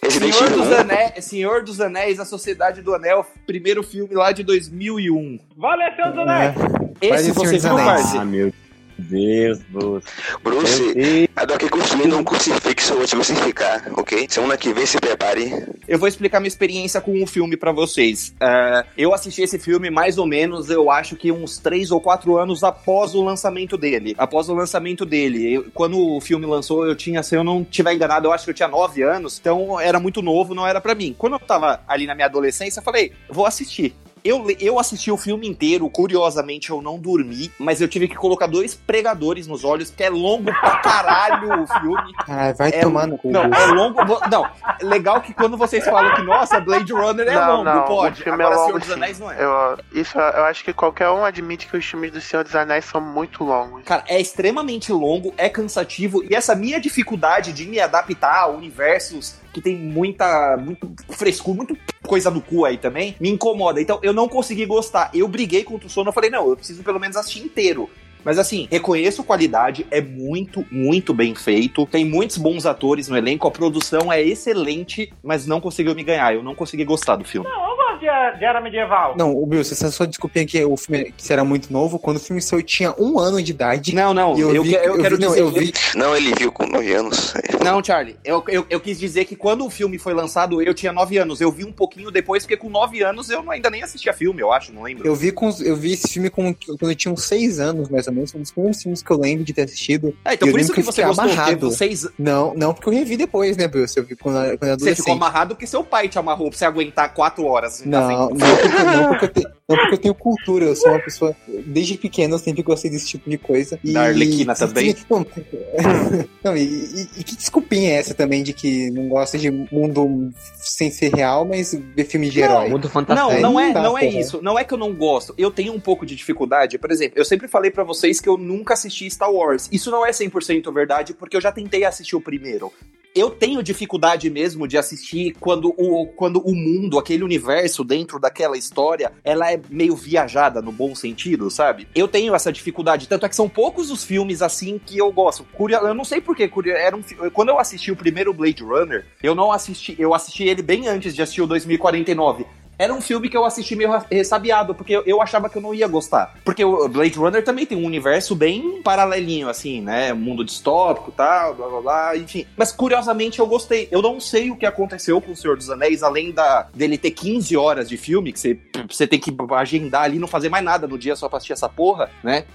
[0.02, 0.74] Resident Senhor dos, 1.
[0.74, 5.40] Anéis, Senhor dos Anéis, A Sociedade do Anel, primeiro filme lá de 2001.
[5.58, 6.56] Valeu, Senhor dos Anéis.
[7.02, 8.02] Esse Faz o você Senhor dos viu, Anéis.
[8.02, 8.18] Parse?
[8.18, 8.69] Ah, meu Deus,
[9.00, 10.06] Bruce.
[10.44, 11.28] Bruce, Meu Deus.
[11.38, 14.28] eu tô aqui construindo um crucifixo, eu vou te crucificar, ok?
[14.30, 15.66] Semana que vem se prepare.
[15.88, 18.34] Eu vou explicar minha experiência com o filme pra vocês.
[18.40, 22.38] É, eu assisti esse filme mais ou menos, eu acho que uns 3 ou 4
[22.38, 24.14] anos após o lançamento dele.
[24.18, 25.54] Após o lançamento dele.
[25.54, 28.50] Eu- quando o filme lançou, eu tinha, se eu não tiver enganado, eu acho que
[28.52, 31.16] eu tinha 9 anos, então era muito novo, não era pra mim.
[31.18, 33.96] Quando eu tava ali na minha adolescência, eu falei, vou assistir.
[34.24, 38.48] Eu, eu assisti o filme inteiro, curiosamente eu não dormi, mas eu tive que colocar
[38.48, 42.14] dois pregadores nos olhos, porque é longo pra caralho o filme.
[42.32, 43.32] Ah, vai É- tomar no cu.
[43.32, 44.00] Não, é longo.
[44.30, 44.46] Não,
[44.82, 48.22] legal que quando vocês falam que, nossa, Blade Runner é Não, longo, não, pode.
[48.22, 48.94] o filme Agora, é longo, Senhor dos sim.
[48.94, 49.44] Anéis não é.
[49.44, 52.86] Eu, isso, eu acho que qualquer um admite que os filmes do Senhor dos Anéis
[52.86, 53.84] são muito longos.
[53.84, 59.36] Cara, é extremamente longo, é cansativo, e essa minha dificuldade de me adaptar a universos
[59.54, 63.82] que tem muita, muito frescura, muito coisa no cu aí também, me incomoda.
[63.82, 65.12] Então, eu não consegui gostar.
[65.14, 67.90] Eu briguei contra o sono, eu falei, não, eu preciso pelo menos assistir inteiro.
[68.24, 71.86] Mas assim, reconheço qualidade, é muito, muito bem feito.
[71.86, 76.34] Tem muitos bons atores no elenco, a produção é excelente, mas não conseguiu me ganhar.
[76.34, 77.48] Eu não consegui gostar do filme.
[77.48, 77.69] Não,
[78.00, 79.16] de, de Era Medieval.
[79.18, 82.00] Não, o Bill, você só desculpinha que o filme que você era muito novo.
[82.00, 83.94] Quando o filme saiu, eu tinha um ano de idade.
[83.94, 85.42] Não, não, eu, eu, vi, que- eu eu quero vi, não, dizer.
[85.42, 87.34] eu vi, Não, ele viu com 9 anos.
[87.64, 90.94] Não, Charlie, eu, eu, eu quis dizer que quando o filme foi lançado, eu tinha
[90.94, 91.42] 9 anos.
[91.42, 94.42] Eu vi um pouquinho depois, porque com 9 anos eu não- ainda nem assistia filme,
[94.42, 95.06] eu acho, não lembro.
[95.06, 98.08] eu vi, com, eu vi esse filme com, quando eu tinha uns seis anos, mais
[98.08, 98.32] ou menos.
[98.32, 100.16] Foi um dos primeiros filmes que eu lembro de ter assistido.
[100.24, 101.70] É, então eu por isso que que você gostou, amarrado.
[101.70, 103.98] vocês, Não, não, porque eu revi depois, né, Bruce?
[103.98, 106.58] Eu vi quando, eu- quando eu você ficou amarrado porque seu pai te amarrou pra
[106.58, 107.84] você aguentar 4 horas.
[107.90, 111.00] Não, não porque, não, porque eu te- não porque eu tenho cultura, eu sou uma
[111.00, 111.36] pessoa.
[111.66, 113.80] Desde pequeno eu sempre gostei desse tipo de coisa.
[113.84, 114.96] E, Da Arlequina também?
[115.10, 115.26] Não,
[116.44, 120.32] não, e, e- e que desculpinha é essa também de que não gosta de mundo
[120.56, 122.70] sem ser real, mas ver filme de herói?
[122.70, 123.30] Muito fantástico.
[123.32, 124.42] Não, não é, não é isso.
[124.42, 125.34] Não é que eu não gosto.
[125.38, 126.78] Eu tenho um pouco de dificuldade.
[126.78, 129.68] Por exemplo, eu sempre falei pra vocês que eu nunca assisti Star Wars.
[129.72, 132.72] Isso não é 100% verdade, porque eu já tentei assistir o primeiro.
[133.16, 138.58] Eu tenho dificuldade mesmo de assistir quando o, quando o mundo, aquele universo dentro daquela
[138.58, 141.88] história, ela é meio viajada no bom sentido, sabe?
[141.96, 143.08] Eu tenho essa dificuldade.
[143.08, 145.44] Tanto é que são poucos os filmes assim que eu gosto.
[145.54, 146.50] Curio- Eu não sei porquê.
[146.68, 147.02] Era um,
[147.34, 149.96] quando eu assisti o primeiro Blade Runner, eu não assisti.
[149.98, 152.46] Eu assisti ele bem antes de assistir o 2049
[152.80, 155.86] era um filme que eu assisti meio ressabiado, porque eu, achava que eu não ia
[155.86, 156.34] gostar.
[156.46, 160.14] Porque o Blade Runner também tem um universo bem paralelinho, assim, né?
[160.14, 162.46] Mundo distópico tal, blá blá blá, enfim.
[162.56, 163.90] Mas curiosamente eu gostei.
[163.92, 167.12] Eu não sei o que aconteceu com o Senhor dos Anéis, além da, dele ter
[167.12, 168.58] 15 horas de filme, que você,
[168.90, 171.68] você tem que agendar ali, não fazer mais nada no dia só pra assistir essa
[171.68, 172.46] porra, né?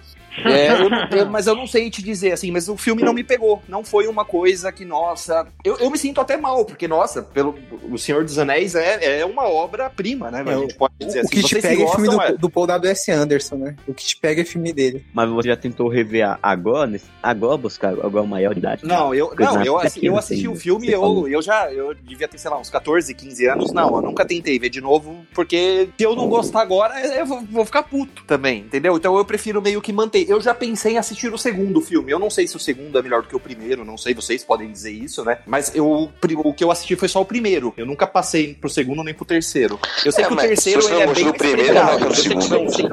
[0.44, 3.22] É, eu eu- mas eu não sei te dizer assim, mas o filme não me
[3.24, 3.62] pegou.
[3.68, 5.46] Não foi uma coisa que, nossa.
[5.64, 7.54] Eu, eu me sinto até mal, porque, nossa, pelo,
[7.90, 10.44] O Senhor dos Anéis é, é uma obra-prima, né?
[10.46, 11.30] É, a gente pode dizer O assim.
[11.30, 12.32] que te pega é filme gostam, do, é.
[12.36, 13.10] do Paul W.S.
[13.10, 13.76] Anderson, né?
[13.86, 15.04] O que te pega é filme dele.
[15.12, 18.84] Mas você já tentou rever a- agora, agora buscar agora maior idade?
[18.84, 21.28] Não, eu, não, eu, mais assi- eu pequena, assisti o assim, filme, eu, falou.
[21.28, 23.72] eu já eu devia ter, sei lá, uns 14, 15 anos.
[23.72, 27.42] Não, eu nunca tentei ver de novo, porque se eu não gostar agora, eu vou,
[27.50, 28.96] vou ficar puto também, entendeu?
[28.96, 30.23] Então eu prefiro meio que manter.
[30.28, 32.10] Eu já pensei em assistir o segundo filme.
[32.12, 34.44] Eu não sei se o segundo é melhor do que o primeiro, não sei, vocês
[34.44, 35.38] podem dizer isso, né?
[35.46, 36.10] Mas eu,
[36.44, 37.72] o que eu assisti foi só o primeiro.
[37.76, 39.78] Eu nunca passei pro segundo nem pro terceiro.
[40.04, 42.08] Eu sei É, que o terceiro se você ele é não bem do primeiro, não
[42.08, 42.48] que segundo.
[42.48, 42.88] não, sim.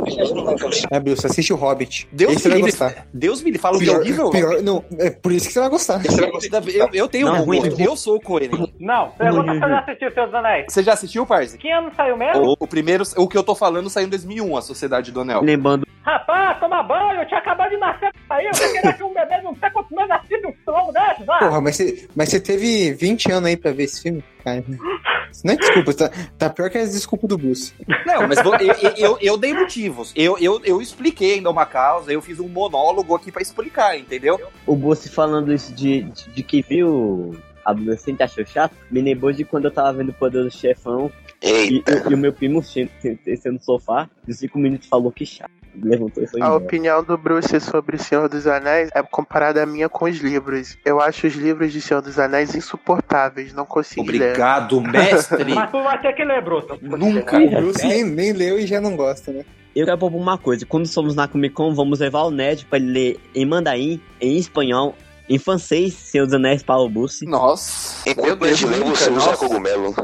[0.92, 2.08] É, Bruce, assiste o Hobbit.
[2.12, 2.80] Deus Esse você vai me livre.
[2.80, 3.08] gostar.
[3.14, 4.30] Deus me fala o que é horrível.
[4.30, 6.02] pior- não, é por isso que você vai gostar.
[6.74, 7.60] Eu, eu tenho Não, bom ruim.
[7.62, 7.82] gosto.
[7.82, 8.74] Eu sou coerente.
[8.80, 10.66] Não, pergunta se eu já assisti o Senhor dos Anéis.
[10.70, 11.58] Você já assistiu, Parse?
[11.58, 12.44] Que ano saiu mesmo?
[12.44, 15.42] O, o primeiro, o que eu tô falando saiu em 2001, a Sociedade do Anel.
[15.42, 18.46] Lembrando, Rapaz, toma banho, eu tinha acabado de nascer aí.
[18.46, 21.40] Eu queria que um bebê não sei quantos meses assiste um trono desses, ah.
[21.40, 24.24] Porra, mas você, mas você teve 20 anos aí pra ver esse filme?
[24.44, 24.64] Cara,
[25.32, 27.74] isso não é desculpa, tá, tá pior que as desculpas do Bruce.
[28.06, 30.12] Não, mas vo- eu, eu, eu- eu dei motivos.
[30.16, 34.40] Eu, eu, eu expliquei ainda uma causa, eu fiz um monólogo aqui pra explicar, entendeu?
[34.66, 39.46] o Boce falando isso de, de, de que viu adolescente achou chato, me lembrou de
[39.46, 41.12] quando eu tava vendo o Poder do Chefão
[41.42, 42.10] e, Eita.
[42.10, 45.52] e o meu primo che- se- descendo no sofá, de cinco minutos falou que chato.
[45.76, 49.88] Levantou e foi A opinião do Bruce sobre Senhor dos Anéis é comparada à minha
[49.88, 50.78] com os livros.
[50.84, 53.66] Eu acho os livros de Senhor dos Anéis insuportáveis, não
[54.12, 54.32] ler.
[54.32, 55.54] Obrigado, mestre.
[55.56, 56.78] Mas tu vai ter que ler, Bruto.
[56.82, 57.38] Nunca.
[57.38, 59.46] O Bruce nem, nem leu e já não gosta, né?
[59.74, 62.78] Eu quero propor uma coisa, quando somos na Comic Con, vamos levar o Ned pra
[62.78, 64.96] ele ler em mandarim, em espanhol,
[65.30, 67.26] em francês, Senhor dos Anéis para o Busse.
[67.26, 68.04] Nossa.
[68.22, 69.38] Meu Deus, nunca, você usa nossa.
[69.38, 69.96] cogumelo.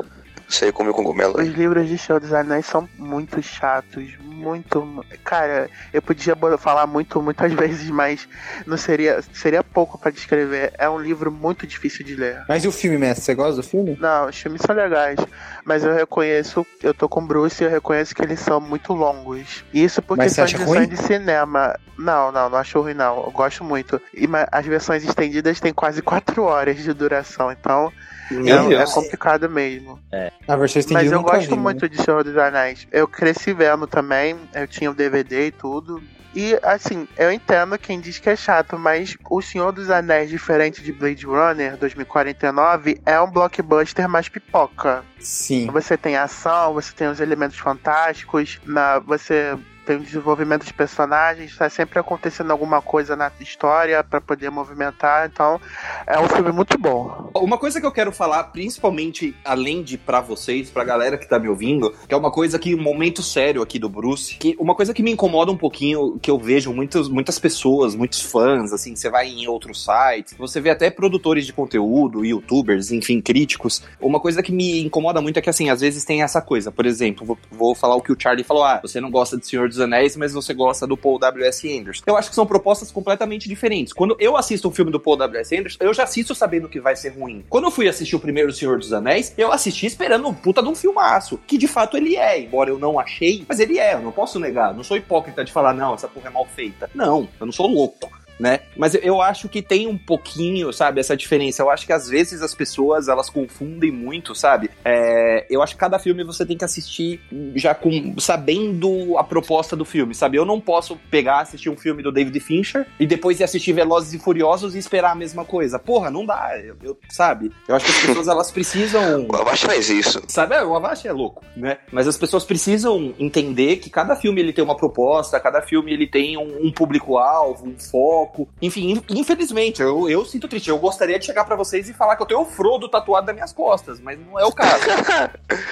[0.48, 1.40] Você come cogumelo.
[1.40, 5.06] Os livros de Senhor dos Anéis são muito chatos, muito.
[5.24, 8.28] Cara, eu podia falar muito, muitas vezes, mas
[8.66, 10.72] não seria, seria pouco pra descrever.
[10.78, 12.44] É um livro muito difícil de ler.
[12.48, 13.26] Mas e o filme, mestre?
[13.26, 13.98] Você gosta do filme?
[14.00, 15.20] Não, os filmes são legais,
[15.66, 18.94] mas eu reconheço, eu tô com o Bruce e eu reconheço que eles são muito
[18.94, 19.66] longos.
[19.74, 20.88] Isso porque são edições ruim?
[20.88, 21.78] de cinema.
[21.98, 23.26] Não, não, não acho ruim não.
[23.26, 24.02] Eu gosto muito.
[24.14, 27.92] E as versões estendidas têm quase 4 horas de duração, então
[28.32, 30.00] Meu é, é complicado mesmo.
[30.48, 31.62] A versão estendida Mas eu nunca gosto vi, né?
[31.62, 32.88] muito de Senhor dos Anéis.
[32.92, 36.02] Eu cresci vendo também, eu tinha o DVD e tudo.
[36.36, 40.84] E assim, eu entendo quem diz que é chato, mas o Senhor dos Anéis, diferente
[40.84, 45.04] de Blade Runner 2049, é um blockbuster mais pipoca.
[45.20, 45.68] Sim.
[45.72, 49.58] Você tem ação, você tem os elementos fantásticos, na, você
[49.88, 55.30] tem o desenvolvimento de personagens, tá sempre acontecendo alguma coisa na história pra poder movimentar,
[55.32, 55.62] então
[56.06, 57.32] é um filme muito bom.
[57.34, 61.40] Uma coisa que eu quero falar, principalmente além de pra vocês, pra galera que tá
[61.40, 64.76] me ouvindo, que é uma coisa que, um momento sério aqui do Bruce, que uma
[64.76, 68.94] coisa que me incomoda um pouquinho, que eu vejo muitos, muitas pessoas, muitos fãs, assim,
[68.94, 73.82] você vai em outros sites, você vê até produtores de conteúdo, youtubers, enfim, críticos.
[74.02, 76.86] Uma coisa que me incomoda muito é que, assim, às vezes tem essa coisa, por
[76.86, 79.70] exemplo, vou, vou falar o que o Charlie falou, ah, você não gosta de Senhor
[79.70, 81.80] dos Anéis, mas você gosta do Paul W.S.
[81.80, 82.04] Anderson.
[82.06, 83.94] Eu acho que são propostas completamente diferentes.
[83.94, 85.56] Quando eu assisto um filme do Paul W.S.
[85.58, 87.44] Anderson, eu já assisto sabendo que vai ser ruim.
[87.50, 90.68] Quando eu fui assistir o primeiro Senhor dos Anéis, eu assisti esperando um puta de
[90.68, 94.02] um filmaço, que de fato ele é, embora eu não achei, mas ele é, eu
[94.02, 94.72] não posso negar.
[94.72, 96.90] Eu não sou hipócrita de falar, não, essa porra é mal feita.
[96.94, 98.10] Não, eu não sou louco.
[98.40, 98.62] Né?
[98.76, 101.62] Mas eu, acho que tem um pouquinho, sabe, essa diferença.
[101.62, 104.70] Eu acho que às vezes as pessoas, elas confundem muito, sabe?
[104.86, 107.20] É, eu acho que cada filme você tem que assistir
[107.56, 110.38] já com sabendo a proposta do filme, sabe?
[110.38, 114.14] Eu não posso pegar, assistir um filme do David Fincher e depois ir assistir Velozes
[114.14, 115.80] e Furiosos e esperar a mesma coisa.
[115.80, 117.52] Porra, não dá, eu, eu- sabe?
[117.68, 119.28] Eu acho que as pessoas, elas precisam...
[119.30, 120.22] O Avast faz isso.
[120.28, 121.78] Sabe, é, o Avast é louco, né?
[121.92, 126.08] Mas as pessoas precisam entender que cada filme ele tem uma proposta, cada filme ele
[126.08, 128.27] tem um, um público-alvo, um foco.
[128.62, 130.70] Enfim, in- infelizmente, eu, eu sinto triste.
[130.70, 133.36] Eu gostaria de chegar pra vocês e falar que eu tenho o Frodo tatuado nas
[133.36, 134.84] minhas costas, mas não é o caso,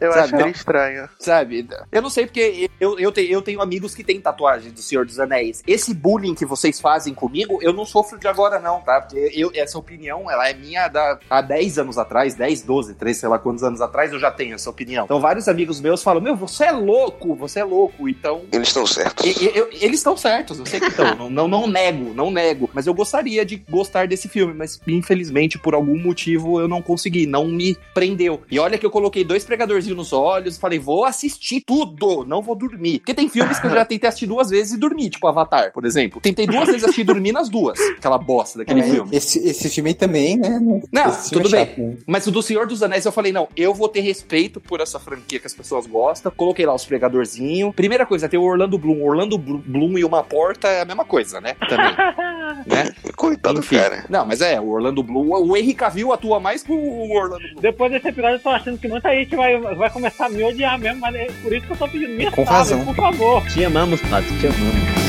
[0.00, 0.48] eu Sabe, acho não?
[0.48, 1.08] estranho.
[1.18, 1.68] sabe?
[1.92, 5.04] Eu não sei porque eu, eu, te- eu tenho amigos que têm tatuagens do Senhor
[5.06, 5.62] dos Anéis.
[5.66, 9.00] Esse bullying que vocês fazem comigo, eu não sofro de agora não, tá?
[9.00, 13.20] Porque eu, essa opinião, ela é minha da, há 10 anos atrás, 10, 12, 13,
[13.20, 15.04] sei lá quantos anos atrás, eu já tenho essa opinião.
[15.04, 18.08] Então vários amigos meus falam, meu, você é louco, você é louco.
[18.08, 19.24] Então, Eles estão certos.
[19.24, 21.14] e- eu- eles estão certos, eu sei que estão.
[21.16, 22.70] não, não, não nego, não nego.
[22.72, 27.26] Mas eu gostaria de gostar desse filme, mas infelizmente, por algum motivo, eu não consegui,
[27.26, 28.40] não me prendeu.
[28.50, 32.54] E olha que eu coloquei dois pregadorzinhos nos olhos, falei, vou assistir tudo, não vou
[32.54, 32.98] dormir.
[33.00, 35.84] Porque tem filmes que eu já tentei assistir duas vezes e dormir, tipo Avatar, por
[35.84, 36.20] exemplo.
[36.20, 39.10] Tentei duas vezes assistir e dormir nas duas, aquela bosta daquele É, filme.
[39.16, 40.60] Esse, esse filme também, né?
[40.92, 41.66] Não, tudo é bem.
[41.66, 41.96] chato, né?
[42.06, 44.98] Mas o do Senhor dos Anéis eu falei, não, eu vou ter respeito por essa
[44.98, 46.32] franquia que as pessoas gostam.
[46.36, 47.74] Coloquei lá os pregadorzinhos.
[47.74, 49.02] Primeira coisa, tem o Orlando Bloom.
[49.02, 51.54] Orlando Bloom e uma porta é a mesma coisa, né?
[51.68, 51.94] Também.
[52.66, 52.92] né?
[53.16, 53.76] Coitado do Enfim.
[53.76, 54.04] cara.
[54.08, 55.30] Não, mas é, o Orlando Bloom.
[55.30, 57.60] O Henry Cavill atua mais que o Orlando Bloom.
[57.60, 60.78] Depois desse episódio, eu tô achando que muita gente vai, vai começar a me odiar
[60.78, 62.84] mesmo, mas é por isso que eu tô pedindo minha Com sábio, razão.
[62.84, 63.46] por favor.
[63.46, 65.03] Te amamos, Pato, te amamos.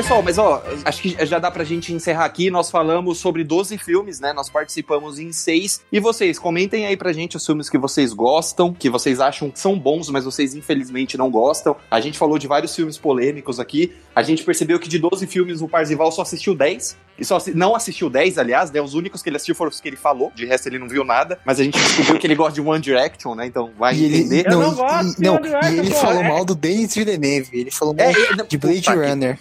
[0.00, 2.50] Pessoal, mas ó, acho que já dá pra gente encerrar aqui.
[2.50, 4.32] Nós falamos sobre 12 filmes, né?
[4.32, 5.82] Nós participamos em seis.
[5.92, 9.60] E vocês, comentem aí pra gente os filmes que vocês gostam, que vocês acham que
[9.60, 11.76] são bons, mas vocês infelizmente não gostam.
[11.90, 13.92] A gente falou de vários filmes polêmicos aqui.
[14.16, 16.96] A gente percebeu que de 12 filmes o Parzival só assistiu 10.
[17.18, 18.80] E só assi- não assistiu 10, aliás, né?
[18.80, 20.32] Os únicos que ele assistiu foram os que ele falou.
[20.34, 21.38] De resto, ele não viu nada.
[21.44, 23.44] Mas a gente descobriu que ele gosta de One Direction, né?
[23.46, 24.46] Então vai E ele, entender.
[24.46, 26.44] Eu não, não gosto e, de não, One Direction, e ele pô, falou é- mal
[26.46, 27.50] do Denis Villeneuve.
[27.52, 29.38] Ele falou mal É, de Blade puta que-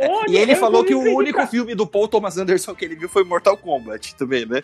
[0.00, 3.08] Onde E ele falou que o único filme do Paul Thomas Anderson que ele viu
[3.08, 4.62] foi Mortal Kombat também, né?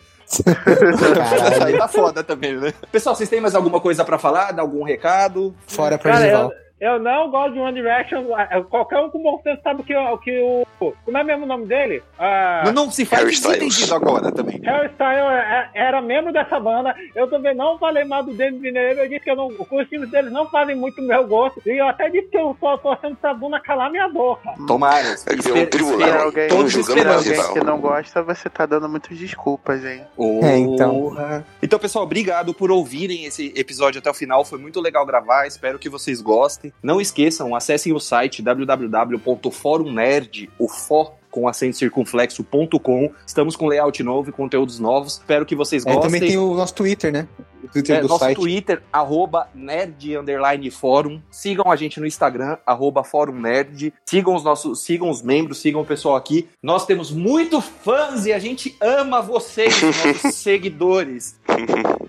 [1.65, 2.73] Aí tá foda também, né?
[2.90, 4.52] Pessoal, vocês têm mais alguma coisa pra falar?
[4.52, 5.55] Dar algum recado?
[5.66, 6.44] Fora Cara, Parzival.
[6.52, 8.24] eu, eu não gosto de One Direction.
[8.35, 10.66] Ah, Qualquer um com bom senso sabe que, o- que o.
[11.05, 12.02] Como é mesmo o nome dele?
[12.19, 14.61] Ah, Não, não se faz desentendido agora também.
[14.62, 16.94] Harry Styles é- era membro dessa banda.
[17.15, 19.01] Eu também não falei mal do Denis Villeneuve.
[19.01, 21.61] Eu disse que eu não, os filmes deles não fazem muito meu gosto.
[21.66, 24.48] E eu até disse que eu só tô torcendo pra Duna calar minha boca.
[24.66, 25.15] Tomara.
[25.27, 26.23] É que um tribunal.
[26.23, 26.74] alguém- todos.
[26.74, 27.47] Parzival.
[27.47, 30.02] Alguém que não gosta, você tá dando muitas desculpas, hein?
[30.43, 31.15] É, então.
[31.62, 34.44] Então, pessoal, obrigado por ouvirem esse episódio até o final.
[34.44, 35.47] Foi muito legal gravar.
[35.47, 36.69] Espero que vocês gostem.
[36.82, 43.12] Não esqueçam, acessem o site www.forumnerd, o for com acento circunflexo.com.
[43.24, 45.12] Estamos com layout novo e conteúdos novos.
[45.14, 46.10] Espero que vocês É, gostem.
[46.12, 47.28] também tem o nosso Twitter, né?
[47.62, 48.36] O Twitter É, do nosso site.
[48.36, 51.22] Twitter, arroba nerd underline fórum.
[51.30, 53.94] Sigam a gente no Instagram, arroba fórum nerd.
[54.05, 56.48] Sigam os nossos, sigam os membros, sigam o pessoal aqui.
[56.60, 61.38] Nós temos muito fãs e a gente ama vocês, nossos seguidores.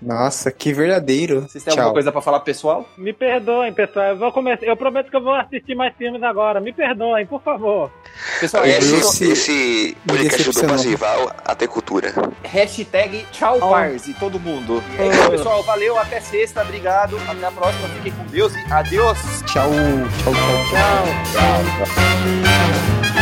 [0.00, 1.42] Nossa, que verdadeiro.
[1.42, 1.92] Vocês têm alguma Tchau.
[1.92, 2.86] coisa pra falar, pessoal?
[2.96, 4.06] Me perdoem, pessoal.
[4.06, 4.66] Eu vou começar.
[4.66, 6.60] Eu prometo que eu vou assistir mais filmes agora.
[6.60, 7.90] Me perdoem, por favor.
[8.40, 10.50] Pessoal, Bruce- Esse, esse podcast
[11.44, 12.12] até cultura.
[12.44, 13.70] hashtag tchau Ó.
[13.70, 14.82] Parzi, todo mundo.
[14.98, 15.62] É isso, pessoal.
[15.62, 17.16] Valeu, até sexta, obrigado.
[17.28, 19.18] Até a próxima, fiquem com Deus e adeus.
[19.46, 19.70] Tchau,
[20.22, 20.32] tchau,
[20.70, 22.12] tchau.
[23.02, 23.21] Este